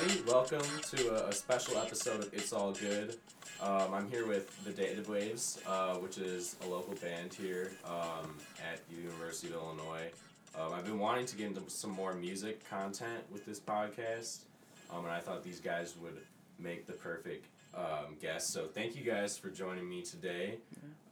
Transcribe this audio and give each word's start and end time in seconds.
everybody. 0.00 0.30
Welcome 0.30 0.80
to 0.92 1.10
a, 1.10 1.28
a 1.28 1.32
special 1.32 1.76
episode 1.76 2.20
of 2.20 2.32
It's 2.32 2.52
All 2.52 2.72
Good. 2.72 3.16
Um, 3.60 3.92
I'm 3.92 4.10
here 4.10 4.26
with 4.26 4.64
the 4.64 4.70
Data 4.70 5.02
Waves, 5.10 5.60
uh, 5.66 5.94
which 5.96 6.16
is 6.16 6.56
a 6.64 6.68
local 6.68 6.94
band 6.94 7.34
here 7.34 7.72
um, 7.84 8.34
at 8.72 8.80
the 8.88 8.96
University 8.96 9.48
of 9.48 9.54
Illinois. 9.54 10.10
Um, 10.58 10.72
I've 10.72 10.86
been 10.86 10.98
wanting 10.98 11.26
to 11.26 11.36
get 11.36 11.48
into 11.48 11.68
some 11.68 11.90
more 11.90 12.14
music 12.14 12.68
content 12.68 13.24
with 13.30 13.44
this 13.44 13.60
podcast, 13.60 14.44
um, 14.90 15.04
and 15.04 15.12
I 15.12 15.20
thought 15.20 15.44
these 15.44 15.60
guys 15.60 15.94
would 16.00 16.16
make 16.58 16.86
the 16.86 16.94
perfect 16.94 17.46
um, 17.74 18.16
guest. 18.22 18.52
So 18.54 18.66
thank 18.66 18.96
you 18.96 19.02
guys 19.02 19.36
for 19.36 19.50
joining 19.50 19.88
me 19.88 20.02
today. 20.02 20.58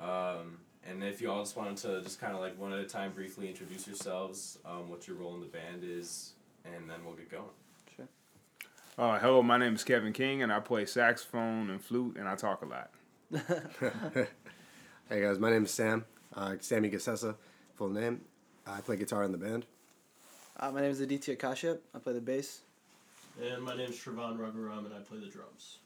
Um, 0.00 0.58
and 0.88 1.04
if 1.04 1.20
you 1.20 1.30
all 1.30 1.42
just 1.42 1.56
wanted 1.56 1.76
to 1.78 2.00
just 2.02 2.20
kind 2.20 2.32
of 2.32 2.40
like 2.40 2.58
one 2.58 2.72
at 2.72 2.78
a 2.78 2.86
time 2.86 3.12
briefly 3.12 3.48
introduce 3.48 3.86
yourselves, 3.86 4.58
what 4.86 5.06
your 5.06 5.16
role 5.16 5.34
in 5.34 5.40
the 5.40 5.46
band 5.46 5.82
is, 5.82 6.32
and 6.64 6.88
then 6.88 7.04
we'll 7.04 7.14
get 7.14 7.30
going. 7.30 7.50
Uh, 8.98 9.16
hello, 9.20 9.40
my 9.44 9.56
name 9.56 9.76
is 9.76 9.84
Kevin 9.84 10.12
King, 10.12 10.42
and 10.42 10.52
I 10.52 10.58
play 10.58 10.84
saxophone 10.84 11.70
and 11.70 11.80
flute, 11.80 12.16
and 12.18 12.28
I 12.28 12.34
talk 12.34 12.62
a 12.62 12.66
lot. 12.66 12.90
Hey 15.08 15.22
guys, 15.22 15.38
my 15.38 15.48
name 15.50 15.64
is 15.64 15.70
Sam. 15.70 16.04
Uh, 16.34 16.56
Sammy 16.60 16.90
Gassessa, 16.90 17.34
full 17.76 17.88
name. 17.88 18.20
I 18.66 18.82
play 18.82 18.96
guitar 18.96 19.22
in 19.22 19.32
the 19.32 19.38
band. 19.38 19.64
Uh, 20.58 20.70
my 20.70 20.82
name 20.82 20.90
is 20.90 21.00
Aditya 21.00 21.36
Kashyap. 21.36 21.78
I 21.94 21.98
play 21.98 22.12
the 22.12 22.20
bass. 22.20 22.60
And 23.40 23.62
my 23.62 23.74
name 23.74 23.88
is 23.88 23.96
Shravan 23.96 24.36
Raghuram, 24.36 24.84
and 24.84 24.92
I 24.92 24.98
play 24.98 25.18
the 25.18 25.28
drums. 25.28 25.78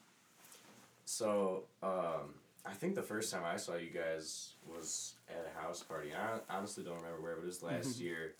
So, 1.05 1.63
um, 1.81 2.33
I 2.65 2.73
think 2.73 2.95
the 2.95 3.03
first 3.03 3.31
time 3.31 3.43
I 3.45 3.55
saw 3.55 3.75
you 3.75 3.91
guys 3.91 4.55
was 4.67 5.13
at 5.29 5.47
a 5.55 5.61
house 5.61 5.83
party. 5.83 6.09
I 6.13 6.39
honestly 6.53 6.83
don't 6.83 6.97
remember 6.97 7.21
where, 7.21 7.35
but 7.35 7.43
it 7.43 7.45
was 7.45 7.63
last 7.63 7.99
year. 8.01 8.33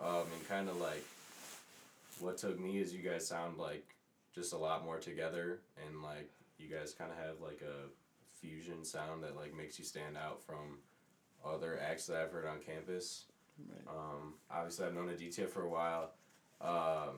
Um, 0.00 0.24
and 0.34 0.48
kind 0.48 0.68
of 0.68 0.80
like 0.80 1.04
what 2.18 2.38
took 2.38 2.58
me 2.58 2.78
is 2.78 2.92
you 2.92 3.02
guys 3.02 3.28
sound 3.28 3.58
like 3.58 3.95
just 4.36 4.52
a 4.52 4.56
lot 4.56 4.84
more 4.84 4.98
together, 4.98 5.60
and 5.84 6.02
like 6.02 6.30
you 6.58 6.68
guys 6.68 6.92
kind 6.92 7.10
of 7.10 7.18
have 7.18 7.40
like 7.40 7.62
a 7.62 7.88
fusion 8.38 8.84
sound 8.84 9.24
that 9.24 9.34
like 9.34 9.56
makes 9.56 9.78
you 9.78 9.84
stand 9.84 10.16
out 10.16 10.40
from 10.42 10.78
other 11.44 11.80
acts 11.82 12.06
that 12.06 12.18
I've 12.18 12.30
heard 12.30 12.46
on 12.46 12.58
campus. 12.60 13.24
Right. 13.68 13.88
Um, 13.88 14.34
obviously, 14.50 14.86
I've 14.86 14.94
known 14.94 15.08
Aditya 15.08 15.46
for 15.46 15.62
a 15.62 15.68
while, 15.68 16.10
um, 16.60 17.16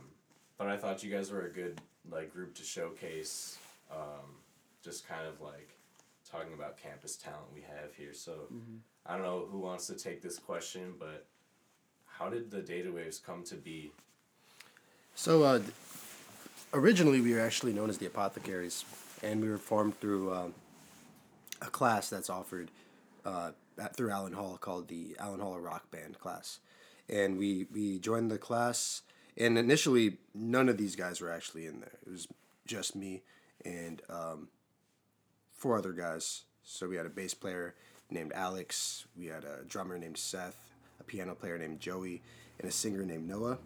but 0.57 0.69
I 0.69 0.77
thought 0.77 1.03
you 1.03 1.11
guys 1.11 1.31
were 1.31 1.43
a 1.43 1.51
good 1.51 1.81
like 2.11 2.33
group 2.33 2.55
to 2.55 2.63
showcase. 2.63 3.59
Um, 3.91 4.37
just 4.83 5.09
kind 5.09 5.27
of 5.27 5.41
like 5.41 5.71
talking 6.31 6.53
about 6.53 6.77
campus 6.77 7.17
talent 7.17 7.47
we 7.53 7.63
have 7.63 7.93
here. 7.97 8.13
So 8.13 8.33
I 9.07 9.15
don't 9.15 9.23
know 9.23 9.47
who 9.51 9.59
wants 9.59 9.87
to 9.89 9.95
take 9.95 10.23
this 10.23 10.39
question, 10.39 10.95
but 10.99 11.27
how 12.07 12.29
did 12.29 12.51
the 12.51 12.61
data 12.61 12.93
waves 12.93 13.19
come 13.19 13.43
to 13.45 13.55
be? 13.55 13.91
So, 15.15 15.43
uh, 15.43 15.61
originally 16.73 17.21
we 17.21 17.35
were 17.35 17.41
actually 17.41 17.73
known 17.73 17.91
as 17.91 17.99
the 17.99 18.07
Apothecaries, 18.07 18.85
and 19.23 19.41
we 19.41 19.49
were 19.49 19.59
formed 19.59 19.99
through 20.01 20.35
um, 20.35 20.55
a 21.63 21.67
class 21.67 22.11
that's 22.11 22.31
offered 22.31 22.71
uh, 23.25 23.51
at, 23.79 23.97
through 23.97 24.11
Allen 24.11 24.33
Hall 24.33 24.59
called 24.61 24.89
the 24.89 25.17
Allen 25.19 25.41
Hall 25.41 25.59
Rock 25.59 25.91
Band 25.91 26.19
class. 26.19 26.61
And 27.09 27.39
we, 27.39 27.67
we 27.73 27.99
joined 27.99 28.31
the 28.31 28.39
class, 28.39 29.03
and 29.37 29.57
initially 29.57 30.19
none 30.35 30.69
of 30.69 30.77
these 30.77 30.95
guys 30.95 31.21
were 31.21 31.33
actually 31.33 31.67
in 31.67 31.81
there. 31.81 31.99
It 32.07 32.11
was 32.11 32.29
just 32.67 32.95
me 32.95 33.23
and 33.65 34.03
um, 34.11 34.49
four 35.53 35.79
other 35.79 35.93
guys. 35.93 36.43
So 36.63 36.87
we 36.89 36.97
had 36.97 37.07
a 37.07 37.11
bass 37.11 37.33
player 37.33 37.75
named 38.11 38.33
Alex, 38.35 39.07
we 39.17 39.27
had 39.27 39.45
a 39.45 39.65
drummer 39.67 39.99
named 39.99 40.17
Seth, 40.17 40.75
a 41.01 41.05
piano 41.05 41.35
player 41.35 41.59
named 41.59 41.81
Joey, 41.81 42.23
and 42.59 42.69
a 42.69 42.73
singer 42.73 43.05
named 43.05 43.29
Noah. 43.29 43.59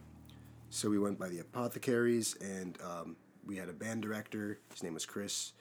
So 0.72 0.88
we 0.88 0.98
went 0.98 1.18
by 1.18 1.28
the 1.28 1.38
Apothecaries, 1.40 2.34
and 2.40 2.78
um, 2.82 3.16
we 3.46 3.56
had 3.58 3.68
a 3.68 3.74
band 3.74 4.00
director. 4.00 4.58
His 4.72 4.82
name 4.82 4.94
was 4.94 5.04
Chris, 5.04 5.52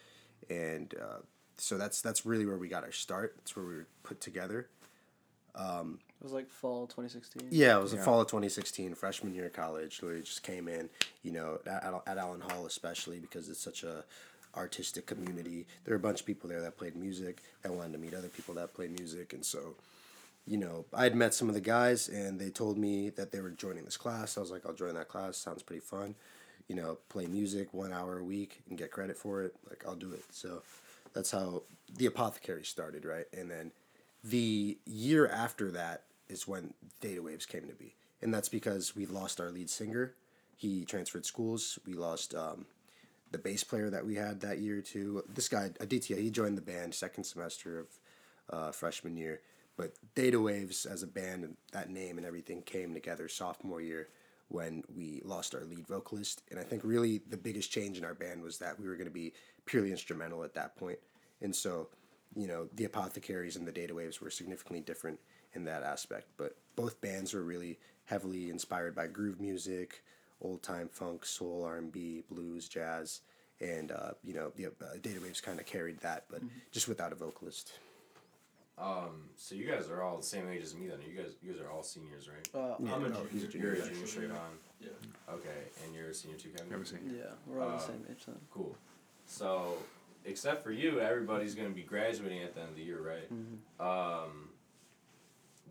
and 0.50 0.94
uh, 1.00 1.18
so 1.58 1.78
that's 1.78 2.02
that's 2.02 2.26
really 2.26 2.46
where 2.46 2.56
we 2.58 2.70
got 2.70 2.86
our 2.86 2.94
start. 2.94 3.34
That's 3.38 3.54
where 3.54 3.66
we 3.66 3.76
were 3.76 3.88
put 4.04 4.22
together. 4.22 4.70
It 5.54 6.24
was 6.24 6.32
like 6.32 6.50
fall 6.50 6.88
2016. 6.88 7.50
Yeah, 7.52 7.78
it 7.78 7.82
was 7.82 7.92
the 7.92 7.98
fall 7.98 8.22
of 8.22 8.28
2016, 8.28 8.96
freshman 8.96 9.36
year 9.36 9.48
of 9.48 9.54
college. 9.54 10.02
Literally 10.02 10.24
just 10.24 10.44
came 10.44 10.70
in, 10.70 10.90
you 11.24 11.32
know, 11.32 11.60
at, 11.68 11.84
at- 11.84 12.04
at 12.08 12.18
Allen 12.18 12.40
Hall 12.42 12.66
especially 12.66 13.20
because 13.20 13.50
it's 13.50 13.60
such 13.60 13.84
a 13.84 14.06
artistic 14.56 15.08
community. 15.08 15.68
There 15.84 15.92
were 15.94 15.98
a 16.00 16.00
bunch 16.00 16.22
of 16.22 16.26
people 16.26 16.48
there 16.50 16.62
that 16.62 16.78
played 16.78 16.96
music 16.96 17.42
that 17.64 17.74
wanted 17.74 17.92
to 17.94 17.98
meet 17.98 18.14
other 18.14 18.30
people 18.30 18.54
that 18.56 18.74
played 18.74 18.98
music, 18.98 19.34
and 19.34 19.46
so, 19.46 19.76
you 20.46 20.58
know, 20.58 20.86
I 20.94 21.04
had 21.04 21.16
met 21.16 21.34
some 21.34 21.48
of 21.50 21.56
the 21.56 21.62
guys, 21.62 22.08
and 22.10 22.40
they 22.40 22.50
told 22.50 22.78
me 22.78 23.10
that 23.12 23.32
they 23.32 23.42
were 23.42 23.52
joining 23.52 23.86
this 23.86 23.98
class. 23.98 24.38
I 24.38 24.42
was 24.42 24.52
like, 24.52 24.66
I'll 24.66 24.74
join 24.74 24.96
that 24.96 25.08
class. 25.08 25.38
Sounds 25.38 25.64
pretty 25.64 25.82
fun. 25.82 26.16
You 26.68 26.76
know, 26.76 26.98
play 27.10 27.26
music 27.26 27.74
one 27.74 27.94
hour 27.94 28.20
a 28.20 28.24
week 28.24 28.62
and 28.70 28.78
get 28.78 28.92
credit 28.92 29.18
for 29.18 29.44
it. 29.44 29.56
Like 29.70 29.84
I'll 29.88 29.96
do 29.96 30.14
it. 30.14 30.24
So 30.32 30.62
that's 31.14 31.32
how 31.32 31.64
the 31.98 32.06
apothecary 32.06 32.64
started, 32.64 33.06
right? 33.06 33.26
And 33.34 33.52
then 33.52 33.72
the 34.24 34.78
year 34.86 35.28
after 35.28 35.72
that 35.72 36.04
is 36.30 36.48
when 36.48 36.74
Data 37.02 37.22
Waves 37.22 37.46
came 37.46 37.68
to 37.68 37.74
be, 37.74 37.96
and 38.22 38.34
that's 38.34 38.50
because 38.50 38.96
we 38.96 39.06
lost 39.06 39.42
our 39.42 39.50
lead 39.50 39.70
singer. 39.70 40.14
He 40.56 40.86
transferred 40.86 41.26
schools. 41.26 41.80
We 41.86 41.94
lost 41.94 42.36
um, 42.36 42.66
the 43.32 43.38
bass 43.38 43.64
player 43.64 43.90
that 43.90 44.06
we 44.06 44.16
had 44.16 44.42
that 44.42 44.60
year 44.60 44.82
too. 44.82 45.24
This 45.28 45.50
guy 45.50 45.72
Aditya, 45.80 46.18
he 46.18 46.30
joined 46.30 46.58
the 46.58 46.62
band 46.62 46.94
second 46.94 47.24
semester 47.24 47.80
of 47.80 47.88
uh, 48.50 48.72
freshman 48.72 49.18
year. 49.18 49.42
But 49.82 49.94
Data 50.14 50.40
Waves 50.40 50.86
as 50.86 51.02
a 51.02 51.08
band 51.08 51.44
and 51.44 51.58
that 51.72 51.90
name 51.90 52.20
and 52.20 52.28
everything 52.28 52.62
came 52.62 52.94
together 52.94 53.28
sophomore 53.28 53.82
year 53.82 54.10
when 54.50 54.84
we 54.96 55.24
lost 55.26 55.56
our 55.56 55.64
lead 55.64 55.88
vocalist. 55.88 56.44
And 56.52 56.60
I 56.60 56.64
think 56.64 56.84
really 56.84 57.24
the 57.28 57.36
biggest 57.36 57.72
change 57.72 57.98
in 57.98 58.06
our 58.06 58.14
band 58.14 58.44
was 58.44 58.60
that 58.60 58.80
we 58.80 58.88
were 58.88 58.94
going 58.94 59.08
to 59.08 59.12
be 59.12 59.34
purely 59.66 59.90
instrumental 59.90 60.44
at 60.44 60.54
that 60.54 60.76
point. 60.76 61.00
And 61.42 61.56
so, 61.56 61.88
you 62.36 62.46
know, 62.46 62.70
the 62.76 62.84
Apothecaries 62.84 63.56
and 63.56 63.68
the 63.68 63.72
Data 63.72 63.96
Waves 63.96 64.22
were 64.22 64.30
significantly 64.30 64.82
different 64.82 65.20
in 65.54 65.64
that 65.64 65.82
aspect. 65.82 66.28
But 66.38 66.56
both 66.76 67.02
bands 67.02 67.34
were 67.34 67.42
really 67.42 67.80
heavily 68.06 68.52
inspired 68.52 68.94
by 68.94 69.08
groove 69.08 69.42
music, 69.42 70.04
old 70.42 70.62
time 70.62 70.90
funk, 70.90 71.26
soul, 71.26 71.64
R 71.66 71.78
and 71.78 71.92
B, 71.92 72.22
blues, 72.30 72.70
jazz, 72.70 73.22
and 73.60 73.92
uh, 73.92 74.12
you 74.24 74.36
know, 74.36 74.52
the 74.56 74.68
uh, 74.68 74.70
Data 75.02 75.20
Waves 75.24 75.42
kind 75.42 75.60
of 75.60 75.66
carried 75.66 76.02
that, 76.02 76.26
but 76.30 76.42
just 76.72 76.88
without 76.88 77.12
a 77.12 77.16
vocalist. 77.16 77.72
Um, 78.82 79.30
so 79.36 79.54
you 79.54 79.70
guys 79.70 79.90
are 79.90 80.02
all 80.02 80.18
the 80.18 80.24
same 80.24 80.50
age 80.50 80.64
as 80.64 80.74
me 80.76 80.88
then. 80.88 80.98
You 81.08 81.16
guys, 81.22 81.34
you 81.42 81.54
guys 81.54 81.62
are 81.62 81.70
all 81.70 81.84
seniors, 81.84 82.28
right? 82.28 82.48
Uh, 82.54 82.76
Yeah, 82.80 82.96
I'm 82.96 83.04
a 83.06 83.10
no, 83.10 83.16
junior. 83.16 83.30
he's 83.32 83.44
a 83.44 83.58
You're 83.58 83.74
a 83.74 83.78
actually. 83.78 83.94
junior 83.94 84.08
straight 84.08 84.32
on. 84.32 84.52
Yeah. 84.80 84.90
Okay, 85.30 85.50
and 85.86 85.94
you're 85.96 86.10
a 86.10 86.14
senior 86.14 86.38
too, 86.38 86.50
Kevin. 86.50 86.72
Never 86.72 86.86
seen 86.86 87.00
it. 87.06 87.16
yeah, 87.18 87.32
we're 87.46 87.62
all 87.62 87.70
the 87.70 87.74
Um, 87.76 87.80
same 87.80 88.06
age 88.10 88.26
then. 88.26 88.40
Cool. 88.50 88.76
So, 89.28 89.78
except 90.26 90.64
for 90.64 90.72
you, 90.72 91.00
everybody's 91.00 91.54
gonna 91.54 91.70
be 91.70 91.84
graduating 91.84 92.42
at 92.42 92.56
the 92.56 92.62
end 92.62 92.70
of 92.72 92.76
the 92.76 92.82
year, 92.84 93.00
right? 93.02 93.30
Um, 93.80 94.50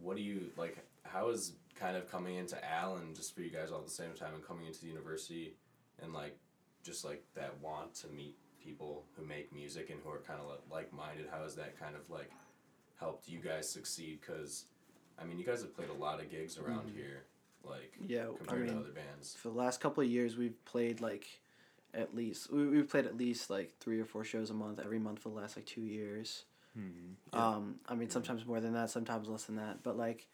what 0.00 0.16
do 0.16 0.22
you 0.22 0.50
like? 0.56 0.78
How 1.03 1.31
is 1.31 1.54
kind 1.75 1.97
of 1.97 2.09
coming 2.09 2.37
into 2.37 2.56
Allen 2.65 3.12
just 3.15 3.34
for 3.34 3.41
you 3.41 3.50
guys 3.50 3.72
all 3.72 3.78
at 3.81 3.87
the 3.87 3.91
same 3.91 4.12
time 4.15 4.34
and 4.34 4.47
coming 4.47 4.66
into 4.66 4.81
the 4.82 4.87
university 4.87 5.56
and 6.03 6.12
like 6.12 6.38
just 6.84 7.04
like 7.04 7.25
that 7.34 7.59
want 7.60 7.92
to 7.97 8.09
meet 8.09 8.37
people 8.62 9.04
who 9.16 9.25
make 9.25 9.53
music 9.53 9.91
and 9.91 9.98
who 10.04 10.10
are 10.10 10.19
kind 10.21 10.38
of 10.41 10.47
like 10.71 10.92
minded? 10.92 11.27
How 11.31 11.42
is 11.42 11.56
that 11.56 11.77
kind 11.81 11.97
of 11.97 12.09
like 12.09 12.31
helped 13.00 13.28
you 13.28 13.40
guys 13.40 13.68
succeed? 13.68 14.20
Because 14.20 14.66
I 15.20 15.24
mean, 15.24 15.38
you 15.38 15.44
guys 15.44 15.62
have 15.62 15.74
played 15.74 15.88
a 15.90 15.94
lot 15.94 16.20
of 16.20 16.30
gigs 16.30 16.56
around 16.58 16.90
here, 16.94 17.24
like 17.64 17.92
Yeah, 18.06 18.26
I 18.32 18.36
compared 18.36 18.68
to 18.68 18.76
other 18.76 18.90
bands. 18.92 19.34
for 19.34 19.48
the 19.48 19.54
last 19.54 19.80
couple 19.80 20.02
of 20.04 20.08
years, 20.08 20.36
we've 20.36 20.62
played 20.64 21.00
like 21.00 21.26
at 21.92 22.14
least 22.14 22.52
we 22.52 22.66
we've 22.68 22.88
played 22.88 23.06
at 23.06 23.16
least 23.16 23.50
like 23.50 23.72
three 23.80 24.00
or 24.00 24.04
four 24.04 24.22
shows 24.24 24.50
a 24.50 24.54
month 24.54 24.78
every 24.78 24.98
month 25.00 25.18
for 25.18 25.30
the 25.30 25.34
last 25.34 25.56
like 25.56 25.66
two 25.66 25.82
years. 25.82 26.44
Um, 27.32 27.76
I 27.88 27.94
mean, 27.94 28.08
sometimes 28.10 28.47
more 28.47 28.60
than 28.60 28.72
that, 28.74 28.91
sometimes 28.91 29.28
less 29.28 29.44
than 29.44 29.56
that. 29.56 29.82
But 29.82 29.98
like, 29.98 30.26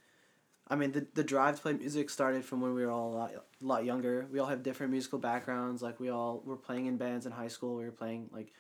I 0.69 0.77
mean, 0.77 0.93
the 0.93 1.07
the 1.15 1.25
drive 1.25 1.57
to 1.57 1.63
play 1.63 1.73
music 1.73 2.11
started 2.11 2.45
from 2.45 2.61
when 2.61 2.75
we 2.75 2.85
were 2.85 2.91
all 2.91 3.11
a 3.13 3.17
lot, 3.17 3.31
a 3.35 3.43
lot 3.65 3.85
younger. 3.85 4.27
We 4.31 4.39
all 4.39 4.47
have 4.47 4.63
different 4.63 4.93
musical 4.93 5.19
backgrounds. 5.19 5.83
Like 5.83 5.99
we 5.99 6.11
all 6.11 6.43
were 6.45 6.57
playing 6.57 6.87
in 6.87 6.97
bands 6.99 7.27
in 7.27 7.33
high 7.33 7.49
school. 7.49 7.77
We 7.77 7.85
were 7.85 7.91
playing 7.91 8.29
like 8.33 8.53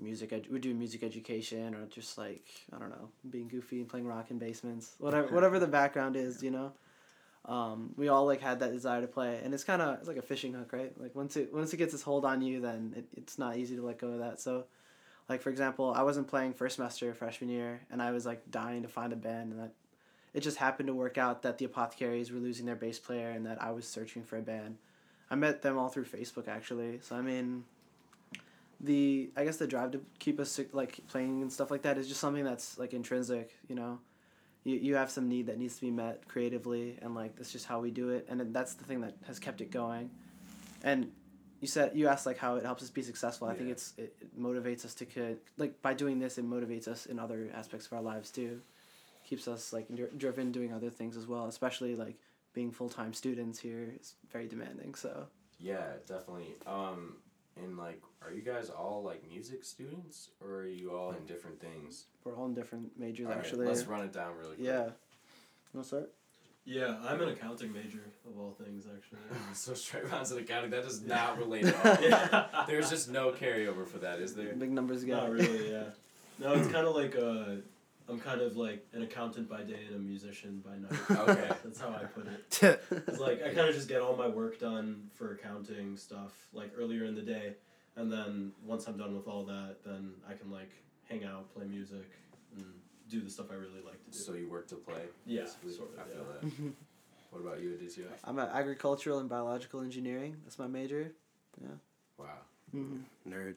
music. 0.00 0.32
Ed- 0.32 0.46
we 0.48 0.54
were 0.54 0.58
doing 0.58 0.78
music 0.78 1.02
education 1.02 1.74
or 1.74 1.86
just 1.86 2.18
like 2.18 2.44
I 2.74 2.78
don't 2.78 2.90
know, 2.90 3.08
being 3.30 3.48
goofy 3.48 3.80
and 3.80 3.88
playing 3.88 4.06
rock 4.06 4.30
in 4.30 4.38
basements. 4.38 4.94
Whatever 4.98 5.28
whatever 5.34 5.58
the 5.58 5.66
background 5.66 6.16
is, 6.16 6.42
you 6.42 6.50
know. 6.50 6.72
Um, 7.44 7.92
we 7.96 8.08
all 8.08 8.26
like 8.26 8.40
had 8.40 8.60
that 8.60 8.72
desire 8.72 9.00
to 9.00 9.08
play, 9.08 9.40
and 9.42 9.52
it's 9.52 9.64
kind 9.64 9.82
of 9.82 9.98
it's 9.98 10.08
like 10.08 10.16
a 10.16 10.22
fishing 10.22 10.52
hook, 10.52 10.72
right? 10.72 10.92
Like 11.00 11.14
once 11.14 11.36
it 11.36 11.52
once 11.52 11.72
it 11.72 11.76
gets 11.76 11.92
its 11.92 12.02
hold 12.02 12.24
on 12.24 12.40
you, 12.40 12.60
then 12.60 12.94
it, 12.96 13.04
it's 13.16 13.38
not 13.38 13.56
easy 13.56 13.74
to 13.76 13.82
let 13.82 13.98
go 13.98 14.08
of 14.08 14.20
that. 14.20 14.40
So, 14.40 14.64
like 15.28 15.42
for 15.42 15.50
example, 15.50 15.92
I 15.94 16.02
wasn't 16.02 16.28
playing 16.28 16.54
first 16.54 16.76
semester 16.76 17.12
freshman 17.14 17.50
year, 17.50 17.80
and 17.90 18.00
I 18.00 18.12
was 18.12 18.24
like 18.24 18.48
dying 18.50 18.82
to 18.82 18.88
find 18.88 19.12
a 19.12 19.16
band, 19.16 19.52
and 19.52 19.60
that 19.60 19.72
it 20.34 20.40
just 20.40 20.58
happened 20.58 20.86
to 20.86 20.94
work 20.94 21.18
out 21.18 21.42
that 21.42 21.58
the 21.58 21.64
Apothecaries 21.64 22.30
were 22.30 22.38
losing 22.38 22.64
their 22.64 22.76
bass 22.76 23.00
player, 23.00 23.30
and 23.30 23.44
that 23.46 23.60
I 23.60 23.72
was 23.72 23.88
searching 23.88 24.22
for 24.22 24.38
a 24.38 24.42
band. 24.42 24.76
I 25.28 25.34
met 25.34 25.62
them 25.62 25.78
all 25.78 25.88
through 25.88 26.04
Facebook 26.04 26.46
actually. 26.46 27.00
So 27.02 27.16
I 27.16 27.22
mean, 27.22 27.64
the 28.82 29.30
I 29.36 29.44
guess 29.44 29.56
the 29.56 29.66
drive 29.66 29.92
to 29.92 30.00
keep 30.18 30.40
us 30.40 30.60
like 30.72 31.00
playing 31.08 31.42
and 31.42 31.52
stuff 31.52 31.70
like 31.70 31.82
that 31.82 31.98
is 31.98 32.08
just 32.08 32.20
something 32.20 32.44
that's 32.44 32.78
like 32.78 32.92
intrinsic, 32.92 33.52
you 33.68 33.74
know. 33.74 34.00
You, 34.64 34.76
you 34.76 34.94
have 34.94 35.10
some 35.10 35.28
need 35.28 35.46
that 35.46 35.58
needs 35.58 35.74
to 35.76 35.80
be 35.80 35.90
met 35.90 36.28
creatively 36.28 36.96
and 37.02 37.16
like 37.16 37.34
that's 37.34 37.50
just 37.50 37.66
how 37.66 37.80
we 37.80 37.90
do 37.90 38.10
it 38.10 38.26
and 38.28 38.54
that's 38.54 38.74
the 38.74 38.84
thing 38.84 39.00
that 39.00 39.16
has 39.26 39.40
kept 39.40 39.60
it 39.60 39.72
going 39.72 40.10
and 40.84 41.10
you 41.60 41.68
said 41.68 41.92
you 41.94 42.08
asked 42.08 42.26
like 42.26 42.38
how 42.38 42.56
it 42.56 42.64
helps 42.64 42.82
us 42.82 42.90
be 42.90 43.02
successful. 43.02 43.48
I 43.48 43.54
think 43.54 43.70
it's 43.70 43.94
it, 43.96 44.14
it 44.20 44.40
motivates 44.40 44.84
us 44.84 44.94
to 44.94 45.36
like 45.56 45.80
by 45.80 45.94
doing 45.94 46.18
this 46.18 46.38
it 46.38 46.48
motivates 46.48 46.88
us 46.88 47.06
in 47.06 47.18
other 47.18 47.50
aspects 47.54 47.86
of 47.86 47.92
our 47.94 48.02
lives 48.02 48.30
too. 48.30 48.60
Keeps 49.24 49.46
us 49.46 49.72
like 49.72 49.86
dri- 49.94 50.08
driven 50.16 50.50
doing 50.50 50.72
other 50.72 50.90
things 50.90 51.16
as 51.16 51.26
well, 51.26 51.46
especially 51.46 51.94
like 51.94 52.16
being 52.52 52.72
full 52.72 52.88
time 52.88 53.12
students 53.14 53.60
here 53.60 53.94
is 54.00 54.14
very 54.30 54.48
demanding. 54.48 54.94
So 54.94 55.26
Yeah, 55.60 55.84
definitely. 56.06 56.54
Um, 56.66 57.18
and 57.56 57.76
like, 57.76 58.00
are 58.24 58.32
you 58.32 58.42
guys 58.42 58.70
all 58.70 59.02
like 59.04 59.22
music 59.28 59.64
students, 59.64 60.30
or 60.40 60.50
are 60.60 60.66
you 60.66 60.94
all 60.94 61.10
in 61.12 61.24
different 61.26 61.60
things? 61.60 62.06
we're 62.24 62.36
all 62.36 62.46
in 62.46 62.54
different 62.54 62.96
majors 62.98 63.26
All 63.26 63.32
right, 63.32 63.44
actually. 63.44 63.66
let's 63.66 63.84
run 63.84 64.04
it 64.04 64.12
down 64.12 64.32
really 64.38 64.54
quick. 64.56 64.66
yeah. 64.66 64.90
No 65.74 65.78
want 65.78 65.84
to 65.84 65.88
start? 65.88 66.12
Yeah, 66.64 66.96
I'm 67.08 67.20
an 67.20 67.30
accounting 67.30 67.72
major 67.72 68.04
of 68.28 68.38
all 68.38 68.52
things, 68.62 68.86
actually. 68.86 69.18
so 69.54 69.72
Shravan's 69.72 70.30
an 70.30 70.38
accounting. 70.38 70.70
That 70.70 70.84
does 70.84 71.02
not 71.02 71.36
relate 71.38 71.64
at 71.64 71.86
all. 72.00 72.08
yeah. 72.08 72.64
There's 72.68 72.88
just 72.90 73.10
no 73.10 73.32
carryover 73.32 73.84
for 73.86 73.98
that, 73.98 74.20
is 74.20 74.34
there? 74.34 74.52
Big 74.54 74.70
numbers 74.70 75.02
again. 75.02 75.16
Not 75.16 75.30
really, 75.32 75.72
yeah. 75.72 75.84
No, 76.38 76.52
it's 76.52 76.68
kind 76.70 76.86
of 76.86 76.94
like 76.94 77.16
uh, 77.16 77.60
I'm 78.12 78.20
kind 78.20 78.42
of 78.42 78.56
like 78.58 78.86
an 78.92 79.02
accountant 79.02 79.48
by 79.48 79.62
day 79.62 79.80
and 79.86 79.96
a 79.96 79.98
musician 79.98 80.62
by 80.64 80.76
night. 80.76 81.28
Okay. 81.28 81.48
That's 81.64 81.80
how 81.80 81.88
I 81.88 82.04
put 82.04 82.26
it. 82.26 82.80
It's 83.08 83.18
like 83.18 83.42
I 83.42 83.54
kind 83.54 83.68
of 83.68 83.74
just 83.74 83.88
get 83.88 84.02
all 84.02 84.16
my 84.16 84.28
work 84.28 84.60
done 84.60 85.08
for 85.14 85.32
accounting 85.32 85.96
stuff 85.96 86.32
like 86.52 86.72
earlier 86.76 87.06
in 87.06 87.14
the 87.14 87.22
day, 87.22 87.54
and 87.96 88.12
then 88.12 88.52
once 88.66 88.86
I'm 88.86 88.98
done 88.98 89.16
with 89.16 89.26
all 89.26 89.44
that, 89.44 89.76
then 89.84 90.12
I 90.28 90.34
can 90.34 90.50
like 90.50 90.70
hang 91.08 91.24
out, 91.24 91.52
play 91.54 91.64
music, 91.64 92.10
and 92.56 92.66
do 93.08 93.20
the 93.20 93.30
stuff 93.30 93.46
I 93.50 93.54
really 93.54 93.82
like 93.84 94.04
to 94.04 94.10
do. 94.10 94.18
So 94.18 94.34
you 94.34 94.50
work 94.50 94.68
to 94.68 94.74
play. 94.74 95.04
Yeah, 95.24 95.42
basically? 95.42 95.72
sort 95.72 95.94
of, 95.94 96.00
I 96.00 96.04
feel 96.04 96.18
yeah. 96.18 96.32
that. 96.32 96.46
Mm-hmm. 96.46 96.68
What 97.30 97.40
about 97.40 97.62
you, 97.62 97.74
Aditya? 97.74 98.04
I'm 98.24 98.38
at 98.38 98.50
agricultural 98.50 99.20
and 99.20 99.28
biological 99.28 99.80
engineering. 99.80 100.36
That's 100.44 100.58
my 100.58 100.66
major. 100.66 101.12
Yeah. 101.60 101.68
Wow. 102.18 102.26
Mm-hmm. 102.74 103.32
Nerd. 103.32 103.54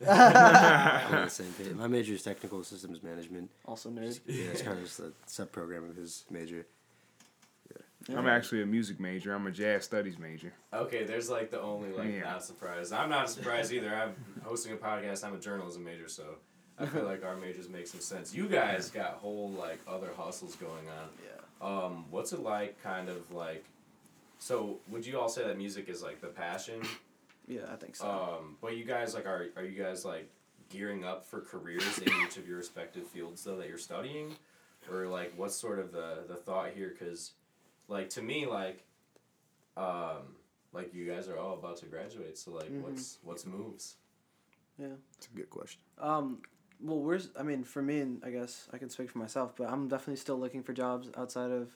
Also 0.00 0.12
I'm 0.12 1.14
on 1.14 1.24
the 1.24 1.30
same 1.30 1.52
page. 1.52 1.72
My 1.74 1.86
major 1.86 2.14
is 2.14 2.22
technical 2.22 2.62
systems 2.64 3.02
management. 3.02 3.50
Also 3.64 3.90
nerd. 3.90 4.18
Yeah, 4.26 4.44
it's 4.50 4.62
kind 4.62 4.78
of 4.78 4.84
just 4.84 5.00
a 5.00 5.12
sub 5.26 5.52
program 5.52 5.88
of 5.88 5.96
his 5.96 6.24
major. 6.30 6.66
Yeah. 8.08 8.18
I'm 8.18 8.26
actually 8.28 8.62
a 8.62 8.66
music 8.66 9.00
major. 9.00 9.34
I'm 9.34 9.46
a 9.46 9.50
jazz 9.50 9.84
studies 9.84 10.18
major. 10.18 10.52
Okay, 10.72 11.04
there's 11.04 11.28
like 11.30 11.50
the 11.50 11.60
only 11.60 11.92
like 11.92 12.12
Yeah. 12.12 12.20
not 12.20 12.44
surprised. 12.44 12.92
I'm 12.92 13.10
not 13.10 13.30
surprised 13.30 13.72
either. 13.72 13.94
I'm 13.94 14.14
hosting 14.44 14.72
a 14.72 14.76
podcast. 14.76 15.24
I'm 15.24 15.34
a 15.34 15.38
journalism 15.40 15.82
major, 15.84 16.08
so 16.08 16.24
I 16.78 16.86
feel 16.86 17.04
like 17.04 17.24
our 17.24 17.36
majors 17.36 17.68
make 17.68 17.86
some 17.86 18.00
sense. 18.00 18.34
You 18.34 18.48
guys 18.48 18.90
got 18.90 19.14
whole 19.14 19.50
like 19.50 19.80
other 19.88 20.10
hustles 20.16 20.54
going 20.56 20.88
on. 20.88 21.08
Yeah. 21.24 21.66
Um, 21.66 22.04
what's 22.10 22.32
it 22.32 22.40
like? 22.40 22.80
Kind 22.82 23.08
of 23.08 23.32
like. 23.32 23.64
So 24.38 24.76
would 24.90 25.06
you 25.06 25.18
all 25.18 25.30
say 25.30 25.44
that 25.44 25.56
music 25.56 25.88
is 25.88 26.02
like 26.02 26.20
the 26.20 26.26
passion? 26.28 26.82
Yeah, 27.46 27.62
I 27.72 27.76
think 27.76 27.96
so. 27.96 28.08
Um, 28.08 28.56
but 28.60 28.76
you 28.76 28.84
guys 28.84 29.14
like 29.14 29.26
are 29.26 29.46
are 29.56 29.64
you 29.64 29.80
guys 29.82 30.04
like 30.04 30.28
gearing 30.68 31.04
up 31.04 31.24
for 31.24 31.40
careers 31.40 31.98
in 31.98 32.12
each 32.24 32.36
of 32.36 32.48
your 32.48 32.56
respective 32.56 33.06
fields 33.06 33.44
though 33.44 33.56
that 33.56 33.68
you're 33.68 33.78
studying, 33.78 34.34
or 34.90 35.06
like 35.06 35.32
what's 35.36 35.54
sort 35.54 35.78
of 35.78 35.92
the 35.92 36.24
the 36.28 36.34
thought 36.34 36.70
here? 36.74 36.88
Because, 36.98 37.32
like 37.88 38.10
to 38.10 38.22
me, 38.22 38.46
like, 38.46 38.82
um, 39.76 40.34
like 40.72 40.92
you 40.94 41.06
guys 41.10 41.28
are 41.28 41.38
all 41.38 41.54
about 41.54 41.76
to 41.78 41.86
graduate, 41.86 42.36
so 42.38 42.50
like 42.52 42.68
Mhm. 42.70 42.82
what's 42.82 43.18
what's 43.22 43.46
moves? 43.46 43.96
Yeah, 44.78 44.96
it's 45.16 45.26
a 45.28 45.36
good 45.36 45.48
question. 45.50 45.80
Um, 45.98 46.42
well, 46.80 47.00
we're. 47.00 47.14
s- 47.16 47.30
I 47.38 47.42
mean, 47.42 47.64
for 47.64 47.80
me, 47.80 48.00
and 48.00 48.22
I 48.24 48.30
guess 48.30 48.68
I 48.72 48.78
can 48.78 48.90
speak 48.90 49.10
for 49.10 49.18
myself, 49.18 49.54
but 49.56 49.70
I'm 49.70 49.88
definitely 49.88 50.16
still 50.16 50.38
looking 50.38 50.62
for 50.62 50.72
jobs 50.74 51.08
outside 51.16 51.50
of, 51.50 51.74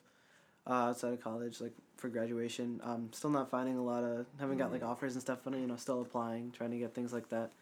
uh, 0.67 0.91
outside 0.91 1.15
of 1.15 1.21
college, 1.23 1.61
like 1.61 1.73
for 2.00 2.08
graduation. 2.08 2.81
Um, 2.82 3.11
still 3.12 3.31
not 3.31 3.50
finding 3.50 3.76
a 3.76 3.82
lot 3.82 4.02
of. 4.02 4.26
Haven't 4.38 4.58
got 4.58 4.73
like 4.73 4.82
offers 4.82 5.14
and 5.14 5.23
stuff, 5.23 5.41
but 5.44 5.55
you 5.55 5.67
know, 5.67 5.76
still 5.76 6.00
applying, 6.00 6.50
trying 6.50 6.70
to 6.70 6.79
get 6.79 6.94
things 6.94 7.12
like 7.12 7.29
that. 7.29 7.52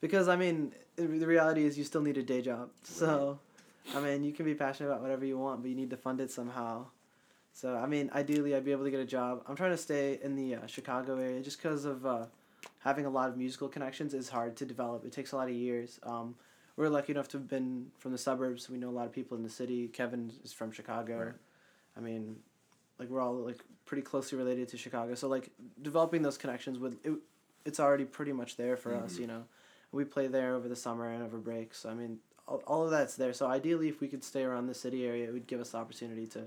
Because 0.00 0.28
I 0.28 0.36
mean, 0.36 0.72
the 0.96 1.26
reality 1.26 1.64
is 1.64 1.76
you 1.76 1.84
still 1.84 2.02
need 2.02 2.16
a 2.16 2.22
day 2.22 2.40
job. 2.42 2.70
So, 2.82 3.38
I 3.94 4.00
mean, 4.00 4.24
you 4.24 4.32
can 4.32 4.44
be 4.44 4.54
passionate 4.54 4.90
about 4.90 5.02
whatever 5.02 5.24
you 5.24 5.38
want, 5.38 5.62
but 5.62 5.68
you 5.68 5.76
need 5.76 5.90
to 5.90 5.96
fund 5.96 6.20
it 6.20 6.30
somehow. 6.30 6.86
So 7.52 7.76
I 7.76 7.86
mean, 7.86 8.10
ideally, 8.14 8.54
I'd 8.54 8.64
be 8.64 8.72
able 8.72 8.84
to 8.84 8.90
get 8.90 9.00
a 9.00 9.04
job. 9.04 9.42
I'm 9.46 9.56
trying 9.56 9.72
to 9.72 9.76
stay 9.76 10.18
in 10.22 10.36
the 10.36 10.56
uh, 10.56 10.66
Chicago 10.66 11.18
area 11.18 11.40
just 11.40 11.62
because 11.62 11.84
of 11.84 12.06
uh, 12.06 12.26
having 12.78 13.06
a 13.06 13.10
lot 13.10 13.28
of 13.28 13.36
musical 13.36 13.68
connections 13.68 14.14
is 14.14 14.28
hard 14.28 14.56
to 14.56 14.64
develop. 14.64 15.04
It 15.04 15.12
takes 15.12 15.32
a 15.32 15.36
lot 15.36 15.48
of 15.48 15.54
years. 15.54 16.00
Um, 16.02 16.34
we're 16.76 16.88
lucky 16.88 17.12
enough 17.12 17.28
to 17.28 17.38
have 17.38 17.48
been 17.48 17.88
from 17.98 18.12
the 18.12 18.18
suburbs. 18.18 18.70
We 18.70 18.78
know 18.78 18.88
a 18.88 18.90
lot 18.90 19.06
of 19.06 19.12
people 19.12 19.36
in 19.36 19.42
the 19.42 19.50
city. 19.50 19.88
Kevin 19.88 20.32
is 20.42 20.52
from 20.52 20.72
Chicago. 20.72 21.18
Right. 21.18 21.34
I 21.96 22.00
mean, 22.00 22.36
like 23.02 23.10
we're 23.10 23.20
all 23.20 23.34
like 23.34 23.58
pretty 23.84 24.02
closely 24.02 24.38
related 24.38 24.68
to 24.68 24.76
Chicago. 24.78 25.14
So 25.14 25.28
like 25.28 25.50
developing 25.82 26.22
those 26.22 26.38
connections 26.38 26.78
with 26.78 27.04
it, 27.04 27.12
it's 27.66 27.80
already 27.80 28.04
pretty 28.04 28.32
much 28.32 28.56
there 28.56 28.76
for 28.76 28.94
us. 28.94 29.14
Mhm. 29.14 29.20
You 29.20 29.26
know, 29.26 29.44
we 29.90 30.04
play 30.04 30.28
there 30.28 30.54
over 30.54 30.68
the 30.68 30.76
summer 30.76 31.08
and 31.08 31.22
over 31.22 31.38
breaks. 31.38 31.78
So 31.80 31.90
I 31.90 31.94
mean, 31.94 32.18
all, 32.46 32.62
all 32.66 32.84
of 32.84 32.90
that's 32.90 33.16
there. 33.16 33.32
So 33.32 33.46
ideally, 33.46 33.88
if 33.88 34.00
we 34.00 34.06
could 34.08 34.22
stay 34.24 34.44
around 34.44 34.66
the 34.68 34.74
city 34.74 35.04
area, 35.04 35.28
it 35.28 35.32
would 35.32 35.46
give 35.48 35.60
us 35.60 35.70
the 35.72 35.78
opportunity 35.78 36.26
to, 36.28 36.46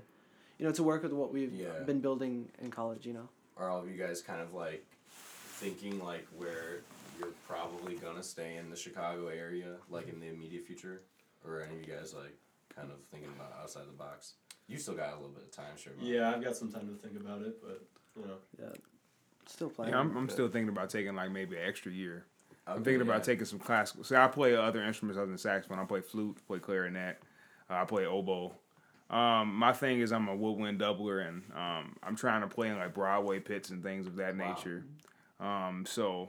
you 0.58 0.66
know, 0.66 0.72
to 0.72 0.82
work 0.82 1.02
with 1.02 1.12
what 1.12 1.30
we've 1.32 1.52
Yeah. 1.52 1.80
been 1.84 2.00
building 2.00 2.48
in 2.60 2.70
college. 2.70 3.06
You 3.06 3.12
know. 3.12 3.28
Are 3.58 3.68
all 3.70 3.80
of 3.82 3.90
you 3.90 3.96
guys 3.96 4.22
kind 4.22 4.40
of 4.40 4.54
like 4.54 4.84
thinking 5.10 6.02
like 6.02 6.26
where 6.36 6.80
you're 7.18 7.32
probably 7.46 7.96
gonna 7.96 8.22
stay 8.22 8.56
in 8.56 8.70
the 8.70 8.76
Chicago 8.76 9.28
area, 9.28 9.76
like 9.90 10.08
in 10.08 10.20
the 10.20 10.28
immediate 10.28 10.66
future, 10.66 11.02
or 11.44 11.56
are 11.56 11.62
any 11.62 11.76
of 11.80 11.86
you 11.86 11.94
guys 11.94 12.14
like 12.14 12.36
kind 12.74 12.90
of 12.90 12.98
thinking 13.10 13.30
about 13.36 13.52
outside 13.62 13.86
the 13.86 13.92
box? 13.92 14.34
You 14.68 14.78
still 14.78 14.94
got 14.94 15.12
a 15.12 15.16
little 15.16 15.28
bit 15.30 15.44
of 15.44 15.50
time, 15.52 15.76
sure. 15.76 15.92
Mark. 15.96 16.08
Yeah, 16.08 16.30
I've 16.34 16.42
got 16.42 16.56
some 16.56 16.72
time 16.72 16.88
to 16.88 16.94
think 17.06 17.20
about 17.20 17.42
it, 17.42 17.62
but 17.62 17.82
you 18.20 18.26
know. 18.26 18.36
Yeah. 18.60 18.72
Still 19.46 19.70
playing. 19.70 19.92
Yeah, 19.92 20.00
I'm, 20.00 20.16
I'm 20.16 20.28
still 20.28 20.48
thinking 20.48 20.70
about 20.70 20.90
taking 20.90 21.14
like 21.14 21.30
maybe 21.30 21.56
an 21.56 21.62
extra 21.66 21.92
year. 21.92 22.24
I'm 22.66 22.76
Okay, 22.78 22.84
thinking 22.84 23.02
about 23.02 23.18
yeah. 23.18 23.32
taking 23.32 23.44
some 23.44 23.60
classical. 23.60 24.02
See, 24.02 24.16
I 24.16 24.26
play 24.26 24.56
other 24.56 24.82
instruments 24.82 25.18
other 25.18 25.28
than 25.28 25.38
saxophone. 25.38 25.78
I 25.78 25.84
play 25.84 26.00
flute, 26.00 26.36
play 26.48 26.58
clarinet, 26.58 27.20
uh, 27.70 27.74
I 27.74 27.84
play 27.84 28.06
oboe. 28.06 28.52
Um, 29.08 29.54
my 29.54 29.72
thing 29.72 30.00
is 30.00 30.10
I'm 30.10 30.26
a 30.26 30.34
woodwind 30.34 30.80
doubler, 30.80 31.28
and 31.28 31.44
um, 31.54 31.94
I'm 32.02 32.16
trying 32.16 32.40
to 32.40 32.48
play 32.48 32.68
in 32.70 32.76
like 32.76 32.92
Broadway 32.92 33.38
pits 33.38 33.70
and 33.70 33.84
things 33.84 34.08
of 34.08 34.16
that 34.16 34.36
Wow. 34.36 34.48
nature. 34.48 34.84
Um, 35.38 35.84
so 35.86 36.28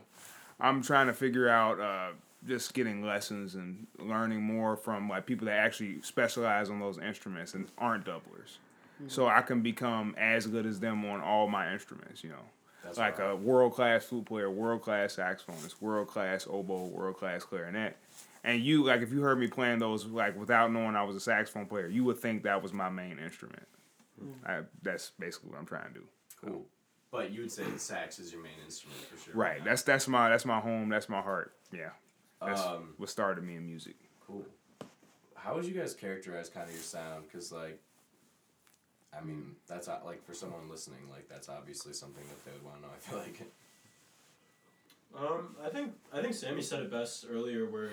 I'm 0.59 0.83
trying 0.83 1.07
to 1.07 1.13
figure 1.13 1.49
out 1.49 1.79
uh, 1.79 2.09
just 2.45 2.73
getting 2.73 3.03
lessons 3.03 3.55
and 3.55 3.87
learning 3.99 4.41
more 4.41 4.75
from 4.77 5.09
like 5.09 5.25
people 5.25 5.45
that 5.47 5.57
actually 5.57 6.01
specialize 6.01 6.69
on 6.69 6.79
those 6.79 6.97
instruments 6.99 7.53
and 7.53 7.67
aren't 7.77 8.05
doublers. 8.05 8.57
Mm-hmm. 8.97 9.09
So 9.09 9.27
I 9.27 9.41
can 9.41 9.61
become 9.61 10.15
as 10.17 10.47
good 10.47 10.65
as 10.65 10.79
them 10.79 11.05
on 11.05 11.21
all 11.21 11.47
my 11.47 11.71
instruments, 11.71 12.23
you 12.23 12.29
know 12.29 12.45
That's 12.83 12.97
like 12.97 13.19
wild. 13.19 13.31
a 13.31 13.35
world 13.35 13.73
class 13.73 14.05
flute 14.05 14.25
player, 14.25 14.49
world 14.49 14.81
class 14.81 15.15
saxophonist, 15.15 15.81
world 15.81 16.07
class 16.07 16.47
oboe, 16.49 16.85
world 16.85 17.17
class 17.17 17.43
clarinet. 17.43 17.97
And 18.43 18.61
you 18.61 18.83
like 18.83 19.01
if 19.01 19.11
you 19.11 19.21
heard 19.21 19.39
me 19.39 19.47
playing 19.47 19.79
those 19.79 20.05
like 20.05 20.39
without 20.39 20.71
knowing 20.71 20.95
I 20.95 21.03
was 21.03 21.15
a 21.15 21.19
saxophone 21.19 21.65
player, 21.65 21.87
you 21.87 22.03
would 22.05 22.19
think 22.19 22.43
that 22.43 22.61
was 22.61 22.71
my 22.71 22.89
main 22.89 23.19
instrument. 23.19 23.67
Mm. 24.23 24.33
I, 24.49 24.61
that's 24.81 25.11
basically 25.19 25.49
what 25.51 25.59
I'm 25.59 25.65
trying 25.65 25.93
to 25.93 25.99
do. 25.99 26.05
Cool. 26.43 26.65
But 27.11 27.31
you 27.31 27.41
would 27.41 27.51
say 27.51 27.63
the 27.63 27.79
sax 27.79 28.19
is 28.19 28.31
your 28.31 28.41
main 28.41 28.53
instrument 28.63 28.99
for 29.01 29.17
sure. 29.17 29.33
Right. 29.33 29.63
That's 29.63 29.83
that's 29.83 30.07
my 30.07 30.29
that's 30.29 30.45
my 30.45 30.59
home. 30.59 30.89
That's 30.89 31.09
my 31.09 31.21
heart. 31.21 31.53
Yeah. 31.71 31.89
That's 32.41 32.61
Um, 32.61 32.93
what 32.97 33.09
started 33.09 33.43
me 33.43 33.55
in 33.55 33.65
music. 33.65 33.95
cool. 34.25 34.45
How 35.35 35.55
would 35.55 35.65
you 35.65 35.73
guys 35.73 35.93
characterize 35.93 36.49
kind 36.49 36.67
of 36.67 36.73
your 36.73 36.83
sound? 36.83 37.23
Because 37.25 37.51
like, 37.51 37.79
I 39.17 39.21
mean, 39.23 39.55
that's 39.67 39.87
uh, 39.87 39.99
like 40.05 40.23
for 40.25 40.33
someone 40.33 40.67
listening, 40.69 40.99
like 41.09 41.27
that's 41.29 41.47
obviously 41.49 41.93
something 41.93 42.23
that 42.27 42.43
they 42.45 42.51
would 42.51 42.63
want 42.63 42.77
to 42.77 42.81
know. 42.81 42.93
I 42.93 42.99
feel 42.99 43.17
like. 43.19 43.41
Um, 45.17 45.55
I 45.63 45.69
think 45.69 45.93
I 46.13 46.21
think 46.21 46.33
Sammy 46.33 46.61
said 46.61 46.81
it 46.83 46.91
best 46.91 47.25
earlier, 47.29 47.65
where 47.69 47.91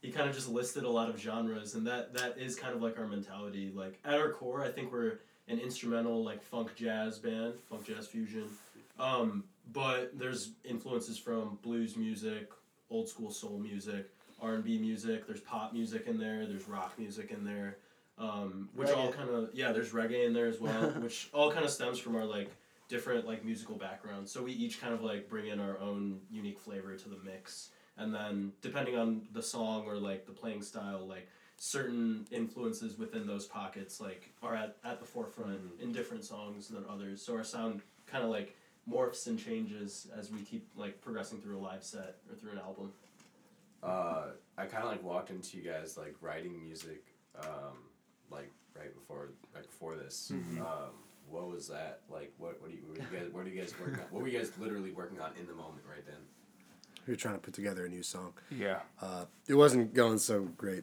he 0.00 0.10
kind 0.10 0.28
of 0.28 0.34
just 0.34 0.48
listed 0.48 0.84
a 0.84 0.90
lot 0.90 1.10
of 1.10 1.20
genres, 1.20 1.74
and 1.74 1.86
that 1.86 2.14
that 2.14 2.38
is 2.38 2.56
kind 2.56 2.74
of 2.74 2.80
like 2.82 2.98
our 2.98 3.06
mentality. 3.06 3.70
Like 3.74 3.98
at 4.04 4.14
our 4.14 4.30
core, 4.30 4.64
I 4.64 4.70
think 4.70 4.90
we're 4.90 5.20
an 5.48 5.58
instrumental 5.60 6.24
like 6.24 6.42
funk 6.42 6.74
jazz 6.74 7.18
band, 7.18 7.54
funk 7.68 7.84
jazz 7.84 8.06
fusion. 8.06 8.48
Um, 8.98 9.44
but 9.72 10.18
there's 10.18 10.52
influences 10.64 11.18
from 11.18 11.58
blues 11.62 11.96
music, 11.96 12.48
old 12.90 13.08
school 13.08 13.30
soul 13.30 13.58
music, 13.58 14.10
R 14.40 14.54
and 14.54 14.64
B 14.64 14.78
music. 14.78 15.26
There's 15.26 15.40
pop 15.40 15.72
music 15.72 16.06
in 16.06 16.18
there. 16.18 16.46
There's 16.46 16.68
rock 16.68 16.98
music 16.98 17.30
in 17.30 17.44
there. 17.44 17.78
Um, 18.18 18.70
which 18.74 18.88
all 18.90 19.12
kind 19.12 19.28
of 19.28 19.50
yeah, 19.52 19.72
there's 19.72 19.90
reggae 19.90 20.26
in 20.26 20.32
there 20.32 20.46
as 20.46 20.60
well, 20.60 20.88
which 21.00 21.28
all 21.32 21.52
kind 21.52 21.64
of 21.64 21.70
stems 21.70 21.98
from 21.98 22.16
our 22.16 22.24
like 22.24 22.50
different 22.88 23.26
like 23.26 23.44
musical 23.44 23.76
backgrounds. 23.76 24.30
So 24.30 24.42
we 24.42 24.52
each 24.52 24.80
kind 24.80 24.94
of 24.94 25.02
like 25.02 25.28
bring 25.28 25.48
in 25.48 25.60
our 25.60 25.78
own 25.80 26.20
unique 26.30 26.58
flavor 26.58 26.94
to 26.96 27.08
the 27.08 27.18
mix. 27.24 27.70
And 27.98 28.14
then 28.14 28.52
depending 28.60 28.96
on 28.96 29.22
the 29.32 29.42
song 29.42 29.84
or 29.86 29.96
like 29.96 30.26
the 30.26 30.32
playing 30.32 30.62
style, 30.62 31.06
like 31.06 31.28
certain 31.58 32.26
influences 32.30 32.98
within 32.98 33.26
those 33.26 33.46
pockets 33.46 34.00
like 34.00 34.30
are 34.42 34.54
at, 34.54 34.76
at 34.84 35.00
the 35.00 35.06
forefront 35.06 35.58
in 35.80 35.92
different 35.92 36.24
songs 36.24 36.68
than 36.68 36.84
others. 36.88 37.22
So 37.22 37.34
our 37.34 37.44
sound 37.44 37.80
kind 38.06 38.22
of 38.22 38.30
like 38.30 38.54
morphs 38.90 39.26
and 39.26 39.38
changes 39.38 40.06
as 40.18 40.30
we 40.30 40.40
keep 40.40 40.66
like 40.76 41.00
progressing 41.00 41.40
through 41.40 41.58
a 41.58 41.60
live 41.60 41.82
set 41.82 42.16
or 42.30 42.36
through 42.36 42.52
an 42.52 42.58
album. 42.58 42.92
Uh, 43.82 44.28
I 44.56 44.66
kind 44.66 44.84
of 44.84 44.90
like 44.90 45.02
walked 45.02 45.30
into 45.30 45.56
you 45.56 45.62
guys 45.62 45.96
like 45.96 46.14
writing 46.20 46.60
music, 46.62 47.04
um, 47.40 47.76
like 48.30 48.50
right 48.76 48.92
before 48.94 49.30
right 49.54 49.66
before 49.66 49.96
this. 49.96 50.32
Um, 50.58 50.64
what 51.28 51.48
was 51.48 51.68
that 51.68 52.00
like? 52.10 52.32
What 52.38 52.60
what 52.60 52.70
do 52.70 52.76
you, 52.76 52.82
what 52.86 52.98
you 52.98 53.18
guys 53.18 53.28
what 53.32 53.44
are 53.44 53.48
you 53.48 53.60
guys 53.60 53.74
working 53.78 53.94
on? 53.94 54.06
What 54.10 54.22
were 54.22 54.28
you 54.28 54.38
guys 54.38 54.52
literally 54.58 54.92
working 54.92 55.20
on 55.20 55.32
in 55.38 55.46
the 55.46 55.54
moment 55.54 55.82
right 55.88 56.04
then? 56.06 56.16
We 57.06 57.12
were 57.12 57.16
trying 57.16 57.34
to 57.34 57.40
put 57.40 57.54
together 57.54 57.86
a 57.86 57.88
new 57.88 58.02
song. 58.02 58.32
Yeah. 58.50 58.80
Uh, 59.00 59.26
it 59.46 59.54
wasn't 59.54 59.94
going 59.94 60.18
so 60.18 60.42
great. 60.56 60.82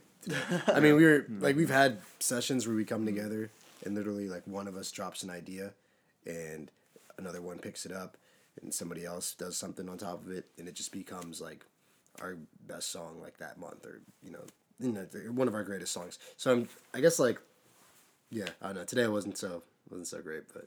I 0.68 0.80
mean, 0.80 0.96
we 0.96 1.04
were 1.04 1.26
like 1.40 1.56
we've 1.56 1.70
had 1.70 2.00
sessions 2.20 2.68
where 2.68 2.76
we 2.76 2.86
come 2.86 3.06
together 3.06 3.50
and 3.86 3.96
literally 3.96 4.30
like 4.30 4.44
one 4.46 4.68
of 4.68 4.78
us 4.78 4.92
drops 4.92 5.24
an 5.24 5.30
idea, 5.30 5.72
and 6.26 6.72
another 7.18 7.42
one 7.42 7.60
picks 7.60 7.86
it 7.86 7.92
up, 7.92 8.18
and 8.62 8.74
somebody 8.74 9.06
else 9.06 9.34
does 9.34 9.58
something 9.58 9.90
on 9.90 9.98
top 9.98 10.26
of 10.26 10.32
it, 10.32 10.46
and 10.58 10.68
it 10.68 10.76
just 10.76 10.92
becomes 10.92 11.42
like 11.42 11.66
our 12.22 12.38
best 12.68 12.92
song 12.92 13.20
like 13.22 13.38
that 13.38 13.60
month, 13.60 13.86
or 13.86 14.02
you 14.22 14.32
know, 14.32 14.44
you 14.80 14.92
know, 14.92 15.06
one 15.32 15.48
of 15.48 15.56
our 15.56 15.64
greatest 15.64 15.92
songs. 15.94 16.20
So 16.38 16.52
I'm, 16.52 16.70
I 16.94 17.00
guess 17.00 17.20
like, 17.20 17.40
yeah, 18.30 18.50
I 18.62 18.68
don't 18.68 18.76
know. 18.76 18.84
Today 18.86 19.08
wasn't 19.08 19.38
so 19.38 19.64
wasn't 19.90 20.08
so 20.08 20.22
great, 20.22 20.44
but 20.54 20.66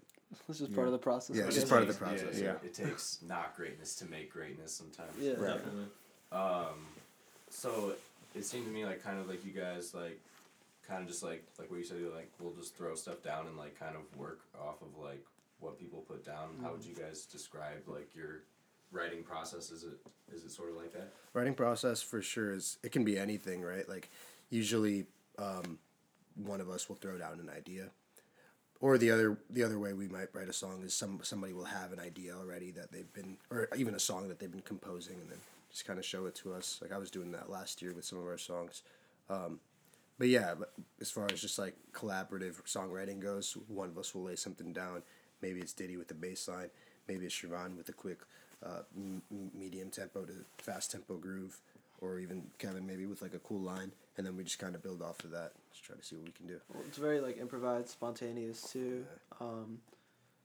It's 0.49 0.59
just 0.59 0.75
part 0.75 0.87
of 0.87 0.93
the 0.93 0.99
process. 0.99 1.37
Yeah, 1.37 1.45
it's 1.45 1.55
just 1.55 1.69
part 1.69 1.83
of 1.83 1.89
the 1.89 1.95
Yeah, 1.95 2.11
process. 2.11 2.41
Yeah. 2.41 2.55
It 2.65 2.75
takes 2.75 3.19
not 3.27 3.57
greatness 3.57 3.95
to 3.97 4.07
make 4.07 4.33
greatness 4.33 4.73
sometimes. 4.73 5.13
Yeah. 5.19 5.33
Right. 5.33 5.55
Definitely. 5.55 5.85
Um, 6.33 6.87
so 7.51 7.93
it 8.35 8.45
seemed 8.45 8.67
to 8.67 8.73
me 8.73 8.85
like 8.85 9.03
kind 9.03 9.19
of 9.19 9.29
like 9.29 9.45
you 9.45 9.53
guys 9.53 9.95
like, 9.95 10.21
kind 10.89 11.03
of 11.03 11.09
just 11.09 11.23
like 11.23 11.45
like 11.59 11.71
what 11.71 11.79
you 11.79 11.85
said. 11.85 11.99
Like 12.15 12.31
we'll 12.41 12.53
just 12.55 12.77
throw 12.77 12.95
stuff 12.95 13.23
down 13.23 13.47
and 13.47 13.57
like 13.57 13.79
kind 13.79 13.97
of 13.97 14.19
work 14.19 14.41
off 14.61 14.83
of 14.83 15.03
like 15.03 15.25
what 15.61 15.79
people 15.79 16.01
put 16.07 16.25
down. 16.25 16.59
How 16.63 16.73
would 16.73 16.85
you 16.85 16.95
guys 16.95 17.25
describe 17.27 17.83
like 17.87 18.15
your 18.15 18.43
writing 18.93 19.23
process? 19.23 19.71
Is 19.71 19.85
it 19.85 19.99
is 20.33 20.45
it 20.45 20.51
sort 20.51 20.71
of 20.71 20.77
like 20.77 20.93
that? 20.93 21.13
writing 21.33 21.55
process 21.55 22.01
for 22.01 22.23
sure 22.23 22.53
is 22.55 22.79
it 22.83 22.93
can 22.93 23.05
be 23.05 23.19
anything 23.19 23.61
right 23.61 23.89
like 23.91 24.11
usually 24.49 25.05
um, 25.39 25.79
one 26.35 26.63
of 26.63 26.71
us 26.71 26.89
will 26.89 26.97
throw 26.97 27.19
down 27.19 27.39
an 27.39 27.51
idea 27.55 27.91
or 28.81 28.97
the 28.97 29.11
other 29.11 29.39
the 29.51 29.63
other 29.63 29.79
way 29.79 29.93
we 29.93 30.09
might 30.09 30.29
write 30.33 30.49
a 30.49 30.53
song 30.53 30.83
is 30.83 30.95
some 30.95 31.21
somebody 31.23 31.53
will 31.53 31.65
have 31.65 31.93
an 31.93 32.01
idea 32.01 32.35
already 32.35 32.71
that 32.71 32.91
they've 32.91 33.13
been 33.13 33.37
or 33.51 33.69
even 33.77 33.95
a 33.95 33.99
song 33.99 34.29
that 34.29 34.39
they've 34.39 34.51
been 34.51 34.63
composing 34.63 35.17
and 35.21 35.31
then 35.31 35.39
just 35.71 35.87
kind 35.87 35.99
of 35.99 36.05
show 36.07 36.25
it 36.25 36.35
to 36.35 36.55
us 36.55 36.79
like 36.81 36.91
i 36.91 36.97
was 36.97 37.11
doing 37.11 37.31
that 37.33 37.51
last 37.51 37.83
year 37.83 37.93
with 37.93 38.05
some 38.05 38.19
of 38.19 38.27
our 38.27 38.39
songs 38.39 38.83
um, 39.29 39.61
but 40.19 40.29
yeah 40.29 40.55
but 40.59 40.73
as 41.03 41.11
far 41.11 41.27
as 41.31 41.39
just 41.41 41.59
like 41.59 41.75
collaborative 41.93 42.63
songwriting 42.65 43.21
goes 43.21 43.59
one 43.69 43.89
of 43.91 43.99
us 43.99 44.15
will 44.15 44.23
lay 44.23 44.37
something 44.37 44.73
down 44.73 45.03
maybe 45.43 45.61
it's 45.61 45.73
diddy 45.73 45.97
with 45.97 46.09
the 46.09 46.15
bass 46.15 46.49
line 46.49 46.71
maybe 47.09 47.25
it's 47.27 47.35
Shravan 47.35 47.77
with 47.77 47.89
a 47.89 47.93
quick 47.93 48.19
uh, 48.65 48.81
m- 48.97 49.23
m- 49.31 49.51
medium 49.55 49.91
tempo 49.91 50.25
to 50.25 50.33
fast 50.59 50.91
tempo 50.93 51.17
groove 51.17 51.59
or 52.01 52.19
even 52.19 52.43
kevin 52.59 52.87
maybe 52.87 53.07
with 53.07 53.23
like 53.23 53.35
a 53.35 53.39
cool 53.41 53.61
line 53.61 53.93
and 54.17 54.27
then 54.27 54.37
we 54.37 54.45
just 54.45 54.59
kind 54.59 54.75
of 54.75 54.83
build 54.83 55.03
off 55.03 55.23
of 55.25 55.31
that 55.31 55.53
just 55.73 55.85
try 55.85 55.95
to 55.97 56.03
see 56.03 56.17
what 56.17 56.25
we 56.25 56.33
can 56.33 56.47
do 56.47 56.59
Well, 56.73 56.83
it's 56.89 56.99
very 56.99 57.21
like 57.21 57.39
improvised, 57.39 57.89
spontaneous 57.89 58.71
too. 58.73 59.05
Um, 59.41 59.79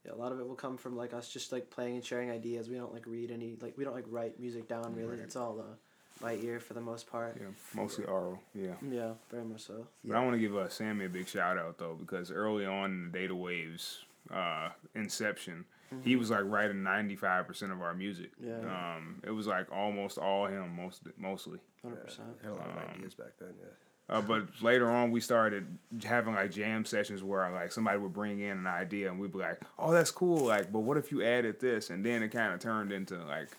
yeah, 0.06 0.14
a 0.14 0.16
lot 0.16 0.32
of 0.32 0.40
it 0.40 0.48
will 0.48 0.56
come 0.56 0.78
from 0.78 0.98
like 0.98 1.14
us 1.14 1.30
just 1.30 1.52
like 1.52 1.70
playing 1.70 1.96
and 1.96 2.04
sharing 2.04 2.32
ideas. 2.32 2.70
We 2.70 2.76
don't 2.76 2.92
like 2.94 3.06
read 3.06 3.32
any 3.32 3.56
like 3.62 3.78
we 3.78 3.84
don't 3.86 3.94
like 3.94 4.06
write 4.10 4.40
music 4.40 4.68
down 4.68 4.94
really. 4.96 5.18
It's 5.18 5.36
all 5.36 5.60
uh, 5.60 5.76
by 6.22 6.34
ear 6.36 6.60
for 6.60 6.74
the 6.74 6.82
most 6.82 7.06
part. 7.10 7.38
Yeah. 7.40 7.48
Mostly 7.76 8.06
oral. 8.06 8.40
Yeah. 8.56 8.74
Yeah, 8.90 9.12
very 9.30 9.44
much 9.46 9.62
so. 9.62 9.88
But 10.04 10.18
I 10.18 10.24
want 10.24 10.34
to 10.36 10.40
give 10.40 10.56
uh, 10.56 10.68
Sammy 10.70 11.06
a 11.06 11.10
big 11.10 11.28
shout 11.28 11.58
out 11.58 11.78
though 11.78 11.96
because 12.00 12.32
early 12.32 12.66
on 12.66 12.92
in 12.92 13.12
the 13.12 13.20
Data 13.20 13.36
Waves 13.36 14.00
uh, 14.30 14.70
inception, 14.96 15.66
he 16.04 16.16
was 16.16 16.30
like 16.30 16.44
writing 16.46 16.84
ninety 16.84 17.16
five 17.16 17.48
percent 17.48 17.72
of 17.72 17.82
our 17.82 17.94
music. 17.94 18.32
Yeah. 18.40 18.60
Um, 18.60 19.22
it 19.24 19.32
was 19.32 19.48
like 19.48 19.68
almost 19.72 20.18
all 20.18 20.48
him, 20.48 20.76
most 20.76 21.02
mostly. 21.18 21.60
Hundred 21.82 22.06
percent. 22.06 22.28
Had 22.44 22.52
a 22.52 22.56
lot 22.56 22.70
of 22.70 22.78
Um, 22.78 22.84
ideas 22.96 23.14
back 23.16 23.34
then 23.40 23.54
yeah 23.60 24.16
Uh, 24.16 24.22
but 24.22 24.44
later 24.62 24.90
on, 24.90 25.10
we 25.12 25.20
started 25.20 25.66
having 26.04 26.36
like 26.36 26.52
jam 26.52 26.86
sessions 26.86 27.24
where 27.24 27.50
like 27.52 27.72
somebody 27.72 27.98
would 27.98 28.14
bring 28.14 28.40
in 28.40 28.58
an 28.58 28.68
idea 28.68 29.10
and 29.10 29.20
we'd 29.20 29.32
be 29.32 29.40
like, 29.40 29.60
"Oh, 29.80 29.92
that's 29.92 30.12
cool!" 30.12 30.46
Like, 30.46 30.72
but 30.72 30.80
what 30.80 30.98
if 30.98 31.12
you 31.12 31.24
added 31.24 31.60
this? 31.60 31.90
And 31.90 32.06
then 32.06 32.22
it 32.24 32.30
kind 32.30 32.54
of 32.54 32.60
turned 32.60 32.92
into 32.92 33.16
like 33.26 33.50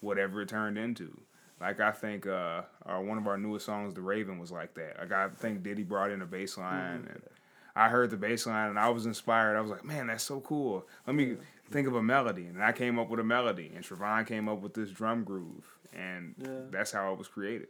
whatever 0.00 0.40
it 0.42 0.48
turned 0.48 0.78
into. 0.78 1.20
Like 1.60 1.78
I 1.80 1.92
think 1.92 2.26
uh, 2.26 2.62
uh, 2.86 2.98
one 3.00 3.18
of 3.18 3.26
our 3.26 3.38
newest 3.38 3.66
songs, 3.66 3.94
"The 3.94 4.00
Raven," 4.02 4.38
was 4.38 4.50
like 4.50 4.74
that. 4.74 4.96
Like 4.98 5.12
I 5.12 5.28
think 5.28 5.62
Diddy 5.62 5.82
brought 5.84 6.10
in 6.10 6.20
a 6.22 6.26
bass 6.26 6.56
line, 6.58 7.06
and 7.08 7.22
I 7.74 7.88
heard 7.88 8.10
the 8.10 8.16
bass 8.16 8.46
line 8.46 8.68
and 8.70 8.78
I 8.78 8.88
was 8.90 9.06
inspired. 9.06 9.56
I 9.56 9.60
was 9.60 9.70
like, 9.70 9.84
"Man, 9.84 10.08
that's 10.08 10.24
so 10.24 10.40
cool." 10.40 10.86
Let 11.06 11.16
me 11.16 11.36
think 11.70 11.86
of 11.88 11.94
a 11.94 12.02
melody, 12.02 12.46
and 12.46 12.62
I 12.62 12.72
came 12.72 12.98
up 12.98 13.08
with 13.08 13.18
a 13.20 13.24
melody, 13.24 13.70
and 13.74 13.82
Shravan 13.84 14.26
came 14.26 14.48
up 14.48 14.60
with 14.60 14.74
this 14.74 14.90
drum 14.90 15.24
groove, 15.24 15.64
and 15.94 16.34
Yeah. 16.38 16.48
that's 16.70 16.92
how 16.92 17.12
it 17.12 17.18
was 17.18 17.28
created. 17.28 17.68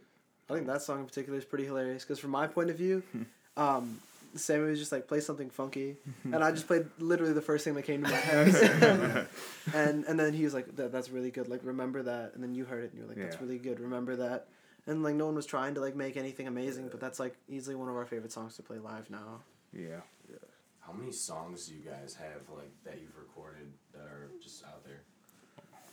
I 0.50 0.54
think 0.54 0.66
that 0.66 0.82
song 0.82 1.00
in 1.00 1.06
particular 1.06 1.38
is 1.38 1.44
pretty 1.44 1.64
hilarious 1.64 2.02
because 2.04 2.18
from 2.18 2.30
my 2.32 2.46
point 2.48 2.68
of 2.70 2.76
view, 2.76 3.02
um, 3.56 4.00
Sammy 4.34 4.70
was 4.70 4.78
just 4.78 4.90
like 4.92 5.06
play 5.06 5.20
something 5.20 5.50
funky, 5.50 5.96
and 6.24 6.42
I 6.42 6.50
just 6.50 6.66
played 6.66 6.86
literally 6.98 7.32
the 7.32 7.42
first 7.42 7.64
thing 7.64 7.74
that 7.74 7.82
came 7.82 8.02
to 8.02 8.10
my 8.10 8.16
head, 8.30 9.28
and 9.74 10.04
and 10.04 10.18
then 10.18 10.32
he 10.32 10.42
was 10.44 10.54
like, 10.54 10.74
that, 10.76 10.90
"That's 10.90 11.10
really 11.10 11.30
good. 11.30 11.48
Like 11.48 11.60
remember 11.62 12.02
that." 12.02 12.34
And 12.34 12.42
then 12.42 12.54
you 12.54 12.64
heard 12.64 12.82
it 12.84 12.90
and 12.90 12.98
you're 12.98 13.08
like, 13.08 13.18
"That's 13.18 13.36
Yeah. 13.36 13.42
really 13.42 13.58
good. 13.58 13.78
Remember 13.80 14.16
that." 14.16 14.48
And 14.86 15.02
like 15.04 15.14
no 15.14 15.26
one 15.26 15.36
was 15.36 15.46
trying 15.46 15.74
to 15.74 15.80
like 15.80 15.94
make 15.94 16.16
anything 16.16 16.48
amazing, 16.48 16.88
but 16.88 16.98
that's 16.98 17.20
like 17.20 17.36
easily 17.48 17.76
one 17.76 17.88
of 17.88 17.94
our 17.94 18.04
favorite 18.06 18.32
songs 18.32 18.56
to 18.56 18.62
play 18.62 18.78
live 18.78 19.10
now. 19.10 19.42
Yeah. 19.72 20.00
yeah. 20.30 20.36
How 20.80 20.92
many 20.92 21.12
songs 21.12 21.66
do 21.66 21.74
you 21.74 21.80
guys 21.80 22.14
have 22.14 22.42
like 22.54 22.72
that 22.84 22.98
you've 23.00 23.16
recorded 23.16 23.72
that 23.92 24.02
are 24.02 24.30
just 24.42 24.64
out 24.64 24.84
there? 24.84 25.00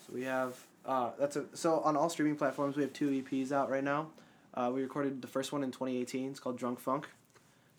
So 0.06 0.14
we 0.14 0.24
have 0.24 0.58
uh, 0.86 1.12
that's 1.20 1.36
a 1.36 1.46
so 1.54 1.80
on 1.82 1.96
all 1.96 2.10
streaming 2.10 2.36
platforms 2.36 2.76
we 2.76 2.84
have 2.84 2.94
two 2.94 3.10
EPs 3.10 3.52
out 3.52 3.70
right 3.70 3.84
now. 3.84 4.08
Uh, 4.54 4.72
we 4.74 4.82
recorded 4.82 5.22
the 5.22 5.28
first 5.28 5.52
one 5.52 5.64
in 5.64 5.72
2018. 5.72 6.32
It's 6.32 6.40
called 6.40 6.58
Drunk 6.58 6.80
Funk. 6.80 7.08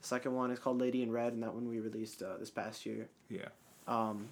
The 0.00 0.09
second 0.09 0.35
one 0.35 0.50
is 0.50 0.59
called 0.59 0.78
Lady 0.78 1.02
in 1.02 1.11
Red, 1.11 1.33
and 1.33 1.42
that 1.42 1.52
one 1.52 1.69
we 1.69 1.80
released 1.80 2.23
uh, 2.23 2.37
this 2.38 2.50
past 2.50 2.87
year. 2.87 3.09
Yeah. 3.28 3.49
Um, 3.87 4.28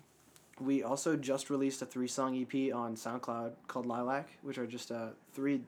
we 0.60 0.82
also 0.82 1.16
just 1.16 1.50
released 1.50 1.82
a 1.82 1.86
three 1.86 2.08
song 2.08 2.36
EP 2.40 2.74
on 2.74 2.96
SoundCloud 2.96 3.52
called 3.66 3.86
Lilac, 3.86 4.28
which 4.42 4.58
are 4.58 4.66
just 4.66 4.90
uh, 4.90 5.08
three. 5.32 5.60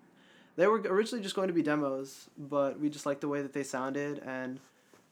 They 0.56 0.66
were 0.66 0.78
originally 0.78 1.22
just 1.22 1.34
going 1.34 1.48
to 1.48 1.54
be 1.54 1.62
demos, 1.62 2.28
but 2.38 2.78
we 2.80 2.88
just 2.88 3.06
liked 3.06 3.20
the 3.20 3.28
way 3.28 3.42
that 3.42 3.52
they 3.52 3.62
sounded, 3.62 4.20
and 4.20 4.58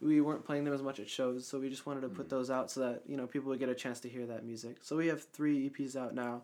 we 0.01 0.21
weren't 0.21 0.45
playing 0.45 0.65
them 0.65 0.75
as 0.75 0.83
much 0.83 1.01
at 1.01 1.09
shows, 1.09 1.47
so 1.47 1.59
we 1.59 1.69
just 1.69 1.87
wanted 1.87 2.03
to 2.03 2.09
put 2.09 2.29
those 2.29 2.51
out 2.51 2.71
so 2.71 2.81
that 2.81 3.03
you 3.07 3.17
know 3.17 3.27
people 3.27 3.49
would 3.51 3.59
get 3.59 3.69
a 3.69 3.75
chance 3.75 4.01
to 4.01 4.09
hear 4.09 4.27
that 4.27 4.45
music. 4.45 4.77
So 4.83 4.97
we 4.97 5.09
have 5.09 5.23
three 5.23 5.69
EPs 5.71 5.97
out 5.97 6.15
now. 6.15 6.43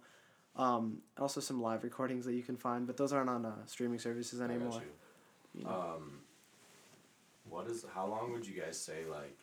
Um, 0.57 0.99
also 1.19 1.41
some 1.41 1.61
live 1.61 1.83
recordings 1.83 2.25
that 2.27 2.35
you 2.35 2.43
can 2.43 2.57
find, 2.57 2.87
but 2.87 2.97
those 2.97 3.13
aren't 3.13 3.31
on 3.31 3.45
uh, 3.45 3.53
streaming 3.67 3.99
services 3.99 4.41
I 4.41 4.47
got 4.47 4.55
anymore. 4.55 4.83
you. 5.55 5.61
You 5.61 5.65
know. 5.65 5.71
Um, 5.97 6.13
what 7.49 7.67
is 7.69 7.85
how 7.95 8.07
long 8.07 8.33
would 8.33 8.47
you 8.47 8.61
guys 8.61 8.79
say 8.79 9.05
like 9.11 9.37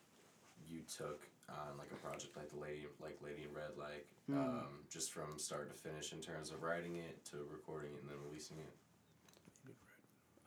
you 0.69 0.79
took 0.97 1.21
on 1.49 1.77
like 1.77 1.87
a 1.91 1.95
project 2.07 2.35
like 2.37 2.49
the 2.49 2.59
lady 2.59 2.87
like 3.01 3.17
Lady 3.23 3.43
in 3.47 3.53
Red 3.53 3.77
like 3.77 4.05
Hmm. 4.27 4.37
um, 4.37 4.67
just 4.89 5.11
from 5.11 5.37
start 5.37 5.69
to 5.69 5.75
finish 5.75 6.13
in 6.13 6.19
terms 6.21 6.51
of 6.51 6.63
writing 6.63 6.95
it 6.97 7.23
to 7.25 7.37
recording 7.51 7.91
it 7.91 8.01
and 8.01 8.09
then 8.09 8.17
releasing 8.29 8.57
it? 8.57 8.71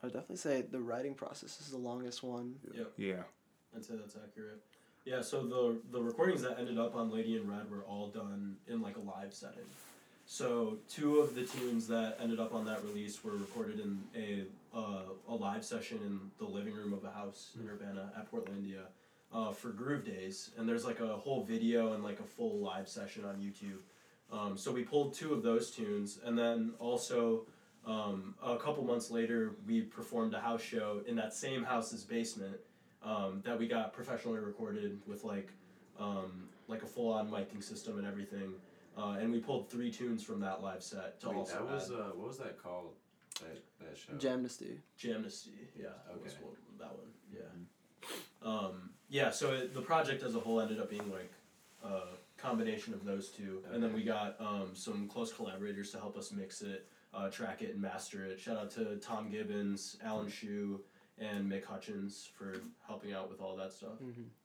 I'd 0.03 0.13
definitely 0.13 0.37
say 0.37 0.61
the 0.61 0.79
writing 0.79 1.13
process 1.13 1.59
is 1.61 1.69
the 1.71 1.77
longest 1.77 2.23
one. 2.23 2.55
Yep. 2.73 2.93
Yeah. 2.97 3.23
I'd 3.75 3.83
say 3.83 3.95
that's 3.95 4.15
accurate. 4.15 4.61
Yeah, 5.05 5.21
so 5.21 5.43
the 5.43 5.77
the 5.91 6.01
recordings 6.01 6.41
that 6.41 6.57
ended 6.59 6.79
up 6.79 6.95
on 6.95 7.11
Lady 7.11 7.35
in 7.35 7.49
Red 7.49 7.69
were 7.69 7.83
all 7.83 8.07
done 8.07 8.55
in 8.67 8.81
like 8.81 8.97
a 8.97 9.01
live 9.01 9.33
setting. 9.33 9.65
So 10.25 10.77
two 10.89 11.19
of 11.19 11.35
the 11.35 11.43
tunes 11.43 11.87
that 11.87 12.17
ended 12.19 12.39
up 12.39 12.53
on 12.53 12.65
that 12.65 12.83
release 12.83 13.23
were 13.23 13.33
recorded 13.33 13.79
in 13.79 13.99
a 14.15 14.45
uh, 14.75 15.03
a 15.29 15.35
live 15.35 15.63
session 15.63 15.99
in 16.05 16.19
the 16.39 16.51
living 16.51 16.73
room 16.73 16.93
of 16.93 17.03
a 17.03 17.11
house 17.11 17.51
in 17.59 17.69
Urbana 17.69 18.11
at 18.17 18.31
Portlandia 18.31 18.85
uh, 19.31 19.51
for 19.51 19.69
Groove 19.69 20.05
Days, 20.05 20.51
and 20.57 20.67
there's 20.67 20.85
like 20.85 20.99
a 20.99 21.15
whole 21.15 21.43
video 21.43 21.93
and 21.93 22.03
like 22.03 22.19
a 22.19 22.23
full 22.23 22.57
live 22.57 22.89
session 22.89 23.25
on 23.25 23.35
YouTube. 23.35 23.81
Um, 24.31 24.57
so 24.57 24.71
we 24.71 24.83
pulled 24.83 25.13
two 25.13 25.33
of 25.33 25.43
those 25.43 25.69
tunes, 25.69 26.19
and 26.25 26.37
then 26.37 26.73
also 26.79 27.45
um, 27.85 28.33
a 28.43 28.57
couple 28.57 28.83
months 28.83 29.11
later 29.11 29.51
we 29.67 29.81
performed 29.81 30.33
a 30.33 30.39
house 30.39 30.63
show 30.63 31.01
in 31.05 31.15
that 31.17 31.35
same 31.35 31.63
house's 31.63 32.03
basement 32.03 32.55
um, 33.05 33.41
that 33.45 33.57
we 33.57 33.67
got 33.67 33.93
professionally 33.93 34.39
recorded 34.39 34.99
with 35.07 35.23
like 35.23 35.49
um, 35.99 36.49
like 36.67 36.81
a 36.83 36.87
full 36.87 37.13
on 37.13 37.29
miking 37.29 37.63
system 37.63 37.97
and 37.97 38.07
everything. 38.07 38.53
Uh, 38.97 39.17
and 39.19 39.31
we 39.31 39.39
pulled 39.39 39.69
three 39.69 39.91
tunes 39.91 40.23
from 40.23 40.39
that 40.39 40.61
live 40.63 40.81
set 40.81 41.19
to 41.19 41.29
Wait, 41.29 41.35
also 41.35 41.53
that 41.53 41.71
was 41.73 41.91
add 41.91 41.97
uh, 41.97 42.03
what 42.15 42.27
was 42.27 42.37
that 42.37 42.61
called? 42.61 42.93
That 43.41 43.61
that 43.79 43.97
show. 43.97 44.13
Jamnesty. 44.17 44.79
Jamnesty. 44.97 45.51
Yeah, 45.77 45.89
that 46.07 46.21
was 46.21 46.33
Okay. 46.33 46.43
one, 46.43 46.55
that 46.79 46.91
one. 46.97 47.07
Yeah. 47.33 48.49
Um, 48.49 48.89
yeah. 49.09 49.29
So 49.31 49.51
it, 49.53 49.73
the 49.73 49.81
project 49.81 50.23
as 50.23 50.35
a 50.35 50.39
whole 50.39 50.59
ended 50.61 50.79
up 50.79 50.89
being 50.89 51.11
like 51.11 51.31
a 51.83 52.01
combination 52.37 52.93
of 52.93 53.03
those 53.05 53.29
two, 53.29 53.61
and 53.71 53.83
then 53.83 53.93
we 53.93 54.03
got 54.03 54.35
um, 54.39 54.69
some 54.73 55.07
close 55.07 55.31
collaborators 55.33 55.91
to 55.91 55.97
help 55.99 56.17
us 56.17 56.31
mix 56.31 56.61
it, 56.61 56.87
uh, 57.13 57.29
track 57.29 57.61
it, 57.61 57.73
and 57.73 57.81
master 57.81 58.23
it. 58.25 58.39
Shout 58.39 58.57
out 58.57 58.71
to 58.71 58.95
Tom 58.97 59.29
Gibbons, 59.29 59.97
Alan 60.03 60.29
Shu, 60.29 60.79
and 61.19 61.49
Mick 61.51 61.63
Hutchins 61.65 62.29
for 62.37 62.55
helping 62.87 63.13
out 63.13 63.29
with 63.29 63.41
all 63.41 63.55
that 63.55 63.71
stuff. 63.73 63.93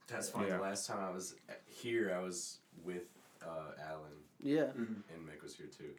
That's 0.07 0.29
funny. 0.31 0.49
Yeah. 0.49 0.57
The 0.57 0.63
last 0.63 0.87
time 0.87 0.99
I 1.01 1.11
was 1.11 1.35
here, 1.67 2.15
I 2.17 2.23
was 2.23 2.59
with 2.85 3.05
uh, 3.43 3.73
Alan 3.91 4.13
Yeah. 4.41 4.71
and 4.77 5.29
Mick 5.29 5.43
was 5.43 5.55
here 5.57 5.67
too. 5.67 5.91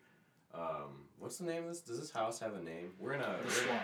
Um, 0.53 1.05
what's 1.19 1.37
the 1.37 1.45
name 1.45 1.63
of 1.63 1.69
this? 1.69 1.79
Does 1.81 1.99
this 1.99 2.11
house 2.11 2.39
have 2.39 2.53
a 2.55 2.61
name? 2.61 2.91
We're 2.99 3.13
in 3.13 3.21
a 3.21 3.37
The 3.41 3.43
we're- 3.47 3.49
swamp. 3.65 3.83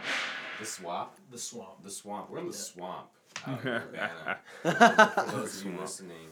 The 0.59 0.65
swamp. 0.65 1.11
The 1.31 1.37
swamp. 1.37 1.83
The 1.83 1.91
swamp. 1.91 2.29
We're 2.29 2.39
in 2.39 2.47
the 2.47 2.51
Yeah. 2.51 2.57
swamp 2.57 3.07
out 3.47 3.61
in 3.61 3.67
Urbana. 3.67 4.37
For 4.63 5.31
those 5.37 5.61
of 5.65 5.71
you 5.71 5.79
listening, 5.79 6.27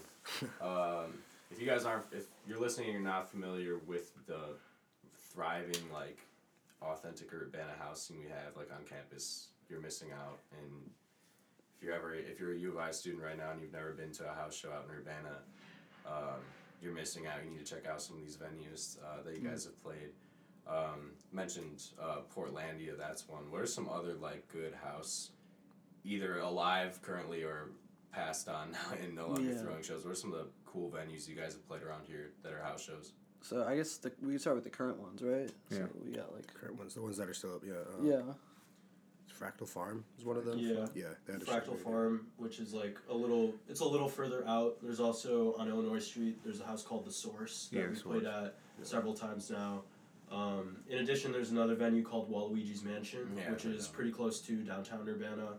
um, 0.61 1.19
if 1.51 1.59
you 1.61 1.65
guys 1.67 1.85
aren't, 1.85 2.05
if 2.11 2.25
you're 2.47 2.59
listening 2.59 2.87
and 2.87 2.93
you're 2.95 3.03
not 3.03 3.29
familiar 3.29 3.77
with 3.87 4.11
the 4.25 4.39
thriving 5.31 5.75
like 5.93 6.17
authentic 6.81 7.31
Urbana 7.33 7.71
housing 7.79 8.17
we 8.19 8.25
have 8.25 8.55
like 8.57 8.69
on 8.71 8.83
campus, 8.85 9.47
you're 9.69 9.81
missing 9.81 10.09
out. 10.11 10.39
And 10.61 10.89
if 11.77 11.83
you're 11.83 11.93
ever, 11.93 12.13
if 12.13 12.39
you're 12.39 12.53
a 12.53 12.57
U 12.57 12.71
of 12.71 12.77
I 12.77 12.91
student 12.91 13.23
right 13.23 13.37
now 13.37 13.51
and 13.51 13.61
you've 13.61 13.73
never 13.73 13.91
been 13.91 14.11
to 14.13 14.29
a 14.29 14.33
house 14.33 14.55
show 14.55 14.69
out 14.71 14.85
in 14.89 14.95
Urbana, 14.95 15.37
um, 16.07 16.39
you're 16.81 16.93
missing 16.93 17.27
out. 17.27 17.43
You 17.43 17.51
need 17.51 17.65
to 17.65 17.75
check 17.75 17.87
out 17.87 18.01
some 18.01 18.17
of 18.17 18.21
these 18.23 18.37
venues 18.37 18.97
uh, 19.03 19.23
that 19.23 19.35
you 19.35 19.47
guys 19.47 19.65
have 19.65 19.81
played. 19.83 20.09
Um, 20.67 21.11
mentioned 21.31 21.83
uh, 22.01 22.17
Portlandia, 22.35 22.97
that's 22.97 23.27
one. 23.27 23.51
What 23.51 23.61
are 23.61 23.67
some 23.67 23.87
other 23.89 24.13
like 24.13 24.47
good 24.51 24.73
house, 24.73 25.31
either 26.03 26.39
alive 26.39 27.01
currently 27.01 27.43
or 27.43 27.69
passed 28.11 28.47
on 28.49 28.71
now 28.73 28.79
and 29.01 29.15
no 29.15 29.27
longer 29.27 29.51
Yeah. 29.51 29.57
throwing 29.57 29.83
shows? 29.83 30.03
What 30.05 30.11
are 30.11 30.15
some 30.15 30.33
of 30.33 30.39
the 30.39 30.47
cool 30.65 30.89
venues 30.91 31.27
you 31.27 31.35
guys 31.35 31.53
have 31.53 31.67
played 31.67 31.83
around 31.83 32.03
here 32.07 32.31
that 32.43 32.51
are 32.51 32.61
house 32.61 32.83
shows? 32.83 33.13
So 33.41 33.63
I 33.63 33.75
guess 33.75 33.97
the, 33.97 34.11
we 34.23 34.31
can 34.31 34.39
start 34.39 34.55
with 34.55 34.63
the 34.63 34.71
current 34.71 34.97
ones, 34.99 35.21
right? 35.21 35.51
Yeah. 35.69 35.77
So 35.77 35.89
we 36.03 36.11
got 36.13 36.33
like. 36.33 36.51
Current 36.51 36.79
ones, 36.79 36.95
the 36.95 37.01
ones 37.03 37.17
that 37.17 37.29
are 37.29 37.33
still 37.35 37.55
up. 37.55 37.61
Yeah. 37.63 37.73
Uh, 37.73 38.03
Yeah. 38.03 38.33
Fractal 39.39 39.67
Farm 39.67 40.03
is 40.17 40.25
one 40.25 40.37
of 40.37 40.45
them. 40.45 40.57
Yeah. 40.59 40.85
Yeah. 40.93 41.05
They 41.25 41.33
had 41.33 41.41
a 41.41 41.45
show 41.45 41.51
Fractal 41.51 41.65
there. 41.75 41.77
Farm, 41.77 42.27
which 42.37 42.59
is 42.59 42.73
like 42.73 42.97
a 43.09 43.13
little, 43.13 43.53
it's 43.69 43.81
a 43.81 43.85
little 43.85 44.07
further 44.09 44.43
out. 44.47 44.77
There's 44.81 44.99
also 44.99 45.55
on 45.57 45.67
Illinois 45.69 45.99
Street. 45.99 46.37
There's 46.43 46.61
a 46.61 46.65
house 46.65 46.83
called 46.83 47.05
the 47.05 47.11
Source 47.11 47.69
that 47.71 47.79
Yeah, 47.79 47.87
we 47.87 47.95
The 47.95 48.01
played 48.01 48.23
at 48.25 48.55
several 48.83 49.13
times 49.13 49.49
now. 49.49 49.81
Um, 50.31 50.77
in 50.89 50.99
addition, 50.99 51.31
there's 51.31 51.51
another 51.51 51.75
venue 51.75 52.03
called 52.03 52.31
Waluigi's 52.31 52.83
Mansion, 52.83 53.29
Yeah, 53.37 53.51
which 53.51 53.65
is 53.65 53.87
pretty 53.87 54.11
close 54.11 54.41
to 54.41 54.55
downtown 54.63 55.07
Urbana. 55.07 55.49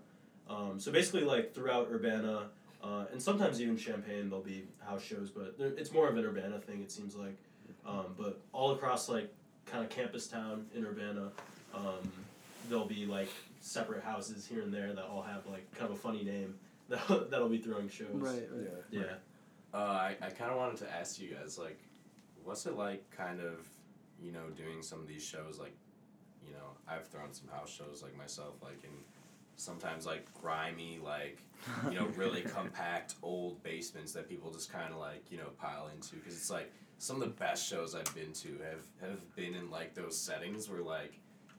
Um, 0.49 0.79
so 0.81 0.91
basically, 0.93 1.23
like 1.23 1.55
throughout 1.55 1.89
Urbana, 1.91 2.49
uh, 2.83 3.05
and 3.13 3.21
sometimes 3.23 3.61
even 3.61 3.77
Champaign, 3.77 4.29
there'll 4.29 4.45
be 4.45 4.65
house 4.85 5.03
shows, 5.03 5.31
but 5.31 5.57
there- 5.59 5.73
it's 5.77 5.93
more 5.93 6.09
of 6.09 6.17
an 6.17 6.25
Urbana 6.25 6.61
thing. 6.61 6.83
It 6.83 6.91
seems 6.91 7.15
like, 7.17 7.37
um, 7.85 8.15
but 8.19 8.41
all 8.53 8.73
across 8.73 9.09
like 9.09 9.33
kind 9.67 9.83
of 9.85 9.91
campus 9.91 10.27
town 10.29 10.67
in 10.75 10.85
Urbana, 10.85 11.31
um, 11.75 12.13
there'll 12.69 12.87
be 12.87 13.07
like 13.07 13.29
separate 13.67 14.03
houses 14.03 14.47
here 14.47 14.63
and 14.63 14.73
there 14.73 14.93
that 14.93 15.05
all 15.05 15.23
have 15.23 15.45
like 15.47 15.71
kind 15.75 15.91
of 15.91 15.97
a 15.97 16.01
funny 16.01 16.23
name 16.23 16.55
that 16.89 17.31
that'll 17.31 17.49
be 17.49 17.59
throwing 17.59 17.89
shows. 17.89 18.09
Right. 18.15 18.49
Right. 18.53 18.69
Yeah. 18.91 19.01
Yeah. 19.01 19.15
Uh, 19.75 19.79
I, 19.79 20.17
I 20.23 20.31
kind 20.31 20.53
of 20.53 20.57
wanted 20.57 20.79
to 20.79 20.95
ask 20.95 21.21
you 21.21 21.35
guys, 21.35 21.59
like, 21.59 21.79
what's 22.45 22.65
it 22.67 22.77
like 22.77 23.05
kind 23.11 23.41
of, 23.41 23.69
you 24.23 24.33
know, 24.33 24.49
doing 24.57 24.83
some 24.83 25.01
of 25.01 25.09
these 25.09 25.25
shows? 25.25 25.59
Like, 25.59 25.75
you 26.47 26.53
know, 26.53 26.71
I've 26.89 27.07
thrown 27.09 27.33
some 27.33 27.49
house 27.49 27.71
shows 27.75 28.03
like 28.03 28.17
myself, 28.17 28.55
like, 28.63 28.85
in 28.85 28.91
sometimes 29.57 30.07
like 30.07 30.33
grimy, 30.41 31.01
like, 31.03 31.43
you 31.91 31.99
know, 31.99 32.07
really 32.17 32.43
compact 32.55 33.15
old 33.23 33.61
basements 33.65 34.13
that 34.13 34.29
people 34.29 34.53
just 34.53 34.73
kind 34.73 34.93
of 34.93 35.01
like, 35.01 35.25
you 35.31 35.39
know, 35.39 35.49
pile 35.61 35.91
into. 35.93 36.15
Because 36.17 36.35
it's 36.35 36.51
like 36.51 36.73
some 36.99 37.17
of 37.17 37.23
the 37.23 37.35
best 37.35 37.69
shows 37.69 37.97
I've 37.97 38.15
been 38.15 38.33
to 38.33 38.49
have, 38.71 39.11
have 39.11 39.35
been 39.35 39.57
in 39.57 39.71
like 39.71 39.95
those 39.95 40.17
settings 40.17 40.71
where, 40.71 40.83
like, 40.83 41.19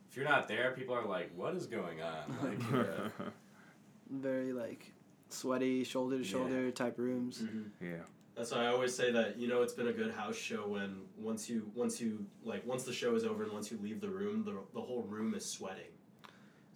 if 0.09 0.15
you're 0.15 0.25
not 0.25 0.47
there, 0.47 0.71
people 0.71 0.95
are 0.95 1.05
like, 1.05 1.31
what 1.35 1.55
is 1.55 1.65
going 1.67 2.01
on? 2.01 2.37
Like, 2.43 2.73
uh, 2.73 3.09
Very 4.09 4.53
like 4.53 4.93
sweaty, 5.29 5.83
shoulder 5.83 6.17
to 6.17 6.23
Yeah. 6.23 6.29
shoulder 6.31 6.71
type 6.71 6.97
rooms. 6.97 7.43
yeah. 7.81 7.97
That's 8.35 8.51
why 8.51 8.65
I 8.65 8.67
always 8.67 8.95
say 8.95 9.11
that 9.11 9.37
you 9.37 9.47
know 9.47 9.63
it's 9.63 9.73
been 9.73 9.87
a 9.87 9.93
good 9.93 10.13
house 10.13 10.35
show 10.37 10.67
when 10.67 11.01
once 11.17 11.49
you 11.49 11.69
once 11.75 11.99
you 11.99 12.25
like 12.43 12.65
once 12.65 12.83
the 12.83 12.93
show 12.93 13.15
is 13.15 13.25
over 13.25 13.43
and 13.43 13.51
once 13.51 13.71
you 13.71 13.79
leave 13.81 13.99
the 13.99 14.07
room 14.09 14.43
the, 14.45 14.53
the 14.73 14.81
whole 14.81 15.03
room 15.09 15.33
is 15.33 15.43
sweating. 15.43 15.91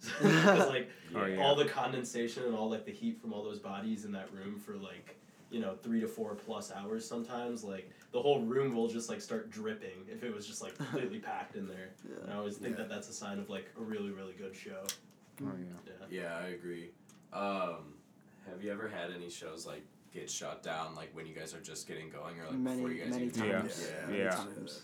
like 0.22 0.90
Oh, 1.14 1.24
yeah. 1.26 1.40
all 1.40 1.54
the 1.54 1.64
condensation 1.66 2.42
and 2.44 2.54
all 2.54 2.68
like 2.68 2.84
the 2.84 2.90
heat 2.92 3.20
from 3.20 3.32
all 3.32 3.44
those 3.44 3.60
bodies 3.60 4.04
in 4.04 4.12
that 4.12 4.28
room 4.34 4.58
for 4.58 4.74
like 4.76 5.16
you 5.52 5.60
know 5.60 5.74
three 5.82 6.00
to 6.00 6.08
four 6.08 6.34
plus 6.34 6.72
hours 6.72 7.06
sometimes 7.06 7.62
like 7.62 7.90
the 8.12 8.20
whole 8.20 8.40
room 8.40 8.74
will 8.74 8.88
just 8.88 9.08
like 9.08 9.20
start 9.20 9.50
dripping 9.50 9.98
if 10.08 10.24
it 10.24 10.34
was 10.34 10.46
just 10.46 10.62
like 10.62 10.74
completely 10.78 11.18
packed 11.18 11.54
in 11.56 11.68
there. 11.68 11.90
Yeah. 12.08 12.22
And 12.24 12.32
I 12.32 12.36
always 12.36 12.56
think 12.56 12.76
Yeah. 12.76 12.84
that 12.84 12.88
that's 12.88 13.08
a 13.08 13.12
sign 13.12 13.38
of 13.38 13.48
like 13.50 13.66
a 13.78 13.82
really 13.82 14.10
really 14.10 14.32
good 14.32 14.56
show. 14.56 14.82
Oh 15.42 15.50
yeah. 15.58 15.92
Yeah. 16.10 16.22
Yeah, 16.22 16.36
I 16.44 16.48
agree. 16.48 16.90
Um, 17.32 17.94
have 18.50 18.62
you 18.62 18.72
ever 18.72 18.88
had 18.88 19.10
any 19.14 19.30
shows 19.30 19.66
like 19.66 19.84
get 20.12 20.30
shut 20.30 20.62
down, 20.62 20.94
like 20.94 21.10
when 21.14 21.26
you 21.26 21.34
guys 21.34 21.54
are 21.54 21.60
just 21.60 21.86
getting 21.88 22.10
going, 22.10 22.38
or 22.40 22.46
like 22.46 22.54
Many- 22.58 22.76
before 22.76 22.92
you 22.92 23.02
guys 23.04 23.10
many 23.12 23.26
even 23.26 23.44
Yeah. 23.44 23.52
times. 23.60 23.92
Yeah. 24.10 24.16
Yeah. 24.16 24.30
Times. 24.30 24.82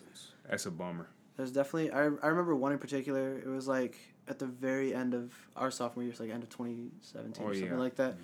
That's 0.49 0.67
a 0.67 0.71
bummer. 0.71 1.09
There's 1.37 1.53
definitely 1.53 1.91
I, 1.93 2.03
I 2.05 2.27
remember 2.29 2.55
one 2.57 2.73
in 2.73 2.79
particular. 2.79 3.39
It 3.39 3.47
was 3.47 3.69
like 3.69 3.99
at 4.27 4.39
the 4.39 4.47
very 4.47 4.95
end 4.95 5.15
of 5.15 5.33
our 5.57 5.71
sophomore 5.71 6.05
year, 6.05 6.13
so 6.15 6.25
like 6.25 6.33
end 6.33 6.43
of 6.43 6.49
twenty 6.49 6.91
seventeen 7.01 7.45
Oh, 7.45 7.49
or 7.51 7.55
something 7.55 7.73
yeah. 7.73 7.79
like 7.79 7.97
that. 7.97 8.17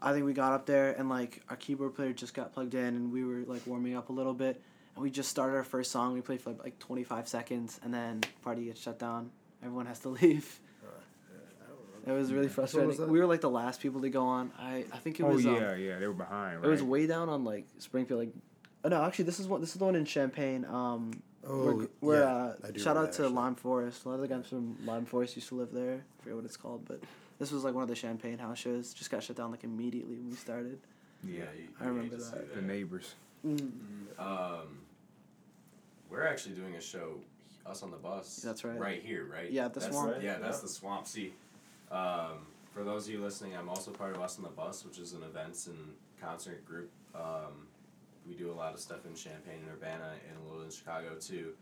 I 0.00 0.12
think 0.12 0.24
we 0.24 0.32
got 0.32 0.52
up 0.52 0.66
there 0.66 0.92
and 0.92 1.08
like 1.08 1.42
our 1.48 1.56
keyboard 1.56 1.94
player 1.94 2.12
just 2.12 2.34
got 2.34 2.52
plugged 2.52 2.74
in 2.74 2.84
and 2.84 3.12
we 3.12 3.24
were 3.24 3.42
like 3.46 3.66
warming 3.66 3.96
up 3.96 4.10
a 4.10 4.12
little 4.12 4.34
bit 4.34 4.60
and 4.94 5.02
we 5.02 5.10
just 5.10 5.28
started 5.28 5.56
our 5.56 5.64
first 5.64 5.90
song. 5.90 6.14
We 6.14 6.20
played 6.20 6.40
for 6.40 6.50
like, 6.50 6.64
like 6.64 6.78
twenty 6.78 7.04
five 7.04 7.28
seconds 7.28 7.80
and 7.82 7.92
then 7.92 8.20
party 8.42 8.66
gets 8.66 8.80
shut 8.80 8.98
down. 8.98 9.30
Everyone 9.62 9.86
has 9.86 9.98
to 10.00 10.08
leave. 10.20 10.60
It 12.06 12.12
was 12.12 12.32
really 12.32 12.46
Which 12.46 12.56
one 12.56 12.62
was 12.64 12.72
frustrating. 12.72 13.12
We 13.12 13.18
were 13.20 13.26
like 13.26 13.42
the 13.42 13.50
last 13.50 13.80
people 13.82 14.00
to 14.00 14.08
go 14.08 14.24
on. 14.24 14.50
I, 14.58 14.84
I 14.92 14.96
think 14.98 15.20
it 15.20 15.24
Oh 15.24 15.30
was 15.30 15.44
um, 15.44 15.56
yeah, 15.56 15.74
yeah. 15.74 15.98
They 15.98 16.06
were 16.06 16.14
behind. 16.14 16.60
Right? 16.60 16.68
it 16.68 16.70
was 16.70 16.82
way 16.82 17.06
down 17.06 17.28
on 17.28 17.44
like 17.44 17.66
Springfield 17.78 18.20
like 18.20 18.32
oh, 18.84 18.88
no 18.88 19.04
actually 19.04 19.26
this 19.26 19.40
is 19.40 19.46
one 19.46 19.60
this 19.60 19.70
is 19.72 19.76
the 19.76 19.84
one 19.84 19.96
in 19.96 20.04
Champaign. 20.04 20.64
Um 20.64 21.22
Oh, 21.46 21.64
we're, 21.64 21.88
we're 22.00 22.20
yeah, 22.20 22.34
uh, 22.34 22.54
I 22.66 22.70
do 22.72 22.80
shout 22.80 22.96
out 22.96 23.06
that, 23.06 23.12
to 23.14 23.22
actually. 23.22 23.34
Lime 23.36 23.54
Forest. 23.54 24.04
A 24.04 24.08
lot 24.08 24.14
of 24.16 24.20
the 24.22 24.28
guys 24.28 24.46
from 24.48 24.76
Lime 24.84 25.06
Forest 25.06 25.36
used 25.36 25.48
to 25.48 25.54
live 25.54 25.72
there. 25.72 26.04
I 26.18 26.22
forget 26.22 26.36
what 26.36 26.44
it's 26.44 26.56
called, 26.56 26.84
but 26.86 27.00
this 27.38 27.52
was 27.52 27.64
like 27.64 27.74
one 27.74 27.82
of 27.82 27.88
the 27.88 27.94
Champaign 27.94 28.38
house 28.38 28.58
shows. 28.58 28.92
Just 28.92 29.10
got 29.10 29.22
shut 29.22 29.36
down 29.36 29.50
like 29.50 29.64
immediately 29.64 30.16
when 30.16 30.30
we 30.30 30.36
started. 30.36 30.78
yeah. 31.24 31.44
you, 31.56 31.68
I 31.80 31.84
you 31.84 31.90
remember 31.90 32.02
hate 32.02 32.18
to 32.18 32.20
see 32.24 32.30
that. 32.32 32.54
The 32.54 32.62
neighbors. 32.62 33.14
Um, 34.18 34.78
we're 36.10 36.26
actually 36.26 36.54
doing 36.54 36.74
a 36.74 36.80
show, 36.80 37.14
us 37.66 37.82
on 37.82 37.90
the 37.90 37.96
bus. 37.96 38.36
That's 38.44 38.64
right. 38.64 38.78
Right 38.78 39.02
here, 39.02 39.26
right? 39.30 39.50
Yeah, 39.50 39.66
at 39.66 39.74
the 39.74 39.80
That's- 39.80 39.94
swamp. 39.96 40.12
right, 40.14 40.22
Yeah, 40.22 40.38
that's 40.38 40.58
yeah. 40.58 40.62
the 40.62 40.68
swamp. 40.68 41.06
See, 41.06 41.32
um, 41.92 42.46
for 42.72 42.82
those 42.82 43.06
of 43.06 43.12
you 43.14 43.20
listening, 43.20 43.56
I'm 43.56 43.68
also 43.68 43.90
part 43.90 44.14
of 44.16 44.22
Us 44.22 44.38
on 44.38 44.44
the 44.44 44.50
Bus, 44.50 44.84
which 44.84 44.98
is 44.98 45.12
an 45.12 45.22
events 45.22 45.66
and 45.66 45.76
concert 46.20 46.64
group. 46.64 46.90
Um, 47.14 47.66
we 48.26 48.34
do 48.34 48.50
a 48.50 48.54
lot 48.54 48.74
of 48.74 48.80
stuff 48.80 49.04
in 49.06 49.14
Champaign 49.14 49.60
and 49.62 49.70
Urbana 49.72 50.12
and 50.28 50.38
a 50.38 50.48
little 50.48 50.62
in 50.64 50.70
Chicago 50.70 51.14
too. 51.20 51.52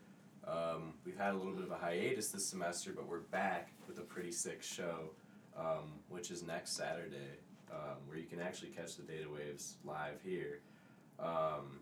Um, 0.47 0.95
we've 1.05 1.17
had 1.19 1.35
a 1.35 1.37
little 1.37 1.53
bit 1.53 1.65
of 1.65 1.71
a 1.73 1.77
hiatus 1.77 2.29
this 2.29 2.45
semester, 2.47 2.93
but 2.95 3.09
we're 3.09 3.19
back 3.21 3.71
with 3.89 3.99
a 3.99 4.03
pretty 4.03 4.31
sick 4.33 4.63
show, 4.63 5.11
um, 5.59 6.01
which 6.09 6.31
is 6.31 6.43
next 6.43 6.73
Saturday, 6.77 7.39
um, 7.73 7.97
where 8.07 8.19
you 8.19 8.25
can 8.25 8.41
actually 8.41 8.71
catch 8.71 8.97
the 8.97 9.03
Data 9.03 9.29
Waves 9.33 9.77
live 9.85 10.21
here. 10.25 10.61
Um, 11.19 11.81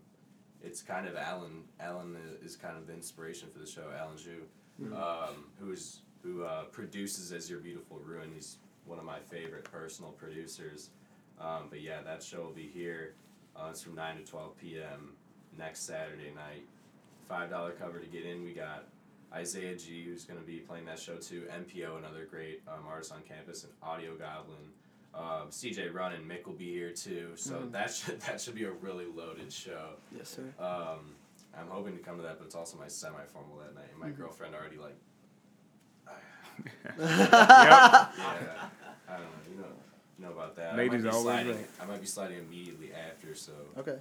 it's 0.62 0.80
kind 0.82 1.06
of 1.06 1.16
Alan. 1.16 1.64
Alan 1.80 2.16
is 2.42 2.56
kind 2.56 2.76
of 2.76 2.86
the 2.86 2.94
inspiration 2.94 3.48
for 3.52 3.58
the 3.58 3.66
show. 3.66 3.90
Alan 3.98 4.16
Zhu, 4.16 4.92
um, 4.96 5.44
who's 5.58 6.00
who 6.22 6.44
uh, 6.44 6.64
produces 6.64 7.32
As 7.32 7.50
Your 7.50 7.60
Beautiful 7.60 7.98
Ruin. 7.98 8.30
He's 8.34 8.56
one 8.86 8.98
of 8.98 9.04
my 9.04 9.18
favorite 9.18 9.64
personal 9.64 10.12
producers. 10.12 10.90
Um, 11.40 11.66
but 11.68 11.82
yeah, 11.82 12.00
that 12.02 12.22
show 12.22 12.42
will 12.42 12.52
be 12.52 12.70
here. 12.72 13.14
Uh, 13.56 13.68
it's 13.70 13.82
from 13.82 13.94
nine 13.94 14.16
to 14.16 14.22
twelve 14.22 14.56
p.m. 14.56 15.12
next 15.58 15.80
Saturday 15.80 16.32
night. 16.34 16.64
Five 17.28 17.50
dollar 17.50 17.72
cover 17.72 17.98
to 17.98 18.06
get 18.06 18.24
in. 18.24 18.42
We 18.44 18.52
got 18.52 18.84
Isaiah 19.34 19.74
G, 19.74 20.04
who's 20.04 20.24
going 20.24 20.38
to 20.38 20.46
be 20.46 20.58
playing 20.58 20.86
that 20.86 20.98
show 20.98 21.16
too. 21.16 21.44
MPO, 21.50 21.98
another 21.98 22.24
great 22.30 22.62
um, 22.68 22.84
artist 22.88 23.12
on 23.12 23.22
campus, 23.28 23.64
and 23.64 23.72
Audio 23.82 24.14
Goblin. 24.14 24.56
Um, 25.14 25.48
CJ 25.50 25.92
Run 25.92 26.12
and 26.12 26.28
Mick 26.28 26.46
will 26.46 26.54
be 26.54 26.72
here 26.72 26.90
too. 26.90 27.30
So 27.36 27.68
that 27.70 27.92
should 27.92 28.20
that 28.22 28.40
should 28.40 28.54
be 28.54 28.64
a 28.64 28.72
really 28.72 29.06
loaded 29.06 29.52
show. 29.52 29.90
Yes, 30.16 30.30
sir. 30.30 30.42
Um, 30.58 31.14
I'm 31.56 31.68
hoping 31.68 31.96
to 31.96 32.02
come 32.02 32.16
to 32.16 32.22
that, 32.22 32.38
but 32.38 32.46
it's 32.46 32.56
also 32.56 32.76
my 32.78 32.88
semi-formal 32.88 33.58
that 33.58 33.74
night, 33.74 33.90
and 33.92 34.00
my 34.00 34.10
girlfriend 34.10 34.54
already 34.54 34.76
like. 34.76 34.96
yeah, 36.98 38.08
I 38.18 39.16
don't 39.16 39.20
know. 39.20 39.28
You 39.50 39.56
know, 40.24 40.32
about 40.32 40.56
that. 40.56 40.72
I 40.74 40.76
might 40.76 40.82
Ladies 40.90 41.02
be 41.02 41.08
always 41.08 41.22
sliding. 41.24 41.56
right. 41.56 41.66
I 41.80 41.84
might 41.86 42.00
be 42.00 42.06
sliding 42.06 42.38
immediately 42.38 42.90
after, 42.92 43.34
so. 43.34 43.52
Okay. 43.78 43.96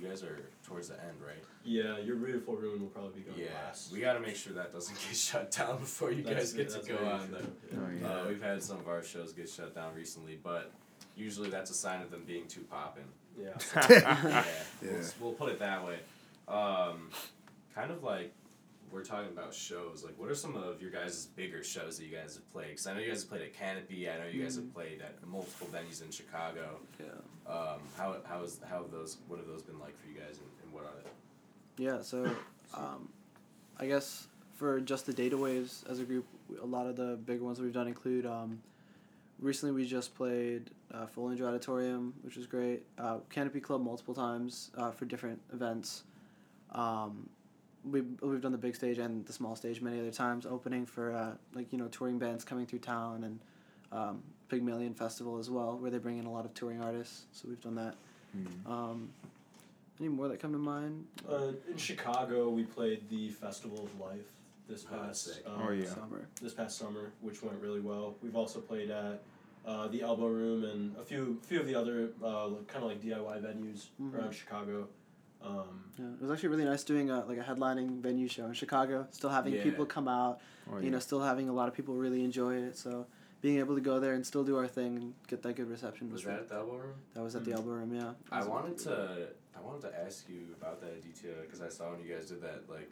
You 0.00 0.08
guys 0.08 0.22
are 0.24 0.38
towards 0.66 0.88
the 0.88 0.94
end, 0.94 1.16
right? 1.24 1.42
Yeah, 1.64 1.98
your 1.98 2.16
beautiful 2.16 2.56
room 2.56 2.80
will 2.80 2.88
probably 2.88 3.20
be 3.20 3.30
going 3.30 3.38
Yeah. 3.38 3.54
last. 3.66 3.92
We 3.92 4.00
got 4.00 4.14
to 4.14 4.20
make 4.20 4.34
sure 4.36 4.52
that 4.54 4.72
doesn't 4.72 4.96
get 5.08 5.16
shut 5.16 5.50
down 5.52 5.78
before 5.78 6.10
you 6.12 6.22
That's- 6.22 6.52
guys 6.52 6.74
get 6.74 6.82
to 6.84 6.92
go 6.92 6.98
on. 7.06 7.28
true. 7.28 7.38
Though. 7.70 7.78
Oh 7.78 7.88
yeah. 8.00 8.08
Uh, 8.22 8.28
we've 8.28 8.42
had 8.42 8.62
some 8.62 8.78
of 8.78 8.88
our 8.88 9.02
shows 9.02 9.32
get 9.32 9.48
shut 9.48 9.74
down 9.74 9.94
recently, 9.94 10.38
but 10.42 10.72
usually 11.16 11.50
that's 11.50 11.70
a 11.70 11.74
sign 11.74 12.02
of 12.02 12.10
them 12.10 12.24
being 12.26 12.46
too 12.48 12.62
poppin'. 12.70 13.04
Yeah. 13.40 13.50
yeah, 13.90 14.44
We'll, 14.82 15.00
we'll 15.20 15.32
put 15.32 15.50
it 15.50 15.58
that 15.60 15.84
way. 15.86 15.98
Um, 16.48 17.10
kind 17.74 17.90
of 17.90 18.02
like 18.02 18.32
we're 18.92 19.04
talking 19.04 19.28
about 19.28 19.54
shows. 19.54 20.04
Like, 20.04 20.18
what 20.18 20.30
are 20.30 20.34
some 20.34 20.54
of 20.56 20.80
your 20.80 20.90
guys' 20.90 21.26
bigger 21.26 21.64
shows 21.64 21.98
that 21.98 22.04
you 22.04 22.14
guys 22.14 22.34
have 22.34 22.52
played? 22.52 22.68
Because 22.68 22.86
I 22.86 22.94
know 22.94 23.00
you 23.00 23.08
guys 23.08 23.22
have 23.22 23.30
played 23.30 23.42
at 23.42 23.54
Canopy. 23.54 24.08
I 24.08 24.18
know 24.18 24.26
you 24.30 24.42
guys 24.42 24.56
have 24.56 24.72
played 24.74 25.00
at 25.00 25.26
multiple 25.26 25.68
venues 25.72 26.02
in 26.02 26.10
Chicago. 26.10 26.76
Yeah. 27.00 27.06
Um, 27.52 27.80
how 27.96 28.16
how 28.24 28.42
is 28.42 28.60
how 28.68 28.82
have 28.82 28.90
those 28.90 29.16
what 29.28 29.38
have 29.38 29.48
those 29.48 29.62
been 29.62 29.78
like 29.78 29.98
for 30.00 30.08
you 30.08 30.14
guys, 30.14 30.38
and, 30.38 30.48
and 30.62 30.72
what 30.72 30.84
are 30.84 30.92
they? 31.02 31.84
Yeah, 31.84 32.02
so 32.02 32.30
um, 32.74 33.08
I 33.78 33.86
guess 33.86 34.28
for 34.54 34.80
just 34.80 35.06
the 35.06 35.12
data 35.12 35.36
waves 35.36 35.84
as 35.88 35.98
a 35.98 36.04
group, 36.04 36.26
a 36.62 36.66
lot 36.66 36.86
of 36.86 36.96
the 36.96 37.16
bigger 37.16 37.44
ones 37.44 37.60
we've 37.60 37.72
done 37.72 37.88
include 37.88 38.26
um, 38.26 38.60
recently 39.40 39.74
we 39.74 39.86
just 39.86 40.14
played 40.14 40.70
uh, 40.94 41.06
Auditorium, 41.16 42.14
which 42.22 42.36
was 42.36 42.46
great. 42.46 42.84
Uh, 42.98 43.18
Canopy 43.30 43.60
Club 43.60 43.82
multiple 43.82 44.14
times 44.14 44.70
uh, 44.76 44.90
for 44.90 45.04
different 45.04 45.40
events. 45.52 46.04
Um, 46.72 47.28
we 47.84 48.02
we've 48.20 48.40
done 48.40 48.52
the 48.52 48.58
big 48.58 48.74
stage 48.76 48.98
and 48.98 49.24
the 49.26 49.32
small 49.32 49.56
stage 49.56 49.80
many 49.80 50.00
other 50.00 50.10
times, 50.10 50.46
opening 50.46 50.86
for 50.86 51.12
uh, 51.12 51.32
like 51.54 51.72
you 51.72 51.78
know 51.78 51.88
touring 51.88 52.18
bands 52.18 52.44
coming 52.44 52.66
through 52.66 52.78
town 52.80 53.24
and 53.24 53.40
um, 53.90 54.22
Pygmalion 54.48 54.94
Festival 54.94 55.38
as 55.38 55.50
well, 55.50 55.76
where 55.78 55.90
they 55.90 55.98
bring 55.98 56.18
in 56.18 56.26
a 56.26 56.30
lot 56.32 56.44
of 56.44 56.54
touring 56.54 56.80
artists. 56.82 57.22
So 57.32 57.48
we've 57.48 57.60
done 57.60 57.74
that. 57.76 57.94
Um, 58.66 59.10
any 60.00 60.08
more 60.08 60.26
that 60.28 60.40
come 60.40 60.52
to 60.52 60.58
mind? 60.58 61.04
Uh, 61.30 61.52
in 61.70 61.76
Chicago, 61.76 62.48
we 62.48 62.64
played 62.64 63.08
the 63.10 63.28
Festival 63.28 63.84
of 63.84 64.00
Life 64.00 64.24
this 64.68 64.86
Oh, 64.90 64.96
past 64.96 65.24
sick. 65.24 65.44
um, 65.46 65.60
Oh, 65.68 65.70
yeah. 65.70 65.84
Summer. 65.84 66.26
this 66.40 66.54
past 66.54 66.78
summer, 66.78 67.12
which 67.20 67.42
went 67.42 67.60
really 67.60 67.80
well. 67.80 68.14
We've 68.22 68.34
also 68.34 68.60
played 68.60 68.90
at 68.90 69.22
uh, 69.66 69.88
the 69.88 70.00
Elbow 70.00 70.26
Room 70.28 70.64
and 70.64 70.96
a 70.96 71.04
few 71.04 71.38
few 71.42 71.60
of 71.60 71.66
the 71.66 71.74
other 71.74 72.08
uh, 72.24 72.48
kind 72.68 72.82
of 72.82 72.90
like 72.90 73.02
DIY 73.02 73.42
venues 73.42 73.88
Mhm. 74.00 74.14
around 74.14 74.32
Chicago. 74.32 74.88
Um, 75.44 75.84
Yeah, 75.98 76.06
it 76.06 76.20
was 76.22 76.30
actually 76.30 76.48
really 76.50 76.64
nice 76.64 76.84
doing 76.84 77.10
a, 77.10 77.24
like 77.26 77.38
a 77.38 77.42
headlining 77.42 78.00
venue 78.00 78.28
show 78.28 78.46
in 78.46 78.54
Chicago. 78.54 79.06
Still 79.10 79.30
having 79.30 79.54
Yeah. 79.54 79.62
people 79.62 79.84
come 79.86 80.08
out, 80.08 80.40
Oh, 80.70 80.78
you 80.78 80.84
yeah. 80.84 80.90
know, 80.90 80.98
still 80.98 81.20
having 81.20 81.48
a 81.48 81.52
lot 81.52 81.68
of 81.68 81.74
people 81.74 81.94
really 81.96 82.24
enjoy 82.24 82.54
it. 82.54 82.76
So 82.78 83.06
being 83.42 83.58
able 83.58 83.74
to 83.74 83.80
go 83.80 84.00
there 84.00 84.14
and 84.14 84.24
still 84.26 84.44
do 84.44 84.56
our 84.56 84.66
thing 84.68 84.96
and 84.96 85.14
get 85.26 85.42
that 85.42 85.54
good 85.56 85.68
reception 85.68 86.10
was, 86.10 86.24
Was 86.24 86.32
that 86.32 86.38
at 86.40 86.48
the 86.48 86.54
elbow 86.56 86.76
room? 86.76 86.94
that 87.14 87.22
was 87.22 87.34
at 87.36 87.44
the 87.44 87.52
Elbow 87.52 87.70
Room. 87.72 87.92
Yeah. 87.94 88.12
I 88.30 88.44
wanted 88.44 88.78
to 88.78 89.28
I 89.56 89.60
wanted 89.60 89.82
to 89.82 90.00
ask 90.04 90.28
you 90.28 90.46
about 90.60 90.80
that 90.80 91.02
DTO 91.04 91.42
because 91.42 91.60
I 91.60 91.68
saw 91.68 91.90
when 91.90 92.00
you 92.00 92.14
guys 92.14 92.26
did 92.26 92.40
that 92.42 92.68
like 92.70 92.90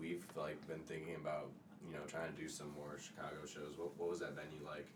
we've 0.00 0.24
like 0.36 0.58
been 0.66 0.80
thinking 0.80 1.14
about 1.16 1.46
you 1.86 1.92
know 1.92 2.00
trying 2.08 2.32
to 2.32 2.38
do 2.40 2.48
some 2.48 2.72
more 2.74 2.98
Chicago 2.98 3.44
shows. 3.46 3.76
What 3.78 3.96
what 3.98 4.08
was 4.10 4.20
that 4.20 4.34
venue 4.34 4.64
like? 4.66 4.86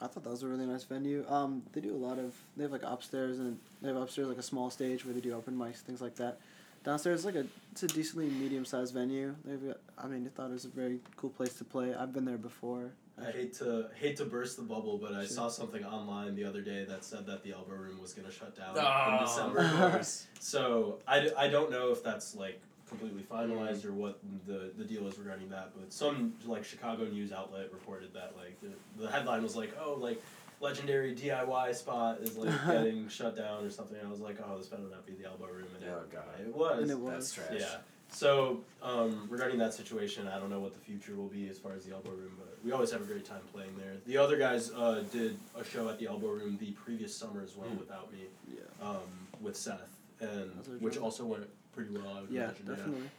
I 0.00 0.06
thought 0.08 0.24
that 0.24 0.30
was 0.30 0.42
a 0.42 0.46
really 0.48 0.66
nice 0.66 0.84
venue. 0.84 1.24
Um, 1.28 1.62
they 1.72 1.80
do 1.80 1.94
a 1.94 1.96
lot 1.96 2.18
of. 2.18 2.34
They 2.56 2.64
have 2.64 2.72
like 2.72 2.82
upstairs 2.84 3.38
and 3.38 3.58
they 3.80 3.88
have 3.88 3.96
upstairs 3.96 4.28
like 4.28 4.38
a 4.38 4.42
small 4.42 4.70
stage 4.70 5.04
where 5.04 5.14
they 5.14 5.20
do 5.20 5.32
open 5.34 5.56
mics, 5.56 5.76
things 5.76 6.00
like 6.00 6.16
that. 6.16 6.38
Downstairs, 6.84 7.24
like 7.24 7.34
a 7.34 7.46
it's 7.72 7.82
a 7.82 7.88
decently 7.88 8.28
medium 8.28 8.64
sized 8.64 8.92
venue. 8.94 9.34
They've 9.44 9.66
got, 9.66 9.78
I 9.98 10.06
mean, 10.06 10.26
I 10.26 10.36
thought 10.36 10.50
it 10.50 10.54
was 10.54 10.66
a 10.66 10.68
very 10.68 11.00
cool 11.16 11.30
place 11.30 11.54
to 11.54 11.64
play. 11.64 11.94
I've 11.94 12.12
been 12.12 12.24
there 12.24 12.36
before. 12.38 12.90
I 13.20 13.30
hate 13.30 13.54
to 13.54 13.86
hate 13.98 14.16
to 14.18 14.26
burst 14.26 14.56
the 14.58 14.62
bubble, 14.62 14.98
but 14.98 15.12
I 15.14 15.20
Sure. 15.24 15.26
saw 15.36 15.48
something 15.48 15.82
online 15.84 16.36
the 16.36 16.44
other 16.44 16.60
day 16.60 16.84
that 16.84 17.02
said 17.02 17.24
that 17.26 17.42
the 17.42 17.52
Elbow 17.54 17.72
Room 17.72 17.98
was 18.00 18.12
going 18.12 18.28
to 18.28 18.32
shut 18.32 18.54
down 18.54 18.76
Oh, 18.78 19.16
in 19.18 19.24
December. 19.24 19.58
of 19.60 19.90
course. 19.92 20.26
So 20.38 20.98
I, 21.08 21.20
d- 21.20 21.30
I 21.36 21.48
don't 21.48 21.70
know 21.70 21.90
if 21.92 22.04
that's 22.04 22.34
like 22.36 22.60
completely 22.88 23.22
finalized 23.22 23.84
or 23.84 23.92
what 23.92 24.18
the, 24.46 24.70
the 24.78 24.84
deal 24.84 25.06
is 25.06 25.18
regarding 25.18 25.48
that, 25.50 25.72
but 25.78 25.92
some 25.92 26.34
like 26.46 26.64
Chicago 26.64 27.04
news 27.04 27.32
outlet 27.32 27.72
reported 27.72 28.12
that 28.14 28.34
like 28.36 28.56
the, 28.60 29.02
the 29.02 29.10
headline 29.10 29.42
was 29.42 29.56
like 29.56 29.76
oh 29.82 29.94
like 30.00 30.22
legendary 30.60 31.14
DIY 31.14 31.74
spot 31.74 32.18
is 32.20 32.36
like 32.36 32.54
getting 32.66 33.08
shut 33.08 33.36
down 33.36 33.64
or 33.64 33.70
something. 33.70 33.98
I 34.04 34.08
was 34.08 34.20
like 34.20 34.38
oh 34.48 34.56
this 34.58 34.68
better 34.68 34.82
not 34.90 35.04
be 35.06 35.12
the 35.14 35.26
Elbow 35.26 35.46
Room 35.46 35.66
and 35.80 35.90
Oh, 35.90 35.98
it, 36.00 36.12
God. 36.12 36.24
it 36.40 36.54
was. 36.54 36.82
And 36.82 36.90
it 36.90 36.98
was. 36.98 37.32
That's 37.34 37.48
trash. 37.48 37.60
Yeah. 37.60 37.76
So 38.08 38.60
um, 38.82 39.26
regarding 39.28 39.58
that 39.58 39.74
situation, 39.74 40.28
I 40.28 40.38
don't 40.38 40.48
know 40.48 40.60
what 40.60 40.72
the 40.72 40.78
future 40.78 41.16
will 41.16 41.26
be 41.26 41.48
as 41.48 41.58
far 41.58 41.72
as 41.72 41.84
the 41.84 41.92
Elbow 41.92 42.10
Room, 42.10 42.30
but 42.38 42.56
we 42.64 42.70
always 42.70 42.92
have 42.92 43.00
a 43.02 43.04
great 43.04 43.24
time 43.24 43.40
playing 43.52 43.74
there. 43.76 43.94
The 44.06 44.16
other 44.16 44.36
guys 44.38 44.70
uh, 44.70 45.02
did 45.10 45.36
a 45.58 45.64
show 45.64 45.88
at 45.88 45.98
the 45.98 46.06
Elbow 46.06 46.28
Room 46.28 46.56
the 46.60 46.70
previous 46.70 47.14
summer 47.14 47.42
as 47.42 47.56
well 47.56 47.68
Mm. 47.68 47.78
without 47.80 48.12
me 48.12 48.20
Yeah. 48.48 48.60
um, 48.80 49.00
with 49.40 49.56
Seth, 49.56 49.90
and 50.20 50.52
which 50.80 50.96
also 50.98 51.24
went 51.26 51.48
pretty 51.76 51.90
well. 51.94 52.16
I 52.16 52.20
would 52.22 52.30
Yeah, 52.30 52.44
imagine. 52.44 52.66
definitely. 52.66 53.10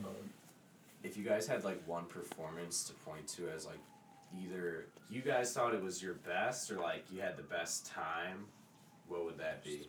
Yeah. 0.00 0.06
Um, 0.08 0.14
If 1.04 1.18
you 1.18 1.22
guys 1.22 1.46
had 1.46 1.64
like 1.64 1.86
one 1.86 2.06
performance 2.06 2.82
to 2.84 2.94
point 2.94 3.28
to 3.36 3.48
as 3.50 3.66
like 3.66 3.78
either 4.42 4.86
you 5.10 5.20
guys 5.20 5.52
thought 5.52 5.74
it 5.74 5.82
was 5.82 6.02
your 6.02 6.14
best 6.14 6.70
or 6.70 6.80
like 6.80 7.04
you 7.12 7.20
had 7.20 7.36
the 7.36 7.42
best 7.42 7.86
time, 7.86 8.46
what 9.06 9.24
would 9.26 9.36
that 9.36 9.62
be? 9.62 9.86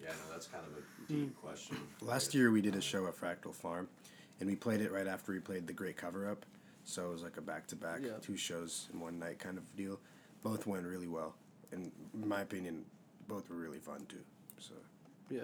Yeah, 0.00 0.10
no, 0.10 0.32
that's 0.32 0.46
kind 0.46 0.64
of 0.64 0.72
a 0.78 1.12
deep 1.12 1.36
question. 1.40 1.76
Last 2.00 2.32
year 2.32 2.52
we 2.52 2.60
did 2.60 2.76
a 2.76 2.80
show 2.80 3.06
at 3.08 3.16
Fractal 3.16 3.52
Farm, 3.54 3.88
and 4.40 4.48
we 4.48 4.54
played 4.56 4.80
it 4.80 4.92
right 4.92 5.06
after 5.08 5.32
we 5.32 5.40
played 5.40 5.66
the 5.66 5.72
Great 5.72 5.96
Cover 5.96 6.30
Up, 6.30 6.46
so 6.84 7.08
it 7.10 7.12
was 7.12 7.22
like 7.22 7.36
a 7.36 7.40
back 7.42 7.66
to 7.68 7.76
back, 7.76 8.00
two 8.20 8.36
shows 8.36 8.88
in 8.92 9.00
one 9.00 9.18
night 9.18 9.38
kind 9.40 9.58
of 9.58 9.76
deal. 9.76 9.98
Both 10.44 10.66
went 10.66 10.86
really 10.86 11.08
well, 11.08 11.34
and 11.72 11.90
in 12.14 12.28
my 12.28 12.40
opinion, 12.40 12.84
both 13.28 13.48
were 13.50 13.56
really 13.56 13.78
fun 13.80 14.06
too. 14.08 14.22
So 14.60 14.74
Yeah. 15.28 15.42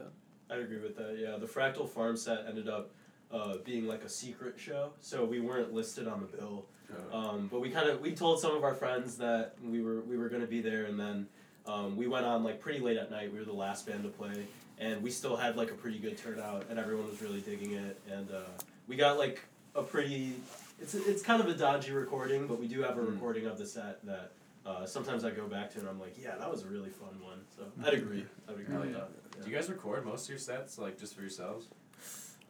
I'd 0.51 0.61
agree 0.61 0.79
with 0.79 0.97
that. 0.97 1.17
Yeah, 1.19 1.37
the 1.37 1.47
Fractal 1.47 1.89
Farm 1.89 2.17
set 2.17 2.45
ended 2.49 2.69
up 2.69 2.91
uh, 3.31 3.57
being 3.65 3.87
like 3.87 4.03
a 4.05 4.09
secret 4.09 4.55
show, 4.59 4.91
so 5.01 5.25
we 5.25 5.41
weren't 5.41 5.73
listed 5.73 6.09
on 6.09 6.21
the 6.21 6.37
bill. 6.37 6.65
Um, 7.13 7.49
but 7.53 7.61
we 7.61 7.69
kind 7.69 7.89
of 7.91 8.01
we 8.01 8.13
told 8.15 8.41
some 8.41 8.57
of 8.57 8.65
our 8.65 8.75
friends 8.75 9.19
that 9.19 9.55
we 9.63 9.83
were 9.83 10.01
we 10.01 10.17
were 10.17 10.31
gonna 10.31 10.47
be 10.47 10.63
there, 10.63 10.85
and 10.87 10.99
then 10.99 11.27
um, 11.67 11.97
we 11.97 12.07
went 12.07 12.25
on 12.25 12.43
like 12.43 12.61
pretty 12.61 12.81
late 12.81 12.97
at 12.97 13.11
night. 13.11 13.31
We 13.31 13.39
were 13.39 13.45
the 13.45 13.53
last 13.53 13.87
band 13.87 14.05
to 14.05 14.09
play, 14.09 14.47
and 14.79 15.03
we 15.03 15.11
still 15.11 15.37
had 15.37 15.57
like 15.57 15.71
a 15.71 15.75
pretty 15.75 15.99
good 15.99 16.17
turnout, 16.17 16.65
and 16.71 16.79
everyone 16.79 17.07
was 17.07 17.21
really 17.21 17.41
digging 17.43 17.73
it. 17.75 18.01
And 18.11 18.31
uh, 18.31 18.41
we 18.87 18.97
got 18.97 19.19
like 19.19 19.43
a 19.75 19.83
pretty 19.83 20.33
it's 20.81 20.95
it's 20.95 21.21
kind 21.23 21.43
of 21.43 21.49
a 21.49 21.55
dodgy 21.55 21.93
recording, 21.93 22.47
but 22.47 22.59
we 22.59 22.67
do 22.69 22.81
have 22.83 22.97
a 22.97 23.01
Mm. 23.03 23.13
recording 23.13 23.45
of 23.47 23.59
the 23.59 23.67
set 23.67 24.05
that. 24.07 24.33
Uh, 24.67 24.85
sometimes 24.85 25.25
I 25.25 25.31
go 25.31 25.47
back 25.47 25.71
to 25.71 25.79
it 25.79 25.81
and 25.81 25.89
I'm 25.89 25.99
like, 26.01 26.17
yeah, 26.23 26.37
that 26.39 26.51
was 26.51 26.63
a 26.63 26.67
really 26.69 26.91
fun 26.91 27.21
one. 27.23 27.41
So 27.57 27.63
I'd 27.87 27.95
agree. 27.95 28.25
I'd 28.49 28.55
agree 28.61 28.67
Hell 28.73 28.81
with 28.83 28.91
yeah. 28.93 28.99
that. 28.99 29.43
Do 29.45 29.51
you 29.51 29.57
guys 29.57 29.69
record 29.71 30.05
most 30.05 30.25
of 30.25 30.31
your 30.31 30.39
sets 30.39 30.79
like 30.79 30.99
just 30.99 31.15
for 31.15 31.21
yourselves? 31.23 31.69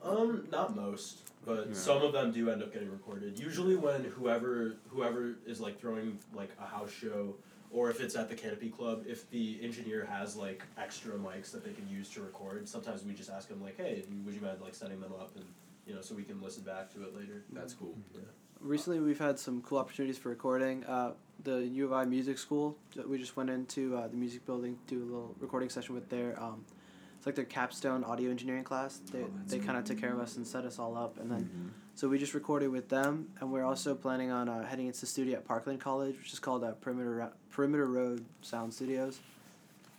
Um, 0.03 0.47
not 0.51 0.75
most, 0.77 1.23
but 1.45 1.69
Yeah. 1.69 1.75
some 1.75 2.03
of 2.03 2.13
them 2.13 2.33
do 2.33 2.51
end 2.51 2.63
up 2.63 2.73
getting 2.73 2.91
recorded. 2.91 3.39
Usually, 3.39 3.77
when 3.77 4.05
whoever 4.05 4.77
whoever 4.89 5.35
is 5.47 5.61
like 5.61 5.79
throwing 5.81 6.19
like 6.33 6.51
a 6.61 6.67
house 6.67 6.91
show, 6.93 7.35
or 7.73 7.91
if 7.91 8.01
it's 8.01 8.15
at 8.17 8.29
the 8.29 8.35
Canopy 8.37 8.71
Club, 8.71 9.05
if 9.09 9.29
the 9.31 9.59
engineer 9.61 10.05
has 10.05 10.37
like 10.37 10.63
extra 10.79 11.15
mics 11.15 11.51
that 11.51 11.65
they 11.65 11.73
can 11.73 11.89
use 11.89 12.09
to 12.11 12.21
record, 12.23 12.69
sometimes 12.69 13.05
we 13.05 13.13
just 13.13 13.29
ask 13.31 13.49
them 13.49 13.61
like, 13.63 13.77
"Hey, 13.77 14.05
would 14.25 14.35
you 14.35 14.41
mind 14.41 14.61
like 14.61 14.75
setting 14.75 15.01
them 15.01 15.13
up 15.13 15.35
and 15.37 15.45
you 15.87 15.95
know 15.95 16.01
so 16.01 16.15
we 16.15 16.23
can 16.23 16.41
listen 16.41 16.63
back 16.63 16.93
to 16.95 17.03
it 17.03 17.15
later." 17.17 17.43
That's 17.53 17.75
cool. 17.75 17.95
Yeah. 18.15 18.21
Recently, 18.61 19.01
we've 19.01 19.19
had 19.19 19.39
some 19.39 19.63
cool 19.63 19.79
opportunities 19.79 20.17
for 20.19 20.29
recording. 20.31 20.85
Uh, 20.85 21.15
the 21.45 21.67
U 21.67 21.85
of 21.87 21.93
I 21.93 22.05
Music 22.05 22.39
School, 22.39 22.77
we 23.07 23.19
just 23.19 23.37
went 23.37 23.51
into 23.51 23.97
uh, 23.97 24.09
the 24.09 24.17
music 24.17 24.45
building, 24.47 24.77
to 24.89 24.95
do 24.95 25.03
a 25.03 25.05
little 25.05 25.35
recording 25.41 25.69
session 25.69 25.95
with 25.95 26.09
their, 26.09 26.41
um, 26.43 26.65
it's 27.17 27.27
like 27.27 27.35
their 27.35 27.45
capstone 27.45 28.05
audio 28.05 28.31
engineering 28.31 28.65
class. 28.65 29.01
They, 29.13 29.21
Oh, 29.23 29.31
they 29.47 29.59
kind 29.59 29.79
of 29.79 29.85
took 29.85 29.99
care 30.01 30.13
of 30.13 30.21
us 30.21 30.37
and 30.37 30.47
set 30.47 30.65
us 30.65 30.79
all 30.79 30.97
up. 30.97 31.19
And 31.19 31.31
then, 31.31 31.73
so 31.95 32.09
we 32.09 32.19
just 32.19 32.35
recorded 32.35 32.69
with 32.69 32.89
them. 32.89 33.29
And 33.41 33.53
we're 33.53 33.65
also 33.65 33.95
planning 33.95 34.31
on 34.31 34.49
uh, 34.49 34.65
heading 34.67 34.87
into 34.87 35.01
the 35.01 35.07
studio 35.07 35.39
at 35.39 35.45
Parkland 35.47 35.81
College, 35.81 36.17
which 36.19 36.33
is 36.33 36.39
called 36.39 36.65
uh, 36.65 36.73
Perimeter, 36.73 37.31
Perimeter 37.51 37.87
Road 37.87 38.25
Sound 38.43 38.73
Studios. 38.75 39.21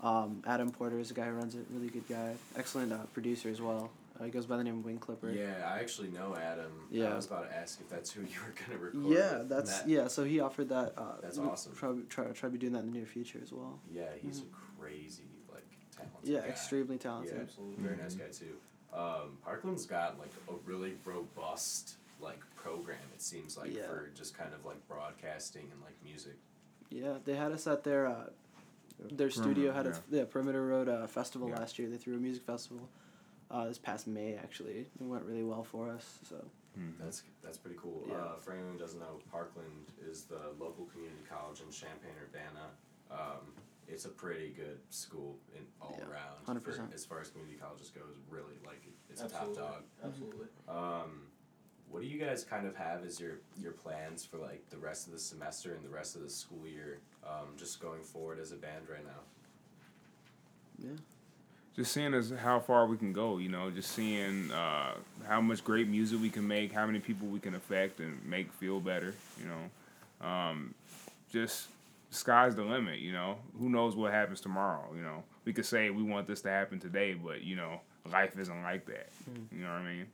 Um, 0.01 0.43
Adam 0.47 0.71
Porter 0.71 0.97
is 0.99 1.11
a 1.11 1.13
guy 1.13 1.25
who 1.25 1.31
runs 1.31 1.55
it, 1.55 1.65
really 1.71 1.89
good 1.89 2.07
guy. 2.07 2.35
Excellent 2.55 2.93
uh, 2.93 2.97
producer 3.13 3.49
as 3.49 3.59
well. 3.61 3.91
Uh, 4.19 4.25
he 4.25 4.31
goes 4.31 4.45
by 4.45 4.57
the 4.57 4.63
name 4.63 4.79
of 4.79 4.85
Wing 4.85 4.97
Clipper. 4.97 5.31
Yeah, 5.31 5.71
I 5.73 5.79
actually 5.79 6.09
know 6.09 6.35
Adam. 6.35 6.71
Yeah. 6.91 7.13
I 7.13 7.15
was 7.15 7.25
about 7.25 7.49
to 7.49 7.55
ask 7.55 7.79
if 7.79 7.89
that's 7.89 8.11
who 8.11 8.21
you 8.23 8.27
were 8.45 8.53
gonna 8.67 8.79
record. 8.79 9.05
Yeah, 9.07 9.43
that's 9.45 9.79
That- 9.79 9.87
yeah. 9.87 10.07
So 10.07 10.23
he 10.23 10.39
offered 10.39 10.69
that. 10.69 10.93
Uh, 10.97 11.13
That's 11.21 11.37
awesome. 11.37 11.73
Try 11.75 11.93
try 12.09 12.25
try 12.31 12.49
to 12.49 12.53
be 12.53 12.57
doing 12.57 12.73
that 12.73 12.79
in 12.79 12.87
the 12.91 12.97
near 12.97 13.05
future 13.05 13.39
as 13.41 13.53
well. 13.53 13.79
Yeah, 13.91 14.09
he's 14.21 14.39
a 14.39 14.43
crazy 14.79 15.23
like 15.51 15.63
talented. 15.95 16.21
Mm-hmm. 16.23 16.33
Yeah, 16.33 16.39
guy. 16.41 16.47
extremely 16.47 16.97
talented. 16.97 17.35
Yeah, 17.35 17.41
Absolutely. 17.43 17.83
Very 17.83 17.97
nice 17.97 18.15
guy 18.15 18.25
too. 18.31 18.55
Um, 18.93 19.37
Parkland's 19.45 19.85
got 19.85 20.17
like 20.19 20.31
a 20.49 20.53
really 20.65 20.93
robust 21.05 21.93
like 22.19 22.39
program. 22.55 22.97
It 23.15 23.21
seems 23.21 23.57
like 23.57 23.73
Yeah. 23.73 23.83
for 23.87 24.09
just 24.15 24.37
kind 24.37 24.53
of 24.53 24.65
like 24.65 24.85
broadcasting 24.89 25.67
and 25.71 25.81
like 25.81 25.95
music. 26.03 26.35
Yeah, 26.89 27.13
they 27.23 27.35
had 27.35 27.51
us 27.53 27.67
at 27.67 27.83
their 27.83 28.07
uh, 28.07 28.29
their 29.11 29.29
studio 29.29 29.71
had 29.71 29.85
Perimeter, 29.85 30.03
a 30.11 30.15
yeah, 30.17 30.23
Perimeter 30.29 30.65
Road 30.65 30.89
uh, 30.89 31.07
festival 31.07 31.47
Yeah. 31.47 31.59
last 31.59 31.79
year. 31.79 31.87
They 31.89 31.97
threw 31.97 32.15
a 32.15 32.19
music 32.19 32.43
festival. 32.43 32.89
Uh, 33.51 33.65
this 33.67 33.77
past 33.79 34.07
May 34.07 34.35
actually, 34.35 34.79
it 34.81 34.89
went 34.99 35.23
really 35.25 35.43
well 35.43 35.63
for 35.63 35.89
us. 35.89 36.19
So 36.29 36.35
That's 36.99 37.23
that's 37.43 37.57
pretty 37.57 37.77
cool. 37.81 38.05
Yeah. 38.07 38.15
Uh, 38.15 38.35
for 38.37 38.53
anyone 38.53 38.73
who 38.73 38.79
doesn't 38.79 38.99
know, 38.99 39.19
Parkland 39.31 39.87
is 40.07 40.23
the 40.23 40.39
local 40.59 40.85
community 40.85 41.23
college 41.29 41.61
in 41.61 41.71
Champaign 41.71 42.13
Urbana. 42.23 42.67
Um, 43.11 43.53
it's 43.87 44.05
a 44.05 44.09
pretty 44.09 44.49
good 44.55 44.77
school 44.91 45.35
in 45.57 45.63
all 45.81 45.97
Yeah, 45.99 46.05
around. 46.05 46.61
100%. 46.61 46.63
For, 46.63 46.93
as 46.93 47.05
far 47.05 47.21
as 47.21 47.29
community 47.29 47.57
colleges 47.59 47.89
goes, 47.89 48.15
really 48.29 48.53
like 48.65 48.83
it, 48.85 48.93
it's 49.09 49.23
a 49.23 49.27
top 49.27 49.55
dog. 49.55 49.81
Absolutely. 50.05 50.45
Um, 50.67 51.23
what 51.89 52.03
do 52.03 52.07
you 52.07 52.19
guys 52.19 52.43
kind 52.43 52.67
of 52.67 52.75
have 52.75 53.03
as 53.03 53.19
your 53.19 53.39
your 53.59 53.71
plans 53.71 54.23
for 54.23 54.37
like 54.37 54.61
the 54.69 54.77
rest 54.77 55.07
of 55.07 55.13
the 55.13 55.19
semester 55.19 55.73
and 55.73 55.83
the 55.83 55.89
rest 55.89 56.15
of 56.15 56.21
the 56.21 56.29
school 56.29 56.67
year? 56.67 56.99
Um, 57.25 57.47
just 57.57 57.81
going 57.81 58.03
forward 58.03 58.39
as 58.39 58.51
a 58.51 58.55
band 58.57 58.87
right 58.89 59.03
now. 59.03 59.21
yeah, 60.77 60.91
just 61.75 61.91
seeing 61.93 62.13
as 62.13 62.31
how 62.31 62.59
far 62.59 62.85
we 62.87 62.97
can 62.97 63.13
go, 63.13 63.37
you 63.37 63.49
know, 63.49 63.69
just 63.69 63.91
seeing 63.91 64.51
uh, 64.51 64.93
how 65.27 65.39
much 65.41 65.63
great 65.63 65.87
music 65.87 66.21
we 66.21 66.29
can 66.29 66.47
make, 66.47 66.73
how 66.73 66.85
many 66.85 66.99
people 66.99 67.27
we 67.27 67.39
can 67.39 67.55
affect 67.55 67.99
and 67.99 68.23
make 68.25 68.51
feel 68.53 68.79
better, 68.79 69.13
you 69.39 69.45
know. 69.47 70.27
Um, 70.27 70.73
just 71.31 71.67
sky's 72.11 72.55
the 72.55 72.63
limit, 72.63 72.99
you 72.99 73.13
know. 73.13 73.37
Who 73.59 73.69
knows 73.69 73.95
what 73.95 74.11
happens 74.11 74.41
tomorrow, 74.41 74.85
you 74.95 75.01
know. 75.01 75.23
We 75.45 75.53
could 75.53 75.65
say 75.65 75.89
we 75.89 76.03
want 76.03 76.27
this 76.27 76.41
to 76.41 76.49
happen 76.49 76.79
today, 76.79 77.13
but 77.13 77.43
you 77.43 77.55
know, 77.55 77.79
life 78.11 78.37
isn't 78.37 78.63
like 78.63 78.85
that. 78.87 79.09
You 79.51 79.63
know 79.63 79.69
what 79.71 79.81
I 79.81 79.83
mean? 79.85 80.05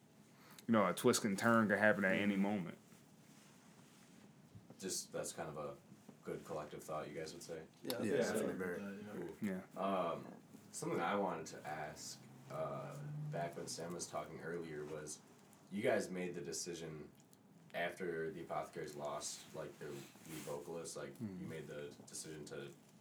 You 0.67 0.71
know, 0.73 0.87
a 0.87 0.93
twist 0.93 1.23
and 1.25 1.37
turn 1.37 1.67
could 1.67 1.79
happen 1.79 2.05
at 2.05 2.15
any 2.15 2.35
moment. 2.35 2.75
Just 4.79 5.11
that's 5.13 5.31
kind 5.31 5.49
of 5.49 5.57
a 5.57 5.69
good 6.23 6.43
collective 6.45 6.83
thought. 6.83 7.07
You 7.11 7.19
guys 7.19 7.33
would 7.33 7.41
say. 7.43 7.53
Yeah. 7.83 7.93
Yeah, 8.03 8.11
Yeah, 8.11 8.17
definitely 8.17 8.53
very. 8.53 8.75
agree 8.75 8.87
with 9.23 9.41
Cool. 9.41 9.49
Yeah. 9.49 9.81
Um, 9.81 10.19
something 10.75 10.99
I 10.99 11.15
wanted 11.15 11.45
to 11.47 11.55
ask 11.65 12.17
uh, 12.51 12.91
back 13.31 13.55
when 13.55 13.65
Sam 13.65 13.93
was 13.93 14.05
talking 14.05 14.37
earlier 14.45 14.83
was, 14.91 15.19
you 15.71 15.81
guys 15.81 16.09
made 16.11 16.35
the 16.35 16.41
decision 16.41 16.89
after 17.73 18.31
the 18.31 18.41
Apothecaries 18.41 18.95
lost 18.95 19.39
like 19.55 19.77
their 19.79 19.87
lead 19.89 20.41
vocalist. 20.45 20.97
Like 20.97 21.13
you 21.39 21.47
made 21.49 21.67
the 21.67 21.83
decision 22.09 22.43
to 22.47 22.55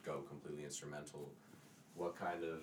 go 0.06 0.20
completely 0.28 0.64
instrumental. 0.64 1.28
What 1.96 2.16
kind 2.16 2.44
of 2.44 2.60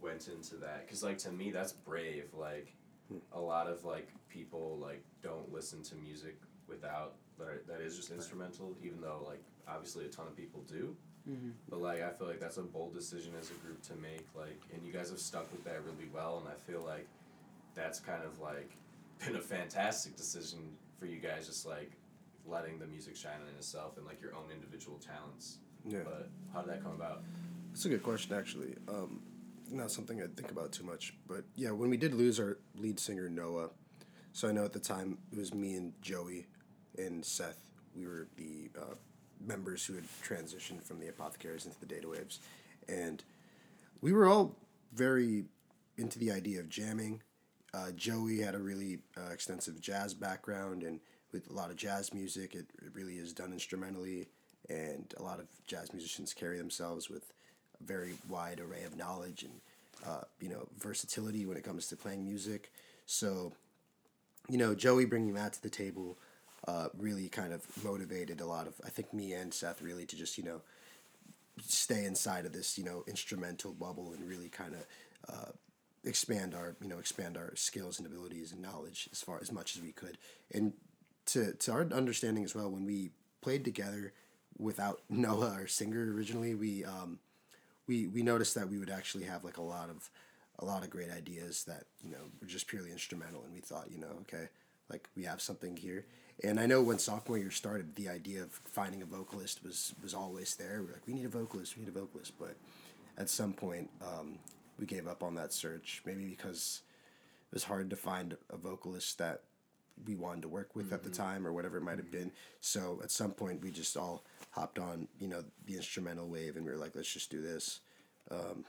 went 0.00 0.28
into 0.28 0.56
that? 0.56 0.86
Because 0.86 1.02
like 1.02 1.18
to 1.18 1.32
me, 1.32 1.50
that's 1.50 1.72
brave. 1.72 2.26
Like 2.32 2.72
a 3.32 3.40
lot 3.40 3.66
of 3.66 3.84
like 3.84 4.08
people 4.28 4.78
like 4.80 5.02
don't 5.22 5.52
listen 5.52 5.82
to 5.84 5.96
music 5.96 6.36
without 6.68 7.14
that, 7.38 7.66
that 7.66 7.80
is 7.80 7.96
just 7.96 8.10
instrumental. 8.12 8.76
Even 8.82 9.00
though 9.00 9.24
like 9.26 9.42
obviously 9.68 10.04
a 10.04 10.08
ton 10.08 10.26
of 10.28 10.36
people 10.36 10.62
do. 10.68 10.94
Mm-hmm. 11.28 11.50
But 11.68 11.80
like 11.80 12.02
I 12.02 12.10
feel 12.10 12.26
like 12.26 12.40
that's 12.40 12.56
a 12.56 12.62
bold 12.62 12.94
decision 12.94 13.32
as 13.38 13.50
a 13.50 13.54
group 13.54 13.82
to 13.82 13.94
make. 13.96 14.26
Like, 14.34 14.60
and 14.72 14.84
you 14.86 14.92
guys 14.92 15.10
have 15.10 15.18
stuck 15.18 15.50
with 15.52 15.64
that 15.64 15.82
really 15.84 16.08
well. 16.14 16.42
And 16.44 16.48
I 16.48 16.70
feel 16.70 16.82
like 16.82 17.06
that's 17.74 18.00
kind 18.00 18.22
of 18.24 18.40
like 18.40 18.70
been 19.24 19.36
a 19.36 19.40
fantastic 19.40 20.16
decision 20.16 20.60
for 20.98 21.06
you 21.06 21.18
guys, 21.18 21.46
just 21.46 21.66
like 21.66 21.92
letting 22.46 22.78
the 22.78 22.86
music 22.86 23.16
shine 23.16 23.40
in 23.50 23.56
itself 23.56 23.96
and 23.96 24.06
like 24.06 24.20
your 24.20 24.34
own 24.34 24.50
individual 24.52 24.98
talents. 24.98 25.58
Yeah. 25.84 26.00
But 26.04 26.28
how 26.52 26.62
did 26.62 26.70
that 26.70 26.82
come 26.82 26.92
about? 26.92 27.22
That's 27.70 27.84
a 27.84 27.88
good 27.88 28.02
question, 28.02 28.34
actually. 28.34 28.74
Um, 28.88 29.20
not 29.70 29.90
something 29.90 30.22
I 30.22 30.26
think 30.34 30.50
about 30.50 30.72
too 30.72 30.84
much, 30.84 31.14
but 31.26 31.44
yeah, 31.54 31.70
when 31.70 31.90
we 31.90 31.96
did 31.96 32.14
lose 32.14 32.38
our 32.38 32.58
lead 32.76 32.98
singer 33.00 33.28
Noah, 33.28 33.70
so 34.32 34.48
I 34.48 34.52
know 34.52 34.64
at 34.64 34.72
the 34.72 34.80
time 34.80 35.18
it 35.32 35.38
was 35.38 35.52
me 35.54 35.74
and 35.74 35.92
Joey 36.02 36.46
and 36.96 37.24
Seth. 37.24 37.58
We 37.96 38.06
were 38.06 38.28
the 38.36 38.70
uh, 38.78 38.94
members 39.44 39.84
who 39.84 39.94
had 39.94 40.04
transitioned 40.24 40.82
from 40.82 41.00
the 41.00 41.08
Apothecaries 41.08 41.66
into 41.66 41.78
the 41.80 41.86
Data 41.86 42.08
Waves, 42.08 42.40
and 42.88 43.22
we 44.00 44.12
were 44.12 44.26
all 44.26 44.54
very 44.92 45.44
into 45.98 46.18
the 46.18 46.30
idea 46.30 46.60
of 46.60 46.68
jamming. 46.68 47.22
Uh, 47.74 47.90
Joey 47.92 48.40
had 48.40 48.54
a 48.54 48.58
really 48.58 48.98
uh, 49.16 49.32
extensive 49.32 49.80
jazz 49.80 50.14
background, 50.14 50.82
and 50.82 51.00
with 51.32 51.50
a 51.50 51.52
lot 51.52 51.70
of 51.70 51.76
jazz 51.76 52.14
music, 52.14 52.54
it, 52.54 52.66
it 52.82 52.90
really 52.94 53.14
is 53.14 53.32
done 53.32 53.52
instrumentally, 53.52 54.28
and 54.68 55.12
a 55.18 55.22
lot 55.22 55.40
of 55.40 55.46
jazz 55.66 55.92
musicians 55.92 56.32
carry 56.32 56.58
themselves 56.58 57.10
with 57.10 57.32
a 57.80 57.84
very 57.84 58.14
wide 58.28 58.60
array 58.60 58.84
of 58.84 58.96
knowledge 58.96 59.42
and 59.42 59.52
uh, 60.06 60.22
you 60.40 60.48
know 60.48 60.68
versatility 60.78 61.46
when 61.46 61.56
it 61.56 61.64
comes 61.64 61.86
to 61.88 61.96
playing 61.96 62.24
music. 62.24 62.70
So, 63.06 63.52
you 64.48 64.58
know, 64.58 64.74
Joey 64.74 65.04
bringing 65.04 65.34
that 65.34 65.52
to 65.54 65.62
the 65.62 65.70
table 65.70 66.18
uh, 66.66 66.88
really 66.98 67.28
kind 67.28 67.52
of 67.52 67.62
motivated 67.84 68.40
a 68.40 68.46
lot 68.46 68.66
of 68.66 68.74
I 68.84 68.90
think 68.90 69.12
me 69.12 69.32
and 69.32 69.52
Seth 69.52 69.82
really 69.82 70.06
to 70.06 70.16
just 70.16 70.36
you 70.36 70.44
know 70.44 70.62
stay 71.62 72.04
inside 72.04 72.44
of 72.44 72.52
this 72.52 72.76
you 72.76 72.84
know 72.84 73.04
instrumental 73.06 73.72
bubble 73.72 74.12
and 74.12 74.28
really 74.28 74.48
kind 74.48 74.74
of 74.74 74.86
uh, 75.28 75.50
expand 76.04 76.54
our 76.54 76.76
you 76.82 76.88
know 76.88 76.98
expand 76.98 77.36
our 77.36 77.54
skills 77.54 77.98
and 77.98 78.06
abilities 78.06 78.52
and 78.52 78.60
knowledge 78.60 79.08
as 79.12 79.20
far 79.20 79.38
as 79.40 79.52
much 79.52 79.76
as 79.76 79.82
we 79.82 79.92
could. 79.92 80.18
And 80.52 80.72
to 81.26 81.52
to 81.54 81.72
our 81.72 81.86
understanding 81.92 82.44
as 82.44 82.54
well 82.54 82.70
when 82.70 82.84
we 82.84 83.10
played 83.42 83.64
together 83.64 84.12
without 84.58 85.02
Noah 85.10 85.50
our 85.50 85.66
singer 85.66 86.12
originally 86.12 86.54
we 86.54 86.84
um 86.84 87.18
we 87.86 88.06
we 88.08 88.22
noticed 88.22 88.54
that 88.56 88.68
we 88.68 88.78
would 88.78 88.90
actually 88.90 89.24
have 89.24 89.44
like 89.44 89.58
a 89.58 89.62
lot 89.62 89.90
of 89.90 90.10
a 90.58 90.64
lot 90.64 90.82
of 90.82 90.90
great 90.90 91.10
ideas 91.10 91.64
that 91.64 91.84
you 92.02 92.10
know 92.10 92.30
were 92.40 92.46
just 92.46 92.66
purely 92.66 92.90
instrumental. 92.90 93.44
And 93.44 93.52
we 93.54 93.60
thought 93.60 93.90
you 93.90 93.98
know 93.98 94.18
okay 94.22 94.48
like 94.90 95.08
we 95.16 95.24
have 95.24 95.40
something 95.40 95.76
here 95.76 96.06
and 96.44 96.60
I 96.60 96.66
know 96.66 96.82
when 96.82 96.98
sophomore 96.98 97.38
year 97.38 97.50
started 97.50 97.96
the 97.96 98.08
idea 98.08 98.42
of 98.42 98.50
finding 98.64 99.02
a 99.02 99.06
vocalist 99.06 99.64
was 99.64 99.94
was 100.02 100.14
always 100.14 100.54
there. 100.56 100.82
We're 100.82 100.92
like 100.92 101.06
we 101.06 101.14
need 101.14 101.24
a 101.24 101.30
vocalist 101.30 101.76
we 101.76 101.84
need 101.84 101.88
a 101.88 101.98
vocalist. 101.98 102.32
But 102.38 102.56
at 103.16 103.30
some 103.30 103.52
point 103.52 103.90
um, 104.02 104.38
we 104.78 104.86
gave 104.86 105.06
up 105.06 105.22
on 105.22 105.34
that 105.36 105.52
search 105.52 106.02
maybe 106.04 106.24
because 106.24 106.82
it 107.50 107.54
was 107.54 107.64
hard 107.64 107.90
to 107.90 107.96
find 107.96 108.36
a 108.50 108.56
vocalist 108.56 109.18
that 109.18 109.42
we 110.06 110.14
wanted 110.14 110.42
to 110.42 110.48
work 110.48 110.76
with 110.76 110.92
at 110.92 111.02
the 111.02 111.08
time 111.10 111.46
or 111.46 111.52
whatever 111.54 111.78
it 111.78 111.82
might 111.82 111.96
have 111.96 112.10
been. 112.10 112.30
So 112.60 113.00
at 113.02 113.10
some 113.10 113.32
point 113.32 113.62
we 113.62 113.70
just 113.70 113.96
all 113.96 114.24
hopped 114.50 114.78
on 114.78 115.08
you 115.18 115.28
know 115.28 115.42
the 115.66 115.76
instrumental 115.76 116.28
wave 116.28 116.56
and 116.56 116.66
we 116.66 116.70
were 116.70 116.78
like 116.78 116.94
let's 116.94 117.12
just 117.12 117.30
do 117.30 117.40
this. 117.40 117.80
Um, 118.30 118.64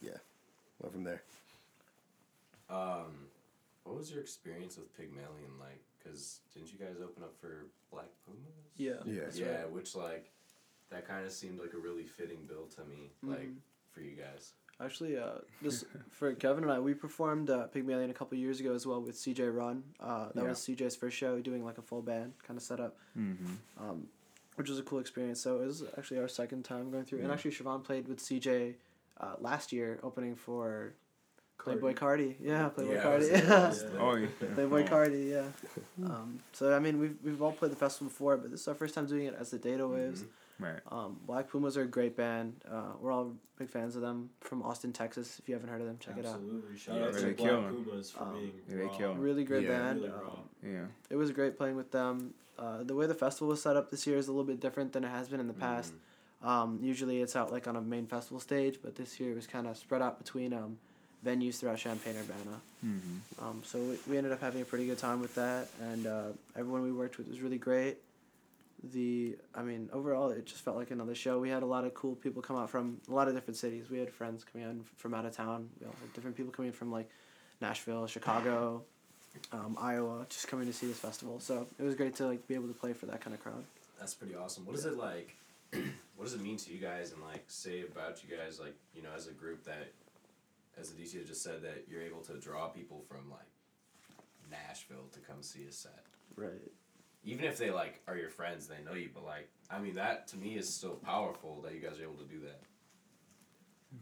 yeah 0.00 0.18
went 0.80 0.94
from 0.94 1.04
there. 1.04 1.22
Um, 2.70 3.26
what 3.84 3.96
was 3.96 4.12
your 4.12 4.20
experience 4.20 4.76
with 4.76 4.96
Pygmalion 4.96 5.58
like? 5.58 5.80
Because 6.08 6.40
didn't 6.54 6.72
you 6.72 6.78
guys 6.78 6.96
open 7.02 7.22
up 7.22 7.34
for 7.40 7.66
Black 7.90 8.06
Pumas? 8.24 8.42
Yeah. 8.76 8.92
yeah 9.04 9.22
yeah, 9.34 9.60
right. 9.62 9.72
which 9.72 9.94
like 9.94 10.30
that 10.90 11.06
kind 11.06 11.24
of 11.26 11.32
seemed 11.32 11.58
like 11.60 11.72
a 11.74 11.78
really 11.78 12.04
fitting 12.04 12.46
bill 12.48 12.66
to 12.76 12.84
me, 12.84 13.10
like 13.22 13.50
for 13.92 14.00
you 14.00 14.12
guys. 14.16 14.52
Actually, 14.82 15.18
uh, 15.18 15.38
this 15.62 15.84
for 16.10 16.32
Kevin 16.34 16.62
and 16.64 16.72
I, 16.72 16.78
we 16.78 16.94
performed 16.94 17.50
uh, 17.50 17.66
Pygmalion 17.66 18.10
a 18.10 18.14
couple 18.14 18.38
years 18.38 18.60
ago 18.60 18.74
as 18.74 18.86
well 18.86 19.02
with 19.02 19.16
CJ 19.16 19.54
Run. 19.54 19.82
Uh, 20.00 20.28
that 20.34 20.42
Yeah. 20.42 20.48
was 20.50 20.58
CJ's 20.60 20.96
first 20.96 21.16
show, 21.16 21.40
doing 21.40 21.64
like 21.64 21.78
a 21.78 21.82
full 21.82 22.02
band 22.02 22.32
kind 22.46 22.56
of 22.56 22.62
setup, 22.62 22.96
Mm-hmm. 23.18 23.54
um, 23.78 24.06
which 24.56 24.68
was 24.68 24.78
a 24.78 24.82
cool 24.82 24.98
experience. 25.00 25.40
So 25.40 25.60
it 25.60 25.66
was 25.66 25.82
actually 25.98 26.18
our 26.20 26.28
second 26.28 26.64
time 26.64 26.90
going 26.90 27.04
through, 27.04 27.20
and 27.20 27.30
actually 27.32 27.50
Shravan 27.52 27.84
played 27.84 28.08
with 28.08 28.18
CJ 28.20 28.74
uh, 29.20 29.34
last 29.40 29.72
year, 29.72 29.98
opening 30.02 30.36
for 30.36 30.94
Playboi 31.58 31.94
Carti. 31.94 32.36
Yeah, 32.40 32.70
Playboi 32.76 32.94
Yeah, 32.94 33.02
Carti. 33.02 33.14
it 33.14 33.18
was- 33.18 33.28
Yeah. 33.28 33.66
it 33.66 33.68
was 33.68 33.84
Oh, 33.98 34.14
yeah. 34.16 34.26
Playboi 34.54 34.84
Oh. 34.86 34.90
Carti, 34.94 35.30
yeah. 35.30 36.06
Um, 36.06 36.38
so 36.52 36.72
I 36.74 36.78
mean, 36.78 36.98
we've 36.98 37.16
we've 37.22 37.42
all 37.42 37.52
played 37.52 37.72
the 37.72 37.76
festival 37.76 38.08
before, 38.08 38.36
but 38.36 38.50
this 38.50 38.60
is 38.62 38.68
our 38.68 38.74
first 38.74 38.94
time 38.94 39.06
doing 39.06 39.26
it 39.26 39.34
as 39.38 39.50
the 39.50 39.58
Data 39.58 39.86
Waves. 39.86 40.24
Right. 40.60 40.80
Um, 40.90 41.20
Black 41.24 41.48
Pumas 41.48 41.76
are 41.76 41.82
a 41.82 41.86
great 41.86 42.16
band. 42.16 42.54
Uh, 42.68 42.92
we're 43.00 43.12
all 43.12 43.32
big 43.58 43.68
fans 43.70 43.94
of 43.94 44.02
them 44.02 44.30
from 44.40 44.60
Austin, 44.62 44.92
Texas. 44.92 45.38
If 45.38 45.48
you 45.48 45.54
haven't 45.54 45.68
heard 45.70 45.80
of 45.80 45.86
them, 45.86 45.98
check 46.00 46.14
Absolutely. 46.18 46.24
It 46.24 46.28
out. 46.28 46.34
Absolutely, 46.72 46.78
shout 46.78 46.96
Yeah, 46.96 47.06
out 47.06 47.12
they 47.14 47.20
to 47.20 47.34
kill 47.34 47.60
Black 47.60 47.68
'em. 47.72 47.84
Pumas 47.84 48.10
for 48.10 48.22
Um, 48.24 48.32
being 48.34 48.52
yeah, 48.68 48.76
they 48.76 48.82
kill 48.88 48.92
it 48.92 49.02
'em. 49.02 49.10
out. 49.10 49.18
Really 49.20 49.44
great 49.44 49.62
Yeah. 49.64 49.68
band. 49.78 50.00
Really 50.00 50.12
Um. 50.12 50.48
Yeah. 50.64 50.86
it 51.10 51.16
was 51.16 51.30
great 51.30 51.56
playing 51.56 51.76
with 51.76 51.90
them. 51.92 52.34
Uh, 52.58 52.82
the 52.82 52.94
way 52.96 53.06
the 53.06 53.14
festival 53.14 53.48
was 53.48 53.62
set 53.62 53.76
up 53.76 53.90
this 53.92 54.04
year 54.04 54.16
is 54.16 54.26
a 54.26 54.32
little 54.32 54.44
bit 54.44 54.58
different 54.58 54.92
than 54.92 55.04
it 55.04 55.08
has 55.10 55.28
been 55.28 55.38
in 55.38 55.46
the 55.46 55.54
past. 55.54 55.92
Um, 56.42 56.80
usually 56.82 57.20
it's 57.20 57.36
out 57.36 57.52
like 57.52 57.68
on 57.68 57.76
a 57.76 57.80
main 57.80 58.06
festival 58.08 58.40
stage, 58.40 58.80
but 58.82 58.96
this 58.96 59.20
year 59.20 59.30
it 59.32 59.36
was 59.36 59.46
kind 59.46 59.66
of 59.68 59.76
spread 59.76 60.02
out 60.02 60.18
between 60.18 60.52
um, 60.52 60.78
venues 61.24 61.56
throughout 61.56 61.78
Champaign 61.78 62.14
Urbana. 62.16 62.60
Mm-hmm. 62.84 63.44
Um, 63.44 63.62
so 63.64 63.78
we, 63.78 63.98
we 64.08 64.18
ended 64.18 64.32
up 64.32 64.40
having 64.40 64.62
a 64.62 64.64
pretty 64.64 64.86
good 64.86 64.98
time 64.98 65.20
with 65.20 65.34
that, 65.34 65.68
and 65.80 66.06
uh, 66.06 66.22
everyone 66.56 66.82
we 66.82 66.92
worked 66.92 67.18
with 67.18 67.28
was 67.28 67.40
really 67.40 67.58
great. 67.58 67.98
The 68.92 69.36
I 69.56 69.62
mean 69.62 69.90
overall 69.92 70.30
it 70.30 70.46
just 70.46 70.62
felt 70.62 70.76
like 70.76 70.92
another 70.92 71.14
show. 71.14 71.40
We 71.40 71.50
had 71.50 71.64
a 71.64 71.66
lot 71.66 71.84
of 71.84 71.94
cool 71.94 72.14
people 72.14 72.42
come 72.42 72.56
out 72.56 72.70
from 72.70 73.00
a 73.08 73.12
lot 73.12 73.26
of 73.26 73.34
different 73.34 73.56
cities. 73.56 73.90
We 73.90 73.98
had 73.98 74.08
friends 74.08 74.44
coming 74.44 74.68
in 74.68 74.84
from 74.96 75.14
out 75.14 75.24
of 75.24 75.34
town. 75.34 75.68
We 75.80 75.86
also 75.86 75.98
had 76.00 76.12
different 76.12 76.36
people 76.36 76.52
coming 76.52 76.70
from 76.70 76.92
like 76.92 77.10
Nashville, 77.60 78.06
Chicago, 78.06 78.84
um, 79.52 79.76
Iowa, 79.80 80.26
just 80.28 80.46
coming 80.46 80.66
to 80.66 80.72
see 80.72 80.86
this 80.86 80.98
festival. 80.98 81.40
So 81.40 81.66
it 81.78 81.82
was 81.82 81.96
great 81.96 82.14
to 82.16 82.26
like 82.26 82.46
be 82.46 82.54
able 82.54 82.68
to 82.68 82.74
play 82.74 82.92
for 82.92 83.06
that 83.06 83.20
kind 83.20 83.34
of 83.34 83.42
crowd. 83.42 83.64
That's 83.98 84.14
pretty 84.14 84.36
awesome. 84.36 84.64
What 84.64 84.76
is 84.76 84.84
it 84.84 84.96
like? 84.96 85.34
what 86.16 86.24
does 86.24 86.34
it 86.34 86.40
mean 86.40 86.56
to 86.56 86.72
you 86.72 86.78
guys, 86.78 87.12
and 87.12 87.22
like 87.22 87.44
say 87.48 87.82
about 87.82 88.22
you 88.22 88.36
guys, 88.36 88.60
like 88.60 88.74
you 88.94 89.02
know, 89.02 89.10
as 89.16 89.26
a 89.26 89.32
group 89.32 89.64
that, 89.64 89.88
as 90.78 90.90
the 90.90 91.02
DC 91.02 91.26
just 91.26 91.42
said, 91.42 91.62
that 91.62 91.84
you're 91.88 92.02
able 92.02 92.20
to 92.22 92.38
draw 92.38 92.68
people 92.68 93.04
from 93.08 93.30
like 93.30 93.48
Nashville 94.50 95.08
to 95.12 95.20
come 95.20 95.42
see 95.42 95.64
a 95.68 95.72
set. 95.72 96.04
Right. 96.36 96.50
Even 97.24 97.44
if 97.44 97.58
they 97.58 97.70
like 97.70 98.00
are 98.06 98.16
your 98.16 98.30
friends, 98.30 98.68
they 98.68 98.82
know 98.84 98.96
you, 98.96 99.10
but 99.12 99.24
like 99.24 99.48
I 99.70 99.78
mean, 99.78 99.94
that 99.94 100.28
to 100.28 100.36
me 100.36 100.56
is 100.56 100.72
still 100.72 100.94
powerful 100.94 101.60
that 101.62 101.74
you 101.74 101.80
guys 101.80 101.98
are 101.98 102.04
able 102.04 102.14
to 102.14 102.24
do 102.24 102.40
that. 102.40 102.60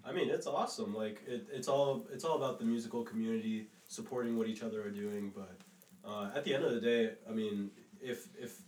I 0.05 0.13
mean, 0.13 0.31
it's 0.31 0.47
awesome. 0.47 0.95
Like 0.95 1.23
it, 1.27 1.47
it's 1.53 1.69
all 1.69 2.07
it's 2.13 2.25
all 2.25 2.37
about 2.37 2.59
the 2.59 2.65
musical 2.65 3.03
community 3.03 3.69
supporting 3.89 4.37
what 4.37 4.49
each 4.49 4.63
other 4.63 4.83
are 4.83 4.91
doing. 4.91 5.33
But 5.35 5.57
uh, 6.05 6.31
at 6.35 6.45
the 6.45 6.55
end 6.55 6.65
of 6.65 6.75
the 6.75 6.81
day, 6.81 7.13
I 7.29 7.33
mean, 7.33 7.71
if 8.01 8.29
if 8.41 8.61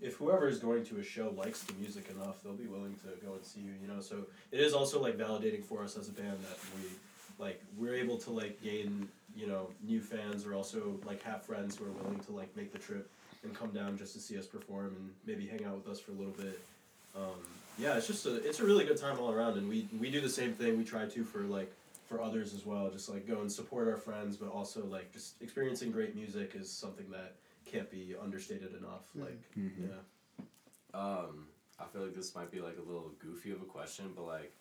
if 0.00 0.14
whoever 0.16 0.48
is 0.48 0.58
going 0.58 0.84
to 0.86 0.98
a 0.98 1.02
show 1.02 1.32
likes 1.36 1.62
the 1.62 1.74
music 1.74 2.10
enough, 2.10 2.42
they'll 2.42 2.54
be 2.54 2.66
willing 2.66 2.94
to 2.96 3.26
go 3.26 3.34
and 3.34 3.44
see 3.44 3.60
you. 3.60 3.72
You 3.80 3.88
know, 3.88 4.00
so 4.00 4.26
it 4.50 4.60
is 4.60 4.72
also 4.72 5.00
like 5.00 5.16
validating 5.16 5.64
for 5.64 5.82
us 5.82 5.96
as 5.96 6.08
a 6.08 6.12
band 6.12 6.38
that 6.42 6.58
we 6.76 6.88
like 7.38 7.62
we're 7.76 7.94
able 7.94 8.16
to 8.18 8.30
like 8.30 8.62
gain 8.62 9.08
you 9.36 9.46
know 9.46 9.68
new 9.86 10.00
fans 10.00 10.46
or 10.46 10.54
also 10.54 10.98
like 11.04 11.22
have 11.22 11.42
friends 11.42 11.76
who 11.76 11.84
are 11.84 11.90
willing 11.90 12.18
to 12.20 12.32
like 12.32 12.54
make 12.56 12.72
the 12.72 12.78
trip 12.78 13.08
and 13.44 13.54
come 13.54 13.70
down 13.70 13.96
just 13.98 14.14
to 14.14 14.20
see 14.20 14.38
us 14.38 14.46
perform 14.46 14.86
and 14.96 15.10
maybe 15.26 15.46
hang 15.46 15.64
out 15.64 15.76
with 15.76 15.88
us 15.88 16.00
for 16.00 16.12
a 16.12 16.14
little 16.14 16.32
bit. 16.32 16.58
Um, 17.14 17.38
yeah, 17.78 17.96
it's 17.96 18.06
just 18.06 18.24
a 18.26 18.36
it's 18.46 18.60
a 18.60 18.64
really 18.64 18.84
good 18.84 18.96
time 18.96 19.18
all 19.18 19.30
around, 19.32 19.58
and 19.58 19.68
we 19.68 19.86
we 20.00 20.10
do 20.10 20.20
the 20.20 20.28
same 20.28 20.52
thing. 20.52 20.78
We 20.78 20.84
try 20.84 21.06
to 21.06 21.24
for 21.24 21.40
like 21.40 21.70
for 22.08 22.22
others 22.22 22.54
as 22.54 22.64
well. 22.64 22.88
Just 22.90 23.08
like 23.08 23.26
go 23.26 23.40
and 23.40 23.50
support 23.52 23.88
our 23.88 23.96
friends, 23.98 24.36
but 24.36 24.50
also 24.50 24.84
like 24.86 25.12
just 25.12 25.40
experiencing 25.42 25.90
great 25.90 26.14
music 26.16 26.52
is 26.54 26.70
something 26.70 27.06
that 27.10 27.34
can't 27.70 27.90
be 27.90 28.14
understated 28.22 28.74
enough. 28.74 29.02
Like 29.14 29.38
Mhm. 29.58 29.88
yeah. 29.88 30.44
Um, 30.94 31.46
I 31.78 31.84
feel 31.92 32.02
like 32.02 32.14
this 32.14 32.34
might 32.34 32.50
be 32.50 32.60
like 32.60 32.78
a 32.78 32.86
little 32.86 33.10
goofy 33.18 33.50
of 33.50 33.60
a 33.60 33.66
question, 33.66 34.06
but 34.16 34.24
like, 34.24 34.52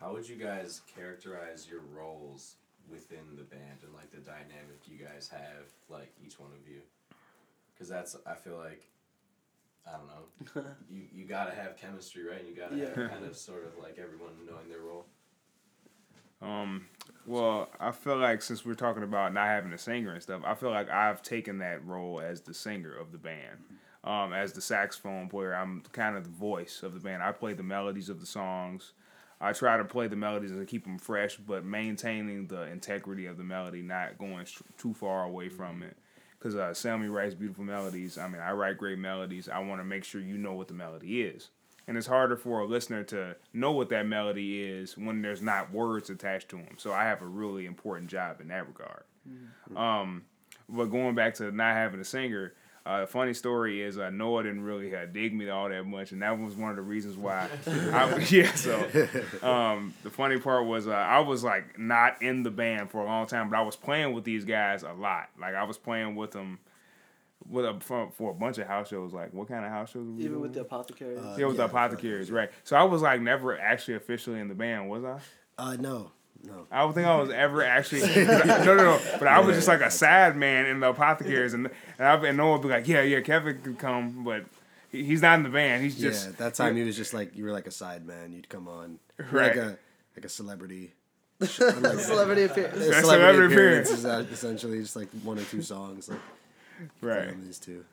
how 0.00 0.12
would 0.12 0.28
you 0.28 0.36
guys 0.36 0.80
characterize 0.94 1.66
your 1.70 1.80
roles 1.94 2.56
within 2.90 3.36
the 3.36 3.44
band 3.44 3.78
and 3.82 3.94
like 3.94 4.10
the 4.10 4.18
dynamic 4.18 4.80
you 4.86 4.98
guys 5.04 5.28
have, 5.32 5.66
like 5.88 6.12
each 6.24 6.38
one 6.38 6.50
of 6.60 6.68
you? 6.68 6.80
Because 7.74 7.88
that's 7.88 8.16
I 8.26 8.34
feel 8.34 8.56
like 8.56 8.82
I 9.86 9.92
don't 9.96 10.06
know. 10.06 10.70
you 10.90 11.02
you 11.12 11.24
gotta 11.24 11.54
have 11.54 11.76
chemistry, 11.76 12.24
right? 12.28 12.40
And 12.40 12.48
you 12.48 12.54
gotta 12.56 12.76
Yeah. 12.76 12.86
have 13.02 13.10
kind 13.10 13.24
of 13.24 13.36
sort 13.36 13.64
of 13.64 13.82
like 13.82 13.98
everyone 13.98 14.32
knowing 14.46 14.68
their 14.68 14.80
role. 14.80 15.06
Um, 16.42 16.86
well, 17.26 17.70
I 17.80 17.90
feel 17.92 18.18
like 18.18 18.42
since 18.42 18.66
we're 18.66 18.74
talking 18.74 19.02
about 19.02 19.32
not 19.32 19.46
having 19.46 19.72
a 19.72 19.78
singer 19.78 20.12
and 20.12 20.22
stuff, 20.22 20.42
I 20.44 20.54
feel 20.54 20.70
like 20.70 20.90
I've 20.90 21.22
taken 21.22 21.58
that 21.58 21.84
role 21.86 22.20
as 22.20 22.42
the 22.42 22.52
singer 22.52 22.94
of 22.94 23.12
the 23.12 23.18
band. 23.18 23.60
Um, 24.02 24.34
as 24.34 24.52
the 24.52 24.60
saxophone 24.60 25.28
player, 25.28 25.54
I'm 25.54 25.82
kind 25.92 26.16
of 26.16 26.24
the 26.24 26.30
voice 26.30 26.82
of 26.82 26.92
the 26.92 27.00
band. 27.00 27.22
I 27.22 27.32
play 27.32 27.54
the 27.54 27.62
melodies 27.62 28.10
of 28.10 28.20
the 28.20 28.26
songs. 28.26 28.92
I 29.40 29.52
try 29.52 29.76
to 29.76 29.84
play 29.84 30.06
the 30.06 30.16
melodies 30.16 30.52
and 30.52 30.66
keep 30.66 30.84
them 30.84 30.98
fresh, 30.98 31.36
but 31.36 31.64
maintaining 31.64 32.46
the 32.46 32.62
integrity 32.62 33.26
of 33.26 33.36
the 33.36 33.44
melody, 33.44 33.82
not 33.82 34.18
going 34.18 34.46
too 34.78 34.94
far 34.94 35.24
away 35.24 35.48
from 35.48 35.82
it. 35.82 35.96
Because 36.38 36.54
uh, 36.56 36.74
Sammy 36.74 37.08
writes 37.08 37.34
beautiful 37.34 37.64
melodies. 37.64 38.18
I 38.18 38.28
mean, 38.28 38.40
I 38.40 38.52
write 38.52 38.78
great 38.78 38.98
melodies. 38.98 39.48
I 39.48 39.58
want 39.60 39.80
to 39.80 39.84
make 39.84 40.04
sure 40.04 40.20
you 40.20 40.36
know 40.36 40.52
what 40.52 40.68
the 40.68 40.74
melody 40.74 41.22
is. 41.22 41.50
And 41.86 41.96
it's 41.98 42.06
harder 42.06 42.36
for 42.36 42.60
a 42.60 42.66
listener 42.66 43.02
to 43.04 43.36
know 43.52 43.72
what 43.72 43.90
that 43.90 44.06
melody 44.06 44.62
is 44.62 44.96
when 44.96 45.20
there's 45.20 45.42
not 45.42 45.72
words 45.72 46.08
attached 46.10 46.48
to 46.50 46.56
them. 46.56 46.76
So 46.78 46.92
I 46.92 47.04
have 47.04 47.20
a 47.20 47.26
really 47.26 47.66
important 47.66 48.10
job 48.10 48.40
in 48.40 48.48
that 48.48 48.66
regard. 48.66 49.04
Um, 49.76 50.24
but 50.68 50.86
going 50.86 51.14
back 51.14 51.34
to 51.34 51.50
not 51.50 51.74
having 51.74 52.00
a 52.00 52.04
singer, 52.04 52.54
uh, 52.86 53.00
the 53.00 53.06
funny 53.06 53.32
story 53.32 53.80
is 53.80 53.98
uh, 53.98 54.10
Noah 54.10 54.42
didn't 54.42 54.62
really 54.62 54.94
uh, 54.94 55.06
dig 55.06 55.34
me 55.34 55.48
all 55.48 55.68
that 55.70 55.84
much, 55.84 56.12
and 56.12 56.20
that 56.20 56.38
was 56.38 56.54
one 56.54 56.70
of 56.70 56.76
the 56.76 56.82
reasons 56.82 57.16
why. 57.16 57.48
I, 57.66 58.18
yeah, 58.30 58.54
so 58.54 58.76
um, 59.42 59.94
the 60.02 60.10
funny 60.10 60.38
part 60.38 60.66
was 60.66 60.86
uh, 60.86 60.92
I 60.92 61.20
was 61.20 61.42
like 61.42 61.78
not 61.78 62.20
in 62.20 62.42
the 62.42 62.50
band 62.50 62.90
for 62.90 63.00
a 63.00 63.06
long 63.06 63.26
time, 63.26 63.48
but 63.48 63.58
I 63.58 63.62
was 63.62 63.74
playing 63.74 64.12
with 64.12 64.24
these 64.24 64.44
guys 64.44 64.82
a 64.82 64.92
lot. 64.92 65.30
Like 65.40 65.54
I 65.54 65.64
was 65.64 65.78
playing 65.78 66.14
with 66.14 66.32
them 66.32 66.58
with 67.48 67.64
a, 67.64 67.78
for, 67.80 68.10
for 68.10 68.30
a 68.30 68.34
bunch 68.34 68.58
of 68.58 68.66
house 68.66 68.88
shows. 68.88 69.14
Like 69.14 69.32
what 69.32 69.48
kind 69.48 69.64
of 69.64 69.70
house 69.70 69.90
shows? 69.90 70.06
were 70.06 70.12
we 70.12 70.24
Even 70.24 70.40
with 70.40 70.52
the 70.52 70.60
apothecaries. 70.60 71.18
Uh, 71.18 71.36
yeah, 71.38 71.46
with 71.46 71.56
the 71.56 71.62
yeah, 71.62 71.68
apothecaries, 71.68 72.30
right? 72.30 72.50
So 72.64 72.76
I 72.76 72.82
was 72.82 73.00
like 73.00 73.20
never 73.20 73.58
actually 73.58 73.94
officially 73.94 74.40
in 74.40 74.48
the 74.48 74.54
band, 74.54 74.90
was 74.90 75.04
I? 75.04 75.20
Uh, 75.56 75.76
no, 75.76 76.10
no. 76.46 76.66
I 76.70 76.80
don't 76.80 76.92
think 76.92 77.06
I 77.06 77.16
was 77.16 77.30
ever 77.30 77.62
actually. 77.62 78.00
no, 78.26 78.64
no, 78.64 78.74
no. 78.76 79.00
But 79.18 79.28
I 79.28 79.40
was 79.40 79.56
just 79.56 79.68
like 79.68 79.80
a 79.80 79.90
sad 79.90 80.36
man 80.36 80.66
in 80.66 80.80
the 80.80 80.90
apothecaries, 80.90 81.54
and 81.54 81.68
and, 81.98 82.06
I, 82.08 82.14
and 82.28 82.36
Noah 82.36 82.52
would 82.58 82.62
be 82.62 82.68
like, 82.68 82.86
"Yeah, 82.88 83.02
yeah, 83.02 83.20
Kevin 83.20 83.60
can 83.62 83.76
come, 83.76 84.24
but 84.24 84.44
he- 84.90 85.04
he's 85.04 85.22
not 85.22 85.36
in 85.38 85.42
the 85.44 85.48
band. 85.50 85.82
He's 85.82 85.98
just 85.98 86.24
yeah, 86.24 86.30
at 86.32 86.38
that 86.38 86.54
time 86.54 86.76
he 86.76 86.82
was 86.82 86.96
just 86.96 87.14
like 87.14 87.36
you 87.36 87.44
were 87.44 87.52
like 87.52 87.66
a 87.66 87.70
side 87.72 88.06
man. 88.06 88.32
You'd 88.32 88.48
come 88.48 88.68
on, 88.68 88.98
Right. 89.30 89.48
Like 89.48 89.56
a 89.56 89.78
like 90.16 90.24
a 90.24 90.28
celebrity. 90.28 90.92
Celebrity 91.44 92.44
appearance. 92.44 92.78
Their 92.78 92.92
celebrity 92.92 93.02
celebrity 93.02 93.54
appearance 93.54 93.90
appearance. 93.92 94.28
is 94.28 94.32
essentially 94.32 94.80
just 94.80 94.96
like 94.96 95.08
one 95.24 95.38
or 95.38 95.44
two 95.44 95.62
songs. 95.62 96.08
Like 96.08 96.18
right." 97.00 97.30
from 97.30 97.44
these 97.44 97.58
two. 97.58 97.84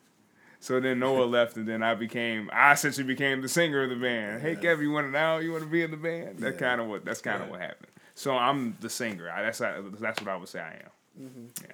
So 0.59 0.79
then 0.79 0.99
Noah 0.99 1.23
left, 1.25 1.57
and 1.57 1.67
then 1.67 1.81
I 1.81 1.95
became. 1.95 2.51
I 2.53 2.73
essentially 2.73 3.07
became 3.07 3.41
the 3.41 3.49
singer 3.49 3.81
of 3.83 3.89
the 3.89 3.95
band. 3.95 4.43
Hey, 4.43 4.55
Kevin, 4.55 4.85
you 4.85 4.91
want 4.91 5.07
to 5.07 5.11
now? 5.11 5.37
You 5.39 5.51
want 5.51 5.63
to 5.63 5.69
be 5.69 5.81
in 5.81 5.89
the 5.89 5.97
band? 5.97 6.37
That's 6.37 6.53
Yeah. 6.53 6.67
kind 6.67 6.79
of 6.81 6.87
what. 6.87 7.03
That's 7.03 7.19
kind 7.19 7.41
of 7.41 7.49
what 7.49 7.59
happened. 7.61 7.87
So 8.15 8.35
I'm 8.35 8.77
the 8.81 8.89
singer. 8.89 9.29
I, 9.29 9.43
that's 9.43 9.59
that's 9.59 10.21
what 10.21 10.27
I 10.27 10.35
would 10.35 10.49
say 10.49 10.59
I 10.59 10.73
am. 10.73 11.51
Yeah. 11.61 11.67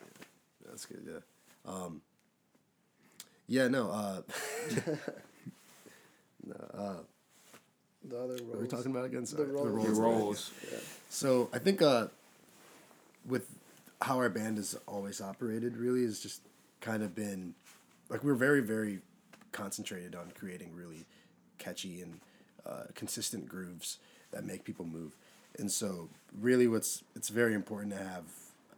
That's 0.67 0.85
good. 0.85 1.03
Yeah. 1.05 1.71
Um. 1.71 2.01
Yeah. 3.47 3.67
No. 3.67 3.89
Uh. 3.89 4.21
The 8.09 8.17
other 8.17 8.27
roles. 8.27 8.41
what 8.43 8.57
are 8.57 8.61
we 8.61 8.67
talking 8.67 8.91
about 8.91 9.05
again? 9.05 9.25
Sorry. 9.25 9.47
roles. 9.47 9.83
The 9.83 10.01
roles. 10.01 10.51
So 11.09 11.49
I 11.51 11.59
think 11.59 11.81
uh, 11.81 12.07
with 13.27 13.47
how 14.01 14.17
our 14.17 14.29
band 14.29 14.57
has 14.57 14.77
always 14.87 15.19
operated, 15.19 15.75
really 15.75 16.03
is 16.03 16.21
just 16.21 16.41
kind 16.79 17.03
of 17.03 17.15
been 17.15 17.53
like 18.09 18.23
we're 18.23 18.35
very 18.35 18.61
very 18.61 18.99
concentrated 19.51 20.15
on 20.15 20.31
creating 20.37 20.73
really 20.75 21.05
catchy 21.57 22.01
and 22.01 22.19
uh, 22.65 22.83
consistent 22.95 23.47
grooves 23.47 23.97
that 24.31 24.45
make 24.45 24.63
people 24.63 24.85
move. 24.85 25.11
And 25.59 25.71
so 25.71 26.09
really, 26.39 26.67
what's 26.67 27.03
it's 27.15 27.29
very 27.29 27.53
important 27.53 27.93
to 27.93 28.03
have 28.03 28.23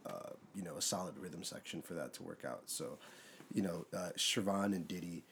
uh, 0.06 0.30
you 0.54 0.62
know 0.62 0.76
a 0.76 0.82
solid 0.82 1.18
rhythm 1.18 1.42
section 1.42 1.82
for 1.82 1.94
that 1.94 2.14
to 2.14 2.22
work 2.22 2.44
out. 2.46 2.62
So 2.66 2.98
you 3.54 3.62
know 3.62 3.86
uh, 3.96 4.10
Shravan 4.16 4.74
and 4.74 4.86
Diddy, 4.86 5.22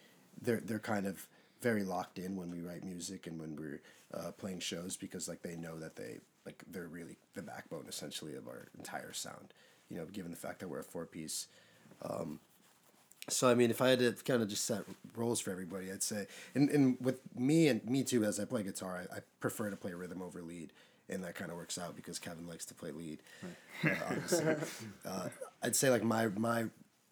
they're 0.43 0.61
they're 0.61 0.79
kind 0.79 1.07
of 1.07 1.27
very 1.61 1.83
locked 1.83 2.19
in 2.19 2.37
when 2.37 2.51
we 2.51 2.61
write 2.61 2.85
music 2.85 3.27
and 3.27 3.41
when 3.41 3.57
we're 3.57 3.81
uh, 4.15 4.31
playing 4.33 4.61
shows 4.61 4.97
because 4.97 5.29
like 5.29 5.43
they 5.43 5.57
know 5.57 5.79
that 5.79 5.97
they 5.97 6.19
like 6.47 6.63
they're 6.71 6.89
really 6.89 7.17
the 7.35 7.43
backbone 7.43 7.87
essentially 7.89 8.35
of 8.35 8.47
our 8.47 8.69
entire 8.77 9.13
sound. 9.13 9.53
You 9.91 9.97
know, 9.99 10.05
given 10.07 10.31
the 10.31 10.37
fact 10.37 10.61
that 10.61 10.69
we're 10.69 10.81
a 10.81 10.85
four 10.85 11.07
piece. 11.07 11.47
Um, 12.03 12.41
so 13.29 13.49
I 13.49 13.55
mean, 13.55 13.71
if 13.71 13.81
I 13.83 13.89
had 13.91 13.99
to 13.99 14.13
kind 14.25 14.43
of 14.43 14.49
just 14.49 14.65
set 14.65 14.83
roles 15.15 15.41
for 15.41 15.51
everybody, 15.51 15.93
I'd 15.93 16.03
say, 16.03 16.27
and, 16.55 16.71
and 16.71 16.97
with 17.01 17.21
me 17.37 17.69
and 17.69 17.85
me 17.85 18.03
too, 18.03 18.25
as 18.25 18.41
I 18.41 18.45
play 18.45 18.63
guitar, 18.63 19.05
I, 19.13 19.17
I 19.17 19.21
prefer 19.41 19.71
to 19.71 19.77
play 19.77 19.93
rhythm 19.93 20.23
over 20.23 20.41
lead, 20.41 20.73
and 21.09 21.25
that 21.25 21.35
kind 21.35 21.51
of 21.51 21.57
works 21.57 21.79
out 21.79 21.97
because 21.97 22.19
Kevin 22.19 22.47
likes 22.47 22.65
to 22.67 22.75
play 22.75 22.91
lead. 22.91 23.23
Uh, 23.85 23.89
obviously, 24.11 24.55
uh, 25.07 25.29
I'd 25.63 25.77
say 25.77 25.91
like 25.91 26.03
my 26.03 26.27
my 26.29 26.67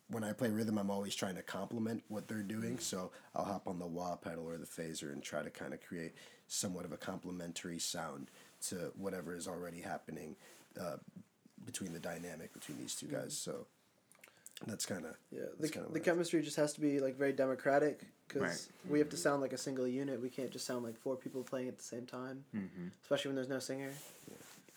when 0.09 0.22
I 0.22 0.32
play 0.32 0.50
rhythm, 0.50 0.78
I'm 0.78 0.90
always 0.90 1.14
trying 1.14 1.35
to 1.35 1.42
complement 1.42 2.04
what 2.09 2.28
they're 2.28 2.42
doing. 2.42 2.78
So 2.78 3.11
I'll 3.35 3.44
hop 3.44 3.66
on 3.66 3.78
the 3.78 3.87
wah 3.87 4.16
pedal 4.16 4.48
or 4.48 4.56
the 4.56 4.66
phaser 4.66 5.12
and 5.12 5.22
try 5.22 5.42
to 5.42 5.50
kind 5.50 5.74
of 5.74 5.80
create 5.80 6.14
somewhat 6.46 6.85
of 6.85 6.92
a 6.92 6.96
complementary 6.96 7.78
sound 7.78 8.30
to 8.68 8.92
whatever 8.96 9.35
is 9.35 9.48
already 9.48 9.80
happening 9.80 10.37
uh, 10.80 10.96
between 11.64 11.92
the 11.92 11.98
dynamic 11.98 12.52
between 12.52 12.78
these 12.78 12.94
two 12.94 13.06
guys. 13.06 13.37
So 13.37 13.66
that's 14.66 14.86
kind 14.86 15.04
of 15.04 15.16
Yeah, 15.30 15.42
the, 15.60 15.68
kinda 15.68 15.88
the 15.92 16.00
chemistry 16.00 16.42
just 16.42 16.56
has 16.56 16.72
to 16.74 16.80
be 16.80 16.98
like 17.00 17.16
very 17.16 17.32
democratic 17.32 18.06
because 18.26 18.42
Right. 18.42 18.90
we 18.90 18.98
have 19.00 19.08
to 19.10 19.16
sound 19.16 19.42
like 19.42 19.52
a 19.52 19.58
single 19.58 19.86
unit. 19.86 20.20
We 20.20 20.30
can't 20.30 20.50
just 20.50 20.64
sound 20.66 20.84
like 20.84 20.96
four 20.96 21.16
people 21.16 21.42
playing 21.44 21.68
at 21.68 21.76
the 21.76 21.84
same 21.84 22.06
time, 22.06 22.44
Mm-hmm. 22.54 22.88
especially 23.02 23.28
when 23.30 23.36
there's 23.36 23.48
no 23.48 23.58
singer. 23.58 23.92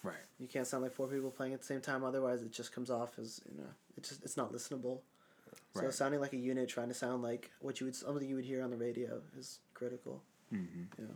Right. 0.03 0.15
You 0.39 0.47
can't 0.47 0.65
sound 0.67 0.83
like 0.83 0.93
four 0.93 1.07
people 1.07 1.29
playing 1.31 1.53
at 1.53 1.59
the 1.59 1.65
same 1.65 1.81
time. 1.81 2.03
Otherwise, 2.03 2.41
it 2.41 2.51
just 2.51 2.71
comes 2.71 2.89
off 2.89 3.19
as 3.19 3.41
you 3.51 3.57
know, 3.57 3.69
it 3.97 4.03
just 4.03 4.23
it's 4.23 4.37
not 4.37 4.53
listenable. 4.53 4.99
So 5.75 5.81
Right. 5.83 5.93
sounding 5.93 6.19
like 6.19 6.33
a 6.33 6.37
unit, 6.37 6.67
trying 6.69 6.87
to 6.89 6.93
sound 6.93 7.21
like 7.21 7.51
what 7.59 7.79
you 7.79 7.85
would 7.85 7.95
something 7.95 8.27
you 8.27 8.35
would 8.35 8.45
hear 8.45 8.63
on 8.63 8.69
the 8.71 8.77
radio 8.77 9.21
is 9.37 9.59
critical. 9.73 10.23
Mm-hmm. 10.53 10.83
You 11.01 11.07
know. 11.07 11.15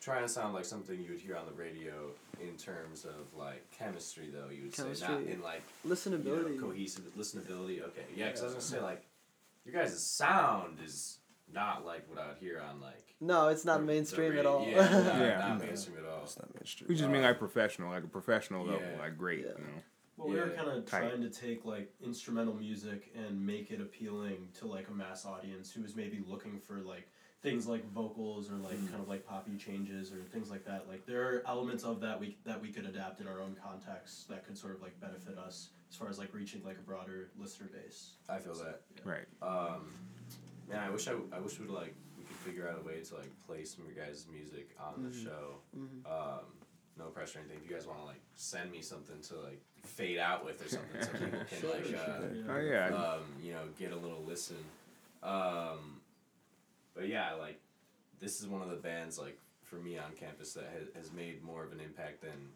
Trying 0.00 0.22
to 0.22 0.28
sound 0.28 0.54
like 0.54 0.64
something 0.64 1.00
you 1.00 1.10
would 1.10 1.20
hear 1.20 1.36
on 1.36 1.44
the 1.46 1.52
radio 1.52 2.10
in 2.40 2.56
terms 2.56 3.04
of 3.04 3.34
like 3.36 3.68
chemistry, 3.70 4.30
though 4.32 4.48
you 4.48 4.62
would 4.64 4.74
say 4.74 5.06
not 5.06 5.22
in 5.22 5.42
like 5.42 5.62
you 5.84 5.90
Listenability. 5.90 6.56
know, 6.56 6.62
cohesive 6.68 7.04
listenability. 7.18 7.82
Okay, 7.82 8.04
yeah, 8.14 8.26
because 8.26 8.42
I 8.42 8.44
was 8.44 8.52
gonna 8.54 8.60
say 8.62 8.80
like 8.80 9.02
your 9.64 9.74
guys' 9.74 10.00
sound 10.00 10.78
is 10.84 11.18
not 11.52 11.84
like 11.84 12.08
what 12.08 12.18
I 12.22 12.28
would 12.28 12.38
hear 12.38 12.60
on 12.60 12.80
like 12.80 13.16
no, 13.20 13.48
it's 13.48 13.64
not 13.64 13.80
the- 13.80 13.86
the 13.86 13.92
mainstream 13.92 14.28
radio. 14.30 14.40
at 14.40 14.46
all. 14.46 14.64
Yeah, 14.68 14.76
not, 14.76 14.90
Yeah. 15.20 15.38
not 15.38 15.58
No. 15.58 15.64
mainstream 15.66 15.96
at 15.98 16.04
all. 16.04 16.20
that's 16.20 16.38
not 16.38 16.54
mainstream. 16.54 16.88
We 16.88 16.94
just 16.94 17.10
mean 17.10 17.22
like 17.22 17.38
professional, 17.40 17.90
like 17.90 18.04
a 18.04 18.08
professional 18.08 18.64
level, 18.64 18.86
like 19.00 19.18
great. 19.18 19.40
Yeah. 19.40 19.46
You 19.58 19.64
know. 19.64 19.82
Well, 20.16 20.28
we 20.28 20.36
were 20.36 20.50
kind 20.50 20.68
of 20.68 20.86
trying 20.86 21.20
to 21.22 21.30
take 21.30 21.64
like 21.64 21.92
instrumental 22.04 22.54
music 22.54 23.12
and 23.16 23.44
make 23.44 23.70
it 23.72 23.80
appealing 23.80 24.48
to 24.60 24.66
like 24.66 24.88
a 24.88 24.92
mass 24.92 25.26
audience 25.26 25.72
who 25.72 25.82
was 25.82 25.96
maybe 25.96 26.22
looking 26.26 26.58
for 26.60 26.74
like 26.78 27.08
things 27.42 27.66
like 27.68 27.84
vocals 27.92 28.50
or 28.50 28.54
like 28.56 28.74
Mm. 28.76 28.90
kind 28.90 29.00
of 29.02 29.08
like 29.08 29.24
poppy 29.26 29.56
changes 29.56 30.12
or 30.12 30.16
things 30.32 30.50
like 30.50 30.64
that. 30.64 30.88
Like 30.88 31.06
there 31.06 31.22
are 31.22 31.42
elements 31.46 31.84
of 31.84 32.00
that 32.00 32.18
we 32.18 32.36
that 32.44 32.60
we 32.60 32.68
could 32.70 32.84
adapt 32.86 33.20
in 33.20 33.28
our 33.28 33.40
own 33.40 33.56
context 33.62 34.28
that 34.28 34.44
could 34.46 34.58
sort 34.58 34.74
of 34.74 34.82
like 34.82 34.98
benefit 35.00 35.38
us 35.38 35.70
as 35.90 35.96
far 35.96 36.08
as 36.08 36.18
like 36.18 36.34
reaching 36.34 36.62
like 36.64 36.76
a 36.78 36.82
broader 36.82 37.30
listener 37.38 37.68
base. 37.72 38.10
I 38.28 38.38
feel 38.38 38.54
that. 38.54 38.80
Right. 39.04 39.24
Um, 39.40 39.92
man, 40.68 40.80
I 40.82 40.90
wish 40.90 41.06
I, 41.08 41.12
I 41.32 41.38
wish 41.40 41.58
we'd 41.60 41.70
like 41.70 41.94
we 42.18 42.24
could 42.24 42.36
figure 42.36 42.68
out 42.68 42.78
a 42.82 42.86
way 42.86 43.00
to 43.02 43.14
like 43.14 43.30
play 43.46 43.64
some 43.64 43.84
of 43.86 43.94
your 43.94 44.04
guys' 44.04 44.26
music 44.30 44.70
on 44.80 45.08
the 45.08 45.16
show. 45.16 45.60
Um, 46.06 46.40
no 46.98 47.04
pressure 47.06 47.38
or 47.38 47.42
anything. 47.42 47.58
If 47.64 47.70
you 47.70 47.76
guys 47.76 47.86
want 47.86 48.00
to 48.00 48.04
like 48.06 48.20
send 48.34 48.72
me 48.72 48.82
something 48.82 49.20
to 49.28 49.34
like 49.40 49.62
fade 49.84 50.18
out 50.18 50.44
with 50.44 50.60
or 50.66 50.68
something, 50.68 51.00
so 51.00 51.10
people 51.24 51.38
can 51.48 51.70
like 51.70 51.94
uh, 51.96 52.52
Oh 52.52 52.60
yeah. 52.60 52.86
um, 52.88 53.20
you 53.40 53.52
know, 53.52 53.62
get 53.78 53.92
a 53.92 53.96
little 53.96 54.24
listen. 54.26 54.56
Um, 55.22 55.97
but 56.98 57.08
yeah, 57.08 57.34
like 57.34 57.60
this 58.18 58.40
is 58.40 58.48
one 58.48 58.60
of 58.60 58.68
the 58.68 58.76
bands 58.76 59.18
like 59.18 59.38
for 59.62 59.76
me 59.76 59.96
on 59.96 60.10
campus 60.18 60.52
that 60.54 60.64
has, 60.76 60.88
has 60.96 61.12
made 61.12 61.44
more 61.44 61.62
of 61.62 61.70
an 61.70 61.78
impact 61.78 62.22
than 62.22 62.50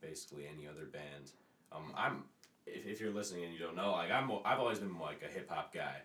basically 0.00 0.44
any 0.46 0.68
other 0.68 0.84
band. 0.84 1.32
Um, 1.72 1.92
I'm 1.96 2.22
if, 2.66 2.86
if 2.86 3.00
you're 3.00 3.12
listening 3.12 3.44
and 3.44 3.52
you 3.52 3.58
don't 3.58 3.74
know, 3.74 3.90
like 3.90 4.12
I'm 4.12 4.30
I've 4.44 4.60
always 4.60 4.78
been 4.78 4.96
like 5.00 5.22
a 5.28 5.32
hip 5.32 5.50
hop 5.50 5.74
guy, 5.74 5.96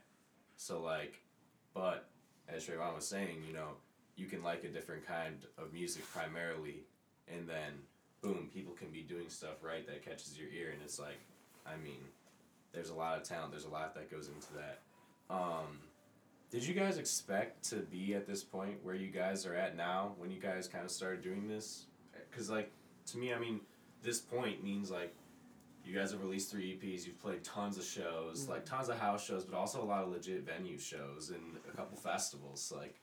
so 0.57 0.81
like, 0.81 1.21
but 1.75 2.09
as 2.49 2.65
Shravan 2.65 2.95
was 2.95 3.07
saying, 3.07 3.43
you 3.47 3.53
know, 3.53 3.69
you 4.15 4.25
can 4.25 4.41
like 4.41 4.63
a 4.63 4.69
different 4.69 5.05
kind 5.05 5.45
of 5.59 5.71
music 5.71 6.03
primarily, 6.11 6.85
and 7.31 7.47
then 7.47 7.73
boom, 8.21 8.49
people 8.51 8.73
can 8.73 8.89
be 8.89 9.01
doing 9.01 9.29
stuff 9.29 9.61
right 9.61 9.85
that 9.85 10.03
catches 10.03 10.39
your 10.39 10.49
ear, 10.49 10.71
and 10.71 10.81
it's 10.83 10.97
like, 10.97 11.19
I 11.67 11.75
mean, 11.83 12.01
there's 12.73 12.89
a 12.89 12.95
lot 12.95 13.17
of 13.17 13.23
talent. 13.23 13.51
There's 13.51 13.65
a 13.65 13.69
lot 13.69 13.93
that 13.93 14.09
goes 14.09 14.27
into 14.27 14.53
that. 14.53 14.79
Um, 15.29 15.79
did 16.55 16.65
you 16.65 16.73
guys 16.73 16.97
expect 16.97 17.69
to 17.69 17.75
be 17.75 18.15
at 18.15 18.25
this 18.25 18.41
point 18.41 18.77
where 18.81 18.95
you 18.95 19.09
guys 19.09 19.45
are 19.45 19.53
at 19.53 19.75
now 19.75 20.13
when 20.17 20.31
you 20.31 20.39
guys 20.39 20.69
kind 20.69 20.85
of 20.85 20.89
started 20.89 21.21
doing 21.21 21.49
this? 21.49 21.87
Because 22.31 22.49
like 22.49 22.71
to 23.07 23.17
me, 23.17 23.33
I 23.33 23.39
mean, 23.39 23.59
this 24.01 24.21
point 24.21 24.63
means 24.63 24.89
like 24.89 25.13
you 25.83 25.93
guys 25.93 26.11
have 26.11 26.21
released 26.21 26.49
three 26.49 26.79
EPs. 26.81 27.05
You've 27.05 27.21
played 27.21 27.43
tons 27.43 27.77
of 27.77 27.83
shows, 27.83 28.47
like 28.47 28.63
mm. 28.63 28.69
tons 28.69 28.87
of 28.87 28.97
house 28.97 29.25
shows, 29.25 29.43
but 29.43 29.57
also 29.57 29.83
a 29.83 29.83
lot 29.83 30.03
of 30.03 30.09
legit 30.09 30.45
venue 30.45 30.77
shows 30.77 31.29
and 31.29 31.57
a 31.69 31.75
couple 31.75 31.97
festivals. 31.97 32.71
Like, 32.73 33.01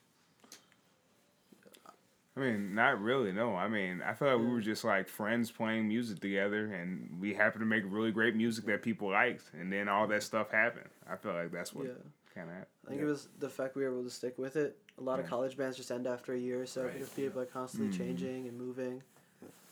I 2.34 2.40
mean, 2.40 2.74
not 2.74 3.02
really. 3.02 3.32
No, 3.32 3.54
I 3.54 3.68
mean, 3.68 4.00
I 4.00 4.14
feel 4.14 4.28
like 4.28 4.40
we 4.40 4.50
were 4.50 4.62
just 4.62 4.82
like 4.82 5.08
friends 5.08 5.50
playing 5.50 5.88
music 5.88 6.20
together, 6.20 6.72
and 6.72 7.18
we 7.20 7.34
happened 7.34 7.60
to 7.60 7.66
make 7.66 7.84
really 7.86 8.12
great 8.12 8.34
music 8.34 8.64
that 8.64 8.80
people 8.80 9.10
liked, 9.10 9.44
and 9.52 9.70
then 9.70 9.90
all 9.90 10.06
that 10.06 10.20
mm. 10.20 10.24
stuff 10.24 10.50
happened. 10.50 10.88
I 11.06 11.16
feel 11.16 11.34
like 11.34 11.52
that's 11.52 11.74
what 11.74 11.88
Yeah. 11.88 11.92
Kind 12.34 12.48
of. 12.50 12.56
I 12.86 12.88
think 12.90 13.00
it 13.00 13.04
was 13.06 13.28
the 13.38 13.48
fact 13.48 13.76
we 13.76 13.84
were 13.84 13.92
able 13.92 14.02
to 14.04 14.10
stick 14.10 14.38
with 14.38 14.56
it. 14.56 14.76
A 14.98 15.02
lot 15.02 15.20
of 15.20 15.26
college 15.26 15.56
bands 15.56 15.76
just 15.76 15.90
end 15.90 16.06
after 16.06 16.32
a 16.34 16.38
year 16.38 16.60
or 16.62 16.66
so 16.66 16.82
Right. 16.84 16.92
because 16.92 17.08
people 17.10 17.40
are 17.40 17.46
constantly 17.46 17.88
Mhm. 17.88 17.98
changing 17.98 18.48
and 18.48 18.58
moving. 18.58 19.02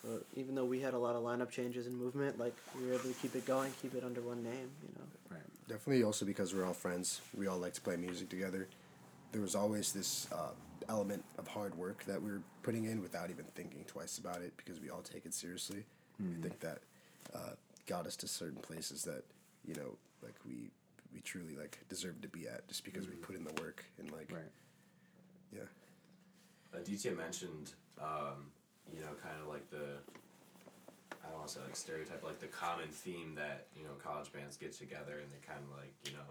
But 0.03 0.25
even 0.35 0.55
though 0.55 0.65
we 0.65 0.81
had 0.81 0.95
a 0.95 0.99
lot 0.99 1.15
of 1.17 1.23
lineup 1.23 1.51
changes 1.51 1.87
and 1.87 1.97
movement, 1.97 2.39
like 2.39 2.55
we 2.79 2.87
were 2.87 2.95
able 2.95 3.05
to 3.05 3.15
keep 3.15 3.35
it 3.35 3.45
going, 3.45 3.73
keep 3.83 3.95
it 3.95 4.05
under 4.05 4.23
one 4.23 4.43
name. 4.43 4.71
You 4.83 4.95
know. 4.99 5.07
Definitely 5.69 6.03
also 6.03 6.25
because 6.25 6.53
we're 6.53 6.65
all 6.65 6.73
friends. 6.75 7.21
We 7.37 7.47
all 7.47 7.59
like 7.59 7.75
to 7.75 7.81
play 7.81 7.97
music 7.97 8.29
together. 8.29 8.69
There 9.31 9.41
was 9.41 9.55
always 9.55 9.93
this 9.93 10.27
uh, 10.33 10.51
element 10.89 11.25
of 11.39 11.47
hard 11.47 11.77
work 11.77 12.03
that 12.07 12.21
we 12.21 12.33
were 12.33 12.43
putting 12.65 12.87
in 12.87 13.01
without 13.01 13.31
even 13.31 13.45
thinking 13.55 13.85
twice 13.85 14.19
about 14.19 14.43
it 14.43 14.53
because 14.57 14.81
we 14.81 14.91
all 14.91 15.03
take 15.03 15.25
it 15.27 15.33
seriously. 15.33 15.85
I 16.21 16.43
think 16.43 16.59
that 16.61 16.81
uh, 17.33 17.55
got 17.87 18.07
us 18.07 18.17
to 18.17 18.27
certain 18.29 18.61
places 18.61 19.05
that 19.05 19.23
you 19.65 19.75
know 19.75 19.97
like 20.23 20.35
we 20.45 20.71
we 21.13 21.21
truly 21.21 21.57
like 21.57 21.79
deserve 21.89 22.21
to 22.23 22.29
be 22.29 22.47
at 22.49 22.67
just 22.69 22.85
because 22.85 23.09
we 23.09 23.15
put 23.15 23.37
in 23.37 23.45
the 23.45 23.53
work 23.63 23.85
and 23.99 24.11
like 24.13 24.31
Right. 24.31 24.43
yeah 25.53 25.61
Aditya 26.73 27.13
mentioned, 27.13 27.73
um, 28.01 28.47
you 28.93 29.01
know, 29.01 29.09
kind 29.23 29.35
of 29.43 29.49
like 29.49 29.69
the, 29.71 29.99
I 31.25 31.29
don't 31.29 31.39
want 31.39 31.49
to 31.49 31.55
say 31.55 31.61
like 31.65 31.75
stereotype, 31.77 32.23
like 32.23 32.39
the 32.39 32.47
common 32.47 32.89
theme 32.89 33.35
that, 33.35 33.67
you 33.77 33.83
know, 33.83 33.91
college 34.03 34.33
bands 34.33 34.57
get 34.57 34.73
together 34.73 35.15
and 35.21 35.31
they 35.33 35.45
kind 35.47 35.59
of 35.59 35.77
like, 35.77 35.93
you 36.07 36.13
know, 36.13 36.31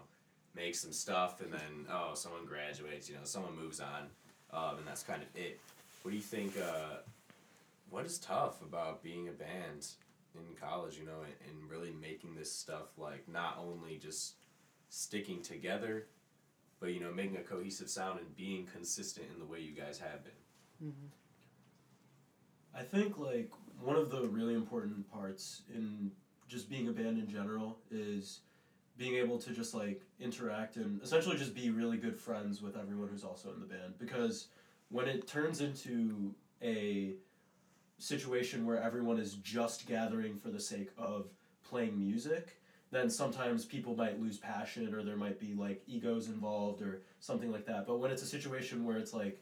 make 0.56 0.74
some 0.74 0.92
stuff 0.92 1.42
and 1.42 1.52
then, 1.52 1.86
oh, 1.92 2.12
someone 2.14 2.46
graduates, 2.46 3.08
you 3.08 3.16
know, 3.16 3.20
someone 3.24 3.54
moves 3.54 3.80
on, 3.80 4.08
um, 4.52 4.78
and 4.78 4.86
that's 4.86 5.02
kind 5.02 5.22
of 5.22 5.28
it. 5.34 5.60
What 6.02 6.10
do 6.12 6.16
you 6.16 6.22
think, 6.22 6.54
uh, 6.58 6.96
what 7.90 8.06
is 8.06 8.18
tough 8.18 8.62
about 8.62 9.02
being 9.02 9.28
a 9.28 9.32
band 9.32 9.86
in 10.34 10.56
college, 10.58 10.96
you 10.96 11.04
know, 11.04 11.20
and, 11.22 11.34
and 11.50 11.70
really 11.70 11.92
making 12.00 12.34
this 12.34 12.50
stuff 12.50 12.96
like 12.96 13.28
not 13.28 13.58
only 13.60 13.96
just 13.98 14.36
sticking 14.90 15.40
together, 15.40 16.06
but 16.80 16.92
you 16.92 17.00
know, 17.00 17.12
making 17.12 17.36
a 17.36 17.42
cohesive 17.42 17.88
sound 17.88 18.18
and 18.18 18.36
being 18.36 18.66
consistent 18.66 19.26
in 19.32 19.38
the 19.38 19.46
way 19.46 19.60
you 19.60 19.72
guys 19.72 19.98
have 19.98 20.22
been. 20.22 20.88
Mm-hmm. 20.88 21.06
I 22.78 22.82
think 22.82 23.18
like 23.18 23.50
one 23.80 23.96
of 23.96 24.10
the 24.10 24.28
really 24.28 24.54
important 24.54 25.10
parts 25.10 25.62
in 25.74 26.10
just 26.48 26.68
being 26.68 26.88
a 26.88 26.92
band 26.92 27.18
in 27.18 27.28
general 27.28 27.78
is 27.90 28.40
being 28.98 29.14
able 29.14 29.38
to 29.38 29.50
just 29.50 29.72
like 29.72 30.02
interact 30.18 30.76
and 30.76 31.00
essentially 31.02 31.36
just 31.36 31.54
be 31.54 31.70
really 31.70 31.96
good 31.96 32.18
friends 32.18 32.60
with 32.60 32.76
everyone 32.76 33.08
who's 33.08 33.24
also 33.24 33.50
in 33.52 33.60
the 33.60 33.66
band 33.66 33.94
because 33.98 34.48
when 34.90 35.08
it 35.08 35.26
turns 35.26 35.60
into 35.60 36.34
a 36.62 37.14
situation 37.98 38.66
where 38.66 38.82
everyone 38.82 39.18
is 39.18 39.34
just 39.36 39.86
gathering 39.86 40.36
for 40.36 40.50
the 40.50 40.60
sake 40.60 40.90
of 40.98 41.28
playing 41.62 41.98
music 41.98 42.59
then 42.90 43.08
sometimes 43.08 43.64
people 43.64 43.94
might 43.94 44.20
lose 44.20 44.38
passion 44.38 44.92
or 44.94 45.02
there 45.02 45.16
might 45.16 45.38
be 45.38 45.54
like 45.54 45.82
egos 45.86 46.28
involved 46.28 46.82
or 46.82 47.02
something 47.20 47.52
like 47.52 47.66
that 47.66 47.86
but 47.86 47.98
when 47.98 48.10
it's 48.10 48.22
a 48.22 48.26
situation 48.26 48.84
where 48.84 48.96
it's 48.96 49.12
like 49.12 49.40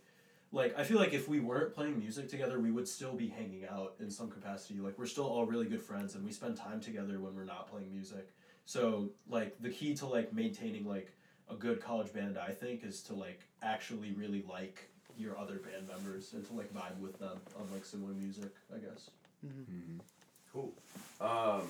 like 0.53 0.79
I 0.79 0.85
feel 0.85 0.99
like 0.99 1.13
if 1.13 1.29
we 1.29 1.41
weren't 1.41 1.75
playing 1.75 1.99
music 1.99 2.29
together, 2.29 2.59
we 2.59 2.71
would 2.71 2.89
still 2.89 3.13
be 3.13 3.29
hanging 3.29 3.67
out 3.71 3.95
in 4.01 4.11
some 4.11 4.31
capacity. 4.31 4.81
Like 4.81 4.99
we're 4.99 5.07
still 5.07 5.27
all 5.27 5.45
really 5.45 5.67
good 5.67 5.83
friends, 5.83 6.15
and 6.15 6.25
we 6.25 6.33
spend 6.33 6.57
time 6.57 6.81
together 6.81 7.21
when 7.21 7.35
we're 7.35 7.45
not 7.45 7.71
playing 7.71 7.93
music. 7.93 8.31
So 8.65 9.11
like 9.29 9.57
the 9.61 9.71
key 9.71 9.95
to 9.97 10.07
like 10.07 10.33
maintaining 10.33 10.87
like 10.87 11.13
a 11.51 11.55
good 11.55 11.83
college 11.83 12.13
band, 12.13 12.39
I 12.39 12.53
think, 12.53 12.85
is 12.85 13.03
to 13.03 13.15
like 13.15 13.41
actually 13.63 14.13
really 14.13 14.45
like 14.49 14.89
your 15.17 15.39
other 15.39 15.57
band 15.57 15.89
members 15.89 16.33
and 16.33 16.47
to 16.47 16.53
like 16.55 16.73
vibe 16.73 16.99
with 16.99 17.19
them 17.19 17.39
on 17.59 17.71
like 17.73 17.85
similar 17.85 18.13
music. 18.13 18.53
I 18.75 18.79
guess. 18.79 19.11
Cool. 20.53 20.73
Um, 21.21 21.69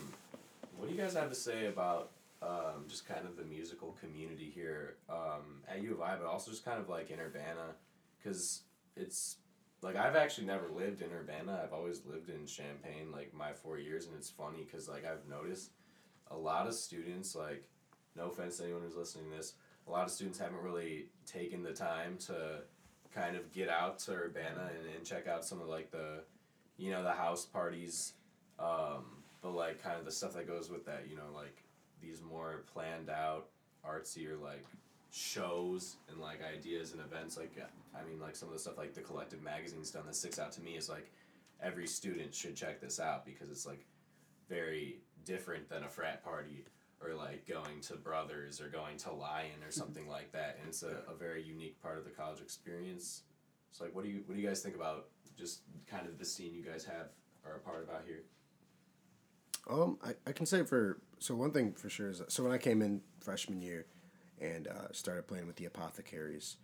what 0.77 0.89
do 0.89 0.95
you 0.95 0.98
guys 1.09 1.17
have 1.17 1.31
to 1.31 1.35
say 1.35 1.67
about 1.67 2.11
um, 2.43 2.85
just 2.87 3.09
kind 3.09 3.27
of 3.27 3.37
the 3.37 3.45
musical 3.45 3.97
community 4.01 4.51
here 4.55 4.97
um, 5.09 5.63
at 5.67 5.83
U 5.83 5.95
of 5.95 6.03
I, 6.03 6.17
but 6.17 6.27
also 6.27 6.51
just 6.51 6.65
kind 6.65 6.79
of 6.79 6.89
like 6.89 7.11
in 7.11 7.19
Urbana? 7.19 7.77
Because 8.19 8.63
it's 8.95 9.37
like 9.81 9.97
I've 9.97 10.17
actually 10.17 10.47
never 10.47 10.69
lived 10.69 11.01
in 11.01 11.09
Urbana. 11.11 11.61
I've 11.65 11.73
always 11.73 12.03
lived 12.05 12.29
in 12.29 12.47
Champaign, 12.47 13.11
like 13.11 13.33
my 13.33 13.53
four 13.53 13.79
years, 13.79 14.07
and 14.07 14.15
it's 14.17 14.29
funny 14.29 14.67
because 14.67 14.89
like 14.89 15.05
I've 15.07 15.27
noticed 15.29 15.71
a 16.31 16.37
lot 16.37 16.67
of 16.67 16.75
students, 16.75 17.35
like 17.35 17.65
no 18.15 18.27
offense 18.27 18.59
to 18.59 18.65
anyone 18.65 18.83
who's 18.83 18.97
listening 18.97 19.31
to 19.31 19.37
this, 19.37 19.55
a 19.87 19.91
lot 19.91 20.05
of 20.05 20.11
students 20.11 20.39
haven't 20.39 20.63
really 20.63 21.07
taken 21.25 21.63
the 21.63 21.73
time 21.73 22.19
to 22.27 22.61
kind 23.15 23.35
of 23.35 23.51
get 23.53 23.71
out 23.71 23.99
to 24.01 24.13
Urbana 24.13 24.71
and, 24.79 24.95
and 24.95 25.05
check 25.07 25.27
out 25.27 25.43
some 25.43 25.61
of 25.61 25.69
like 25.69 25.91
the, 25.91 26.23
you 26.77 26.91
know, 26.91 27.03
the 27.03 27.13
house 27.13 27.47
parties 27.47 28.13
um, 28.59 29.18
but 29.43 29.55
like 29.55 29.83
kind 29.83 29.99
of 29.99 30.05
the 30.05 30.13
stuff 30.13 30.35
that 30.35 30.47
goes 30.47 30.71
with 30.71 30.85
that, 30.87 31.07
you 31.09 31.17
know, 31.17 31.31
like 31.35 31.63
these 32.01 32.23
more 32.23 32.65
planned 32.73 33.11
out, 33.11 33.47
artsier 33.87 34.41
like 34.41 34.65
shows 35.11 35.97
and 36.11 36.21
like 36.21 36.41
ideas 36.43 36.93
and 36.93 37.01
events. 37.01 37.37
Like 37.37 37.57
I 37.95 38.09
mean, 38.09 38.21
like 38.21 38.37
some 38.37 38.49
of 38.49 38.55
the 38.55 38.61
stuff 38.61 38.79
like 38.79 38.95
the 38.95 39.01
collective 39.01 39.43
magazines 39.43 39.91
done 39.91 40.05
that 40.07 40.17
sticks 40.17 40.39
out 40.39 40.53
to 40.53 40.61
me 40.61 40.73
is 40.73 40.89
like 40.89 41.11
every 41.63 41.87
student 41.87 42.35
should 42.35 42.57
check 42.57 42.81
this 42.81 43.01
out 43.01 43.25
because 43.25 43.51
it's 43.51 43.67
like 43.67 43.85
very 44.49 45.01
different 45.25 45.69
than 45.69 45.85
a 45.85 45.89
frat 45.89 46.25
party 46.25 46.65
or 47.01 47.15
like 47.15 47.47
going 47.47 47.81
to 47.83 47.95
Brothers 47.95 48.61
or 48.61 48.69
going 48.69 48.97
to 48.99 49.13
Lion 49.13 49.63
or 49.67 49.71
something 49.71 50.09
like 50.11 50.33
that. 50.33 50.57
And 50.61 50.69
it's 50.69 50.83
a, 50.83 51.03
a 51.11 51.15
very 51.19 51.43
unique 51.43 51.81
part 51.83 51.99
of 51.99 52.05
the 52.05 52.11
college 52.11 52.41
experience. 52.41 53.23
So 53.73 53.85
like, 53.85 53.95
what 53.95 54.05
do 54.05 54.11
you 54.11 54.23
what 54.27 54.35
do 54.35 54.41
you 54.41 54.49
guys 54.49 54.63
think 54.63 54.75
about 54.75 55.07
just 55.37 55.61
kind 55.87 56.07
of 56.07 56.19
the 56.19 56.25
scene 56.25 56.55
you 56.55 56.63
guys 56.63 56.85
have 56.85 57.09
are 57.45 57.57
a 57.57 57.61
part 57.61 57.83
of 57.83 57.91
out 57.91 58.03
here? 58.07 58.23
Um, 59.69 59.99
I, 60.05 60.15
I 60.27 60.33
can 60.33 60.47
say 60.47 60.63
for 60.63 60.99
so 61.19 61.35
one 61.35 61.51
thing 61.51 61.73
for 61.73 61.91
sure 61.91 62.11
is 62.11 62.23
so 62.29 62.43
when 62.43 62.53
I 62.53 62.59
came 62.59 62.81
in 62.81 63.03
freshman 63.21 63.61
year 63.61 63.87
and 64.41 64.67
uh, 64.67 64.93
started 64.93 65.27
playing 65.27 65.47
with 65.47 65.57
the 65.57 65.67
Apothecaries, 65.67 66.57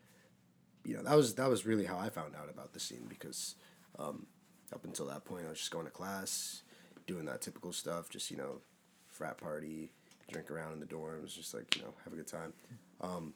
you 0.85 0.97
know 0.97 1.03
that 1.03 1.17
was 1.17 1.35
that 1.35 1.49
was 1.49 1.67
really 1.67 1.85
how 1.85 1.99
I 1.99 2.09
found 2.09 2.35
out 2.35 2.49
about 2.51 2.73
the 2.73 2.81
scene 2.81 3.07
because 3.09 3.57
um, 3.99 4.27
up 4.73 4.85
until 4.85 5.07
that 5.07 5.25
point 5.25 5.45
I 5.47 5.51
was 5.51 5.59
just 5.59 5.71
going 5.71 5.85
to 5.85 5.91
class, 5.91 6.63
doing 7.07 7.27
that 7.27 7.43
typical 7.43 7.73
stuff, 7.73 8.09
just 8.09 8.31
you 8.31 8.37
know, 8.37 8.61
frat 9.09 9.39
party, 9.39 9.93
drink 10.31 10.51
around 10.51 10.73
in 10.73 10.81
the 10.81 10.87
dorms, 10.87 11.35
just 11.35 11.55
like 11.55 11.77
you 11.77 11.83
know 11.83 11.95
have 12.05 12.13
a 12.13 12.17
good 12.17 12.27
time. 12.29 12.53
Um, 13.01 13.35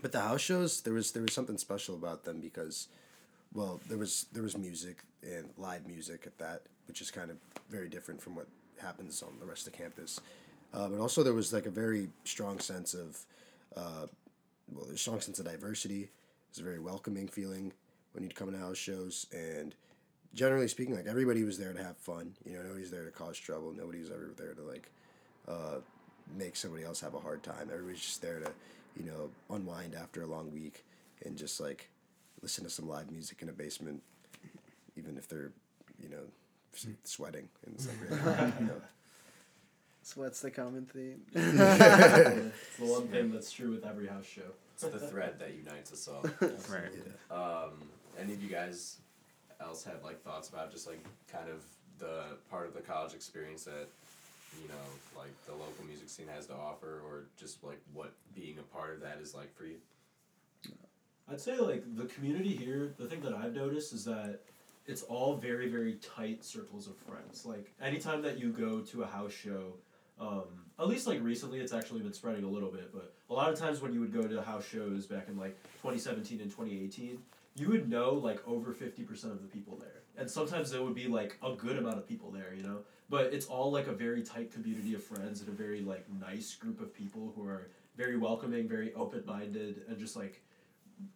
but 0.00 0.12
the 0.12 0.20
house 0.20 0.40
shows 0.40 0.80
there 0.82 0.94
was 0.94 1.12
there 1.12 1.22
was 1.22 1.34
something 1.34 1.58
special 1.58 1.94
about 1.94 2.24
them 2.24 2.40
because 2.40 2.88
well 3.54 3.80
there 3.88 3.98
was 3.98 4.26
there 4.32 4.42
was 4.42 4.56
music 4.56 4.98
and 5.22 5.48
live 5.56 5.86
music 5.86 6.24
at 6.26 6.36
that 6.38 6.62
which 6.86 7.00
is 7.00 7.10
kind 7.10 7.30
of 7.30 7.36
very 7.70 7.88
different 7.88 8.20
from 8.20 8.34
what 8.34 8.46
happens 8.80 9.22
on 9.22 9.32
the 9.40 9.46
rest 9.46 9.66
of 9.66 9.72
the 9.72 9.78
campus. 9.78 10.20
Uh, 10.74 10.88
but 10.88 10.98
also 10.98 11.22
there 11.22 11.32
was 11.32 11.52
like 11.52 11.66
a 11.66 11.70
very 11.70 12.08
strong 12.24 12.58
sense 12.58 12.94
of 12.94 13.18
uh, 13.76 14.06
well 14.70 14.84
there's 14.84 14.96
a 14.96 14.98
strong 14.98 15.20
sense 15.20 15.38
of 15.38 15.46
diversity. 15.46 16.10
It's 16.50 16.60
a 16.60 16.62
very 16.62 16.78
welcoming 16.78 17.28
feeling 17.28 17.72
when 18.12 18.22
you'd 18.24 18.34
come 18.34 18.50
to 18.52 18.58
house 18.58 18.76
shows. 18.76 19.26
And 19.32 19.74
generally 20.34 20.68
speaking 20.68 20.94
like 20.94 21.06
everybody 21.06 21.44
was 21.44 21.58
there 21.58 21.72
to 21.72 21.82
have 21.82 21.96
fun. 21.96 22.34
You 22.44 22.56
know 22.56 22.62
nobody's 22.62 22.90
there 22.90 23.04
to 23.04 23.10
cause 23.10 23.38
trouble. 23.38 23.72
Nobody 23.76 24.00
was 24.00 24.10
ever 24.10 24.30
there 24.36 24.54
to 24.54 24.62
like 24.62 24.90
uh, 25.48 25.78
make 26.36 26.56
somebody 26.56 26.84
else 26.84 27.00
have 27.00 27.14
a 27.14 27.20
hard 27.20 27.42
time. 27.42 27.68
Everybody's 27.72 28.00
just 28.00 28.22
there 28.22 28.40
to 28.40 28.50
you 28.98 29.06
know 29.06 29.30
unwind 29.54 29.94
after 29.94 30.22
a 30.22 30.26
long 30.26 30.52
week 30.52 30.84
and 31.24 31.36
just 31.36 31.60
like 31.60 31.88
listen 32.42 32.64
to 32.64 32.70
some 32.70 32.88
live 32.88 33.10
music 33.10 33.40
in 33.42 33.48
a 33.48 33.52
basement, 33.52 34.02
even 34.96 35.16
if 35.16 35.28
they're, 35.28 35.52
you 36.02 36.08
know, 36.08 36.24
sweating 37.04 37.48
and 37.64 37.74
it's 37.74 37.86
like 37.86 37.96
really 38.00 38.22
hot, 38.22 38.52
you 38.60 38.66
know. 38.66 38.82
Sweat's 40.02 40.40
the 40.40 40.50
common 40.50 40.84
theme. 40.86 41.20
it's 41.32 41.56
the 42.78 42.84
one 42.84 43.06
thing 43.08 43.30
that's 43.30 43.52
true 43.52 43.70
with 43.70 43.86
every 43.86 44.08
house 44.08 44.26
show. 44.26 44.42
It's 44.74 44.82
the 44.82 44.98
thread 44.98 45.38
that 45.38 45.54
unites 45.54 45.92
us 45.92 46.08
all. 46.08 46.24
Right. 46.68 46.90
Um, 47.30 47.70
any 48.20 48.32
of 48.32 48.42
you 48.42 48.48
guys 48.48 48.96
else 49.60 49.84
have 49.84 50.02
like 50.02 50.20
thoughts 50.22 50.48
about 50.48 50.72
just 50.72 50.88
like 50.88 51.04
kind 51.30 51.48
of 51.48 51.62
the 52.00 52.36
part 52.50 52.66
of 52.66 52.74
the 52.74 52.80
college 52.80 53.14
experience 53.14 53.62
that 53.64 53.86
you 54.60 54.66
know 54.68 55.18
like 55.20 55.30
the 55.46 55.52
local 55.52 55.84
music 55.86 56.08
scene 56.08 56.26
has 56.34 56.46
to 56.46 56.54
offer, 56.54 57.00
or 57.06 57.26
just 57.38 57.62
like 57.62 57.80
what 57.92 58.12
being 58.34 58.58
a 58.58 58.76
part 58.76 58.94
of 58.94 59.00
that 59.02 59.18
is 59.22 59.34
like 59.34 59.54
for 59.56 59.64
you? 59.66 59.76
I'd 61.32 61.40
say 61.40 61.56
like 61.56 61.82
the 61.96 62.04
community 62.04 62.54
here, 62.54 62.92
the 62.98 63.06
thing 63.06 63.22
that 63.22 63.32
I've 63.32 63.54
noticed 63.54 63.94
is 63.94 64.04
that 64.04 64.40
it's 64.86 65.02
all 65.04 65.36
very 65.36 65.68
very 65.68 65.94
tight 65.94 66.44
circles 66.44 66.86
of 66.86 66.96
friends. 66.96 67.46
Like 67.46 67.72
anytime 67.80 68.20
that 68.22 68.38
you 68.38 68.50
go 68.50 68.80
to 68.80 69.02
a 69.02 69.06
house 69.06 69.32
show, 69.32 69.72
um, 70.20 70.44
at 70.78 70.88
least 70.88 71.06
like 71.06 71.22
recently, 71.22 71.60
it's 71.60 71.72
actually 71.72 72.00
been 72.00 72.12
spreading 72.12 72.44
a 72.44 72.48
little 72.48 72.70
bit. 72.70 72.92
But 72.92 73.14
a 73.30 73.32
lot 73.32 73.50
of 73.50 73.58
times 73.58 73.80
when 73.80 73.94
you 73.94 74.00
would 74.00 74.12
go 74.12 74.22
to 74.22 74.42
house 74.42 74.66
shows 74.66 75.06
back 75.06 75.28
in 75.28 75.38
like 75.38 75.56
2017 75.80 76.42
and 76.42 76.50
2018, 76.50 77.18
you 77.56 77.68
would 77.68 77.88
know 77.88 78.12
like 78.12 78.46
over 78.46 78.72
50% 78.72 79.24
of 79.24 79.40
the 79.40 79.48
people 79.48 79.78
there, 79.78 80.02
and 80.18 80.30
sometimes 80.30 80.70
there 80.70 80.82
would 80.82 80.94
be 80.94 81.08
like 81.08 81.38
a 81.42 81.54
good 81.54 81.78
amount 81.78 81.96
of 81.96 82.06
people 82.06 82.30
there, 82.30 82.52
you 82.54 82.62
know. 82.62 82.80
But 83.08 83.32
it's 83.32 83.46
all 83.46 83.72
like 83.72 83.86
a 83.86 83.92
very 83.92 84.22
tight 84.22 84.52
community 84.52 84.94
of 84.94 85.02
friends 85.02 85.40
and 85.40 85.48
a 85.48 85.52
very 85.52 85.80
like 85.80 86.04
nice 86.20 86.54
group 86.54 86.78
of 86.82 86.92
people 86.92 87.32
who 87.34 87.46
are 87.46 87.68
very 87.96 88.18
welcoming, 88.18 88.68
very 88.68 88.92
open 88.92 89.22
minded, 89.26 89.82
and 89.88 89.98
just 89.98 90.14
like 90.14 90.42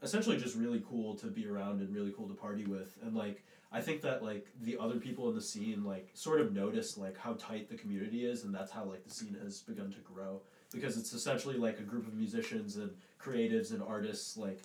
essentially 0.03 0.37
just 0.37 0.57
really 0.57 0.83
cool 0.89 1.15
to 1.17 1.27
be 1.27 1.47
around 1.47 1.81
and 1.81 1.95
really 1.95 2.13
cool 2.17 2.29
to 2.29 2.35
party 2.35 2.65
with. 2.65 2.99
And 3.03 3.15
like 3.15 3.45
I 3.73 3.81
think 3.81 4.01
that 4.03 4.23
like 4.23 4.47
the 4.63 4.79
other 4.79 4.97
people 4.97 5.29
in 5.29 5.35
the 5.35 5.43
scene 5.43 5.85
like 5.85 6.11
sort 6.15 6.41
of 6.41 6.53
notice 6.53 6.97
like 6.97 7.19
how 7.19 7.35
tight 7.35 7.69
the 7.69 7.77
community 7.77 8.25
is, 8.25 8.45
and 8.45 8.55
that's 8.55 8.71
how 8.71 8.85
like 8.85 9.05
the 9.05 9.11
scene 9.11 9.37
has 9.43 9.61
begun 9.61 9.91
to 9.93 9.99
grow 10.01 10.41
because 10.73 10.97
it's 10.97 11.13
essentially 11.13 11.57
like 11.57 11.79
a 11.79 11.83
group 11.83 12.07
of 12.07 12.15
musicians 12.15 12.77
and 12.77 12.91
creatives 13.21 13.73
and 13.73 13.83
artists 13.83 14.37
like 14.37 14.61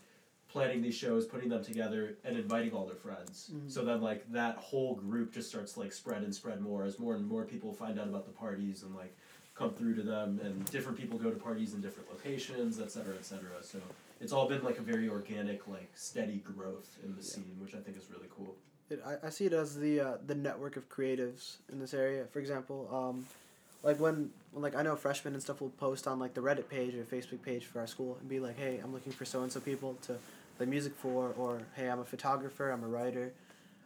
planning 0.50 0.82
these 0.82 0.96
shows, 0.96 1.26
putting 1.26 1.48
them 1.48 1.64
together, 1.64 2.18
and 2.26 2.36
inviting 2.38 2.74
all 2.74 2.86
their 2.86 2.96
friends. 2.96 3.52
Mm-hmm. 3.54 3.70
So 3.70 3.86
then 3.86 4.02
like 4.02 4.30
that 4.34 4.58
whole 4.58 4.96
group 4.96 5.34
just 5.34 5.50
starts 5.50 5.78
like 5.78 5.94
spread 5.94 6.24
and 6.24 6.36
spread 6.36 6.62
more 6.62 6.84
as 6.84 7.00
more 7.00 7.16
and 7.16 7.26
more 7.26 7.46
people 7.46 7.74
find 7.74 7.98
out 8.00 8.08
about 8.08 8.26
the 8.26 8.34
parties 8.34 8.84
and 8.84 8.94
like 8.94 9.16
come 9.56 9.74
through 9.74 9.96
to 9.96 10.02
them, 10.02 10.40
and 10.44 10.66
different 10.72 10.98
people 10.98 11.18
go 11.20 11.30
to 11.30 11.38
parties 11.38 11.74
in 11.74 11.82
different 11.82 12.10
locations, 12.10 12.80
et 12.80 12.92
cetera, 12.92 13.14
et 13.16 13.26
cetera. 13.26 13.62
So 13.62 13.80
it's 14.22 14.32
all 14.32 14.48
been 14.48 14.64
like 14.64 14.78
a 14.78 14.82
very 14.82 15.10
organic, 15.10 15.68
like 15.68 15.90
steady 15.96 16.38
growth 16.38 16.98
in 17.04 17.16
the 17.16 17.24
scene, 17.24 17.58
which 17.60 17.74
I 17.74 17.80
think 17.80 17.98
is 17.98 18.06
really 18.12 18.28
cool. 18.36 18.56
It, 18.90 19.02
I, 19.06 19.28
I 19.28 19.30
see 19.30 19.46
it 19.46 19.54
as 19.54 19.78
the 19.78 20.00
uh, 20.00 20.18
the 20.26 20.36
network 20.36 20.78
of 20.78 20.90
creatives 20.90 21.58
in 21.72 21.80
this 21.80 21.94
area. 21.94 22.26
For 22.32 22.40
example, 22.40 22.88
um, 22.92 23.26
like 23.84 24.00
when, 24.00 24.30
when 24.52 24.62
like 24.62 24.76
I 24.76 24.84
know 24.84 24.96
freshmen 24.96 25.34
and 25.34 25.42
stuff 25.42 25.62
will 25.62 25.70
post 25.70 26.08
on 26.08 26.20
like 26.20 26.34
the 26.34 26.42
Reddit 26.42 26.70
page 26.70 26.94
or 26.94 27.04
Facebook 27.04 27.42
page 27.42 27.66
for 27.66 27.80
our 27.80 27.88
school 27.88 28.18
and 28.20 28.30
be 28.30 28.40
like, 28.40 28.58
hey, 28.58 28.80
I'm 28.84 28.94
looking 28.94 29.12
for 29.12 29.26
so 29.26 29.42
and 29.42 29.52
so 29.52 29.60
people 29.60 29.98
to 30.04 30.18
play 30.58 30.66
music 30.66 30.94
for, 30.96 31.34
or 31.38 31.62
hey, 31.76 31.90
I'm 31.90 32.00
a 32.00 32.06
photographer, 32.06 32.70
I'm 32.70 32.84
a 32.84 32.88
writer. 32.88 33.34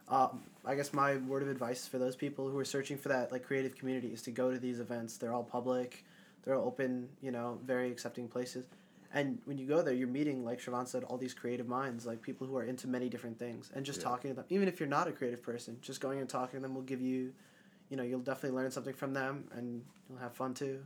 Um, 0.08 0.42
I 0.64 0.74
guess 0.74 0.92
my 0.92 1.16
word 1.16 1.42
of 1.42 1.48
advice 1.48 1.86
for 1.86 1.98
those 1.98 2.14
people 2.14 2.48
who 2.48 2.58
are 2.58 2.64
searching 2.64 2.96
for 2.96 3.08
that 3.08 3.32
like 3.32 3.44
creative 3.44 3.76
community 3.76 4.08
is 4.08 4.22
to 4.22 4.30
go 4.30 4.52
to 4.52 4.58
these 4.58 4.80
events. 4.80 5.16
They're 5.16 5.32
all 5.32 5.42
public, 5.42 6.04
they're 6.44 6.54
all 6.54 6.66
open, 6.66 7.08
you 7.22 7.30
know, 7.30 7.58
very 7.64 7.90
accepting 7.90 8.28
places. 8.28 8.66
And 9.12 9.38
when 9.44 9.58
you 9.58 9.66
go 9.66 9.82
there, 9.82 9.94
you're 9.94 10.08
meeting, 10.08 10.44
like 10.44 10.60
Shravan 10.60 10.86
said, 10.86 11.04
all 11.04 11.16
these 11.16 11.34
creative 11.34 11.68
minds, 11.68 12.06
like 12.06 12.22
people 12.22 12.46
who 12.46 12.56
are 12.56 12.64
into 12.64 12.88
many 12.88 13.08
different 13.08 13.38
things, 13.38 13.70
and 13.74 13.84
just 13.84 14.00
Yeah. 14.00 14.04
talking 14.04 14.30
to 14.30 14.34
them. 14.34 14.44
Even 14.48 14.68
if 14.68 14.80
you're 14.80 14.88
not 14.88 15.08
a 15.08 15.12
creative 15.12 15.42
person, 15.42 15.78
just 15.80 16.00
going 16.00 16.18
and 16.18 16.28
talking 16.28 16.58
to 16.58 16.62
them 16.62 16.74
will 16.74 16.82
give 16.82 17.00
you, 17.00 17.32
you 17.88 17.96
know, 17.96 18.02
you'll 18.02 18.20
definitely 18.20 18.56
learn 18.56 18.70
something 18.70 18.94
from 18.94 19.12
them, 19.14 19.48
and 19.52 19.84
you'll 20.08 20.18
have 20.18 20.34
fun 20.34 20.54
too. 20.54 20.84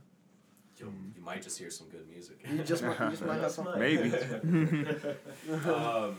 You'll, 0.77 0.93
you 1.15 1.21
might 1.21 1.41
just 1.43 1.59
hear 1.59 1.69
some 1.69 1.87
good 1.89 2.07
music. 2.09 2.39
You 2.49 2.63
just 2.63 2.83
might, 2.83 2.99
you 2.99 3.09
just 3.09 3.23
might 3.23 3.39
have 3.39 3.53
fun. 3.53 3.77
Maybe. 3.79 4.11
um, 5.65 6.15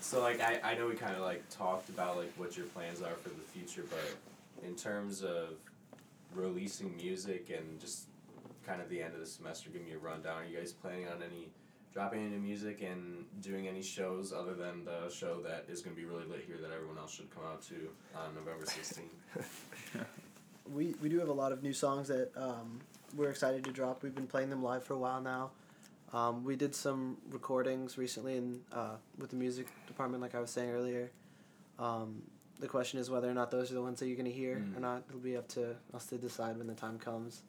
so 0.00 0.20
like 0.20 0.40
I, 0.40 0.60
I 0.62 0.74
know 0.74 0.86
we 0.86 0.94
kind 0.94 1.16
of 1.16 1.22
like 1.22 1.48
talked 1.48 1.88
about 1.88 2.16
like 2.16 2.32
what 2.36 2.56
your 2.56 2.66
plans 2.66 3.02
are 3.02 3.14
for 3.14 3.30
the 3.30 3.42
future, 3.52 3.84
but 3.90 4.66
in 4.66 4.76
terms 4.76 5.22
of 5.22 5.54
releasing 6.34 6.96
music 6.96 7.50
and 7.56 7.80
just 7.80 8.06
kind 8.68 8.82
of 8.82 8.88
the 8.90 9.02
end 9.02 9.14
of 9.14 9.20
the 9.20 9.26
semester, 9.26 9.70
give 9.70 9.82
me 9.82 9.92
a 9.92 9.98
rundown. 9.98 10.42
Are 10.42 10.44
you 10.44 10.58
guys 10.58 10.72
planning 10.72 11.08
on 11.08 11.22
any 11.22 11.48
dropping 11.94 12.24
any 12.26 12.36
music 12.36 12.82
and 12.82 13.24
doing 13.40 13.66
any 13.66 13.80
shows 13.82 14.30
other 14.32 14.54
than 14.54 14.84
the 14.84 15.08
show 15.10 15.40
that 15.40 15.64
is 15.68 15.80
going 15.80 15.96
to 15.96 16.00
be 16.00 16.06
really 16.06 16.26
lit 16.26 16.44
here 16.46 16.58
that 16.60 16.70
everyone 16.70 16.98
else 16.98 17.14
should 17.14 17.34
come 17.34 17.44
out 17.50 17.62
to 17.62 17.74
on 18.14 18.34
November 18.34 18.66
sixteenth? 18.66 19.08
we 20.72 20.94
we 21.02 21.08
do 21.08 21.18
have 21.18 21.28
a 21.28 21.32
lot 21.32 21.50
of 21.50 21.62
new 21.62 21.72
songs 21.72 22.08
that 22.08 22.30
um, 22.36 22.78
we're 23.16 23.30
excited 23.30 23.64
to 23.64 23.70
drop. 23.72 24.02
We've 24.02 24.14
been 24.14 24.26
playing 24.26 24.50
them 24.50 24.62
live 24.62 24.84
for 24.84 24.92
a 24.94 24.98
while 24.98 25.20
now. 25.22 25.50
Um, 26.12 26.44
we 26.44 26.56
did 26.56 26.74
some 26.74 27.16
recordings 27.30 27.96
recently 27.98 28.36
in 28.36 28.60
uh, 28.72 28.96
with 29.18 29.30
the 29.30 29.36
music 29.36 29.66
department, 29.86 30.22
like 30.22 30.34
I 30.34 30.40
was 30.40 30.50
saying 30.50 30.70
earlier. 30.70 31.10
Um, 31.78 32.22
the 32.60 32.66
question 32.68 32.98
is 32.98 33.08
whether 33.08 33.30
or 33.30 33.34
not 33.34 33.50
those 33.50 33.70
are 33.70 33.74
the 33.74 33.82
ones 33.82 34.00
that 34.00 34.08
you're 34.08 34.16
gonna 34.16 34.30
hear 34.30 34.56
or 34.56 34.60
Mm. 34.60 34.80
not. 34.80 35.02
It'll 35.08 35.20
be 35.20 35.36
up 35.36 35.48
to 35.48 35.76
us 35.94 36.06
to 36.06 36.18
decide 36.18 36.58
when 36.58 36.66
the 36.66 36.74
time 36.74 36.98
comes. 36.98 37.42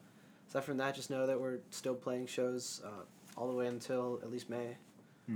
Aside 0.49 0.63
from 0.63 0.77
that, 0.77 0.95
just 0.95 1.09
know 1.11 1.27
that 1.27 1.39
we're 1.39 1.59
still 1.69 1.93
playing 1.93 2.25
shows 2.25 2.81
uh, 2.83 3.03
all 3.37 3.47
the 3.47 3.53
way 3.53 3.67
until 3.67 4.19
at 4.23 4.31
least 4.31 4.49
May. 4.49 4.75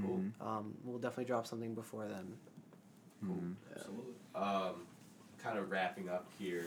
Cool. 0.01 0.21
Um, 0.41 0.73
we'll 0.83 0.97
definitely 0.97 1.25
drop 1.25 1.45
something 1.45 1.75
before 1.75 2.07
then. 2.07 2.33
Mhm. 3.23 3.53
Absolutely. 3.75 4.13
Um, 4.33 4.87
kind 5.37 5.59
of 5.59 5.69
wrapping 5.69 6.09
up 6.09 6.25
here. 6.39 6.65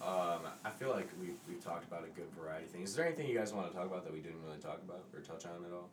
Um, 0.00 0.40
I 0.64 0.70
feel 0.70 0.88
like 0.90 1.06
we've, 1.20 1.36
we've 1.46 1.62
talked 1.62 1.84
about 1.86 2.02
a 2.04 2.08
good 2.18 2.26
variety 2.36 2.64
of 2.64 2.70
things. 2.70 2.90
Is 2.90 2.96
there 2.96 3.04
anything 3.06 3.28
you 3.28 3.36
guys 3.38 3.52
want 3.52 3.70
to 3.70 3.76
talk 3.76 3.86
about 3.86 4.04
that 4.04 4.12
we 4.12 4.20
didn't 4.20 4.42
really 4.42 4.58
talk 4.58 4.80
about 4.88 5.04
or 5.14 5.20
touch 5.20 5.44
on 5.44 5.64
at 5.66 5.72
all? 5.72 5.90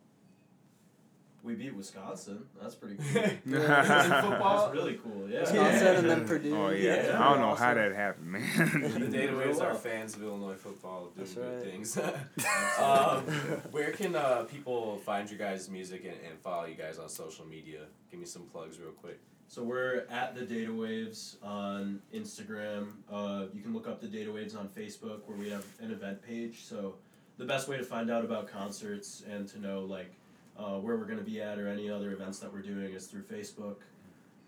We 1.42 1.56
beat 1.56 1.74
Wisconsin. 1.76 2.46
That's 2.62 2.76
pretty 2.76 2.96
cool. 2.98 3.24
Yeah. 3.46 3.82
That's 3.84 4.74
really 4.74 5.00
cool. 5.02 5.30
Yeah. 5.30 5.42
Wisconsin 5.42 5.82
Yeah. 5.82 6.00
and 6.00 6.10
then 6.10 6.28
Purdue. 6.28 6.56
Oh 6.56 6.70
yeah. 6.70 7.08
Yeah. 7.08 7.24
I 7.24 7.30
don't 7.30 7.40
know 7.42 7.56
how 7.56 7.74
that 7.74 7.94
happened, 7.96 8.32
man. 8.32 9.00
the. 9.00 9.08
Data 9.08 9.36
Waves 9.36 9.60
are 9.60 9.74
fans 9.74 10.16
of 10.16 10.24
Illinois 10.24 10.56
football 10.56 11.06
doing 11.06 11.14
That's 11.18 11.34
good 11.34 11.54
right. 11.56 11.64
things. 11.64 11.98
um, 12.80 13.24
where 13.72 13.92
can 13.92 14.16
uh, 14.16 14.44
people 14.44 14.98
find 15.06 15.30
you 15.32 15.38
guys' 15.38 15.70
music 15.70 16.04
and, 16.04 16.16
and 16.30 16.40
follow 16.40 16.66
you 16.66 16.76
guys 16.76 17.00
on 17.00 17.10
social 17.10 17.46
media? 17.46 17.82
Give 18.12 18.20
me 18.20 18.26
some 18.26 18.44
plugs 18.44 18.80
real 18.80 18.92
quick. 18.92 19.20
So 19.48 19.64
we're 19.64 20.06
at 20.12 20.36
the 20.36 20.42
Data 20.46 20.72
Waves 20.72 21.38
on 21.42 22.02
Instagram. 22.14 22.90
Uh, 23.12 23.46
you 23.52 23.62
can 23.64 23.74
look 23.74 23.88
up 23.88 24.00
the 24.00 24.08
Data 24.08 24.32
Waves 24.32 24.56
on 24.56 24.68
Facebook, 24.68 25.22
where 25.26 25.38
we 25.38 25.50
have 25.50 25.66
an 25.82 25.90
event 25.92 26.22
page. 26.22 26.64
So 26.66 26.96
the 27.38 27.46
best 27.46 27.68
way 27.68 27.78
to 27.78 27.84
find 27.84 28.12
out 28.12 28.24
about 28.24 28.48
concerts 28.48 29.24
and 29.28 29.48
to 29.48 29.60
know 29.60 29.82
like 29.86 30.12
uh, 30.60 30.78
where 30.78 30.98
we're 30.98 31.06
going 31.06 31.20
to 31.20 31.24
be 31.24 31.42
at 31.42 31.58
or 31.58 31.68
any 31.68 31.90
other 31.90 32.12
events 32.12 32.40
that 32.40 32.52
we're 32.52 32.62
doing 32.62 32.94
is 32.94 33.08
through 33.08 33.24
Facebook. 33.24 33.78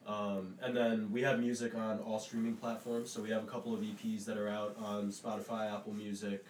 Um, 0.05 0.55
and 0.61 0.75
then 0.75 1.11
we 1.11 1.21
have 1.21 1.39
music 1.39 1.75
on 1.75 1.99
all 1.99 2.19
streaming 2.19 2.55
platforms. 2.55 3.09
So 3.11 3.21
we 3.21 3.29
have 3.29 3.43
a 3.43 3.47
couple 3.47 3.73
of 3.73 3.81
EPs 3.81 4.25
that 4.25 4.37
are 4.37 4.49
out 4.49 4.75
on 4.79 5.09
Spotify, 5.09 5.73
Apple 5.73 5.93
Music, 5.93 6.43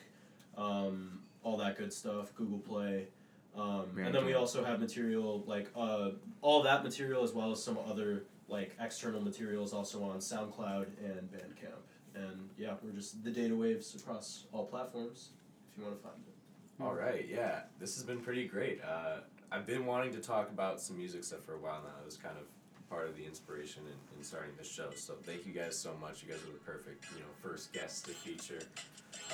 um, 0.58 1.20
all 1.44 1.58
that 1.58 1.78
good 1.78 1.94
stuff, 1.94 2.34
Google 2.36 2.60
Play. 2.60 3.08
Um, 3.56 3.88
and 4.02 4.16
then 4.16 4.26
we 4.26 4.34
also 4.34 4.64
have 4.64 4.80
material 4.80 5.44
like 5.46 5.70
uh, 5.76 6.12
all 6.42 6.64
that 6.64 6.84
material 6.84 7.24
as 7.24 7.34
well 7.34 7.52
as 7.52 7.62
some 7.62 7.78
other 7.90 8.24
like 8.48 8.76
external 8.80 9.22
materials 9.22 9.74
also 9.74 10.02
on 10.04 10.20
SoundCloud 10.20 10.88
and 11.04 11.30
Bandcamp. 11.30 11.84
And 12.16 12.50
yeah, 12.58 12.76
we're 12.82 12.92
just 12.92 13.24
the 13.24 13.32
data 13.32 13.56
waves 13.56 13.94
across 13.96 14.46
all 14.54 14.66
platforms 14.66 15.30
if 15.70 15.78
you 15.78 15.84
want 15.84 15.98
to 15.98 16.04
find 16.04 16.16
it. 16.26 16.84
All 16.84 16.94
right, 16.94 17.28
yeah, 17.30 17.64
this 17.80 17.96
has 17.96 18.04
been 18.04 18.22
pretty 18.22 18.48
great. 18.48 18.82
Uh, 18.84 19.18
I've 19.52 19.66
been 19.66 19.86
wanting 19.86 20.14
to 20.14 20.20
talk 20.20 20.50
about 20.50 20.80
some 20.80 20.98
music 20.98 21.24
stuff 21.24 21.44
for 21.44 21.56
a 21.56 21.60
while 21.60 21.82
now. 21.84 22.02
It 22.02 22.06
was 22.06 22.18
kind 22.18 22.36
of 22.38 22.46
part 22.90 23.08
of 23.08 23.16
the 23.16 23.26
inspiration 23.26 23.84
in, 23.86 24.18
in 24.18 24.24
starting 24.24 24.52
this 24.58 24.70
show. 24.70 24.90
So 24.96 25.16
thank 25.24 25.46
you 25.46 25.54
guys 25.54 25.78
so 25.78 25.94
much. 26.00 26.24
You 26.24 26.30
guys 26.30 26.42
are 26.44 26.52
the 26.52 26.60
perfect, 26.60 27.06
you 27.14 27.20
know, 27.20 27.26
first 27.42 27.74
guest 27.74 28.06
to 28.06 28.12
feature. 28.12 28.62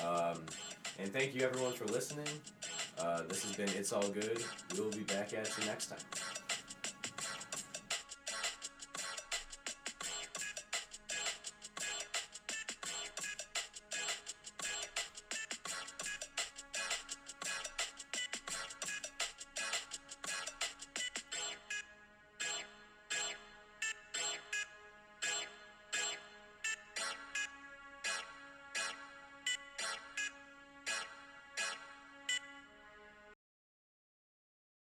Um, 0.04 0.38
and 0.98 1.12
thank 1.12 1.34
you 1.34 1.42
everyone 1.42 1.72
for 1.72 1.86
listening. 1.86 2.26
Uh, 2.98 3.22
this 3.28 3.44
has 3.44 3.54
been 3.54 3.68
It's 3.70 3.92
All 3.92 4.08
Good. 4.08 4.42
We'll 4.76 4.90
be 4.90 5.00
back 5.00 5.34
at 5.34 5.56
you 5.58 5.66
next 5.66 5.86
time. 5.86 5.98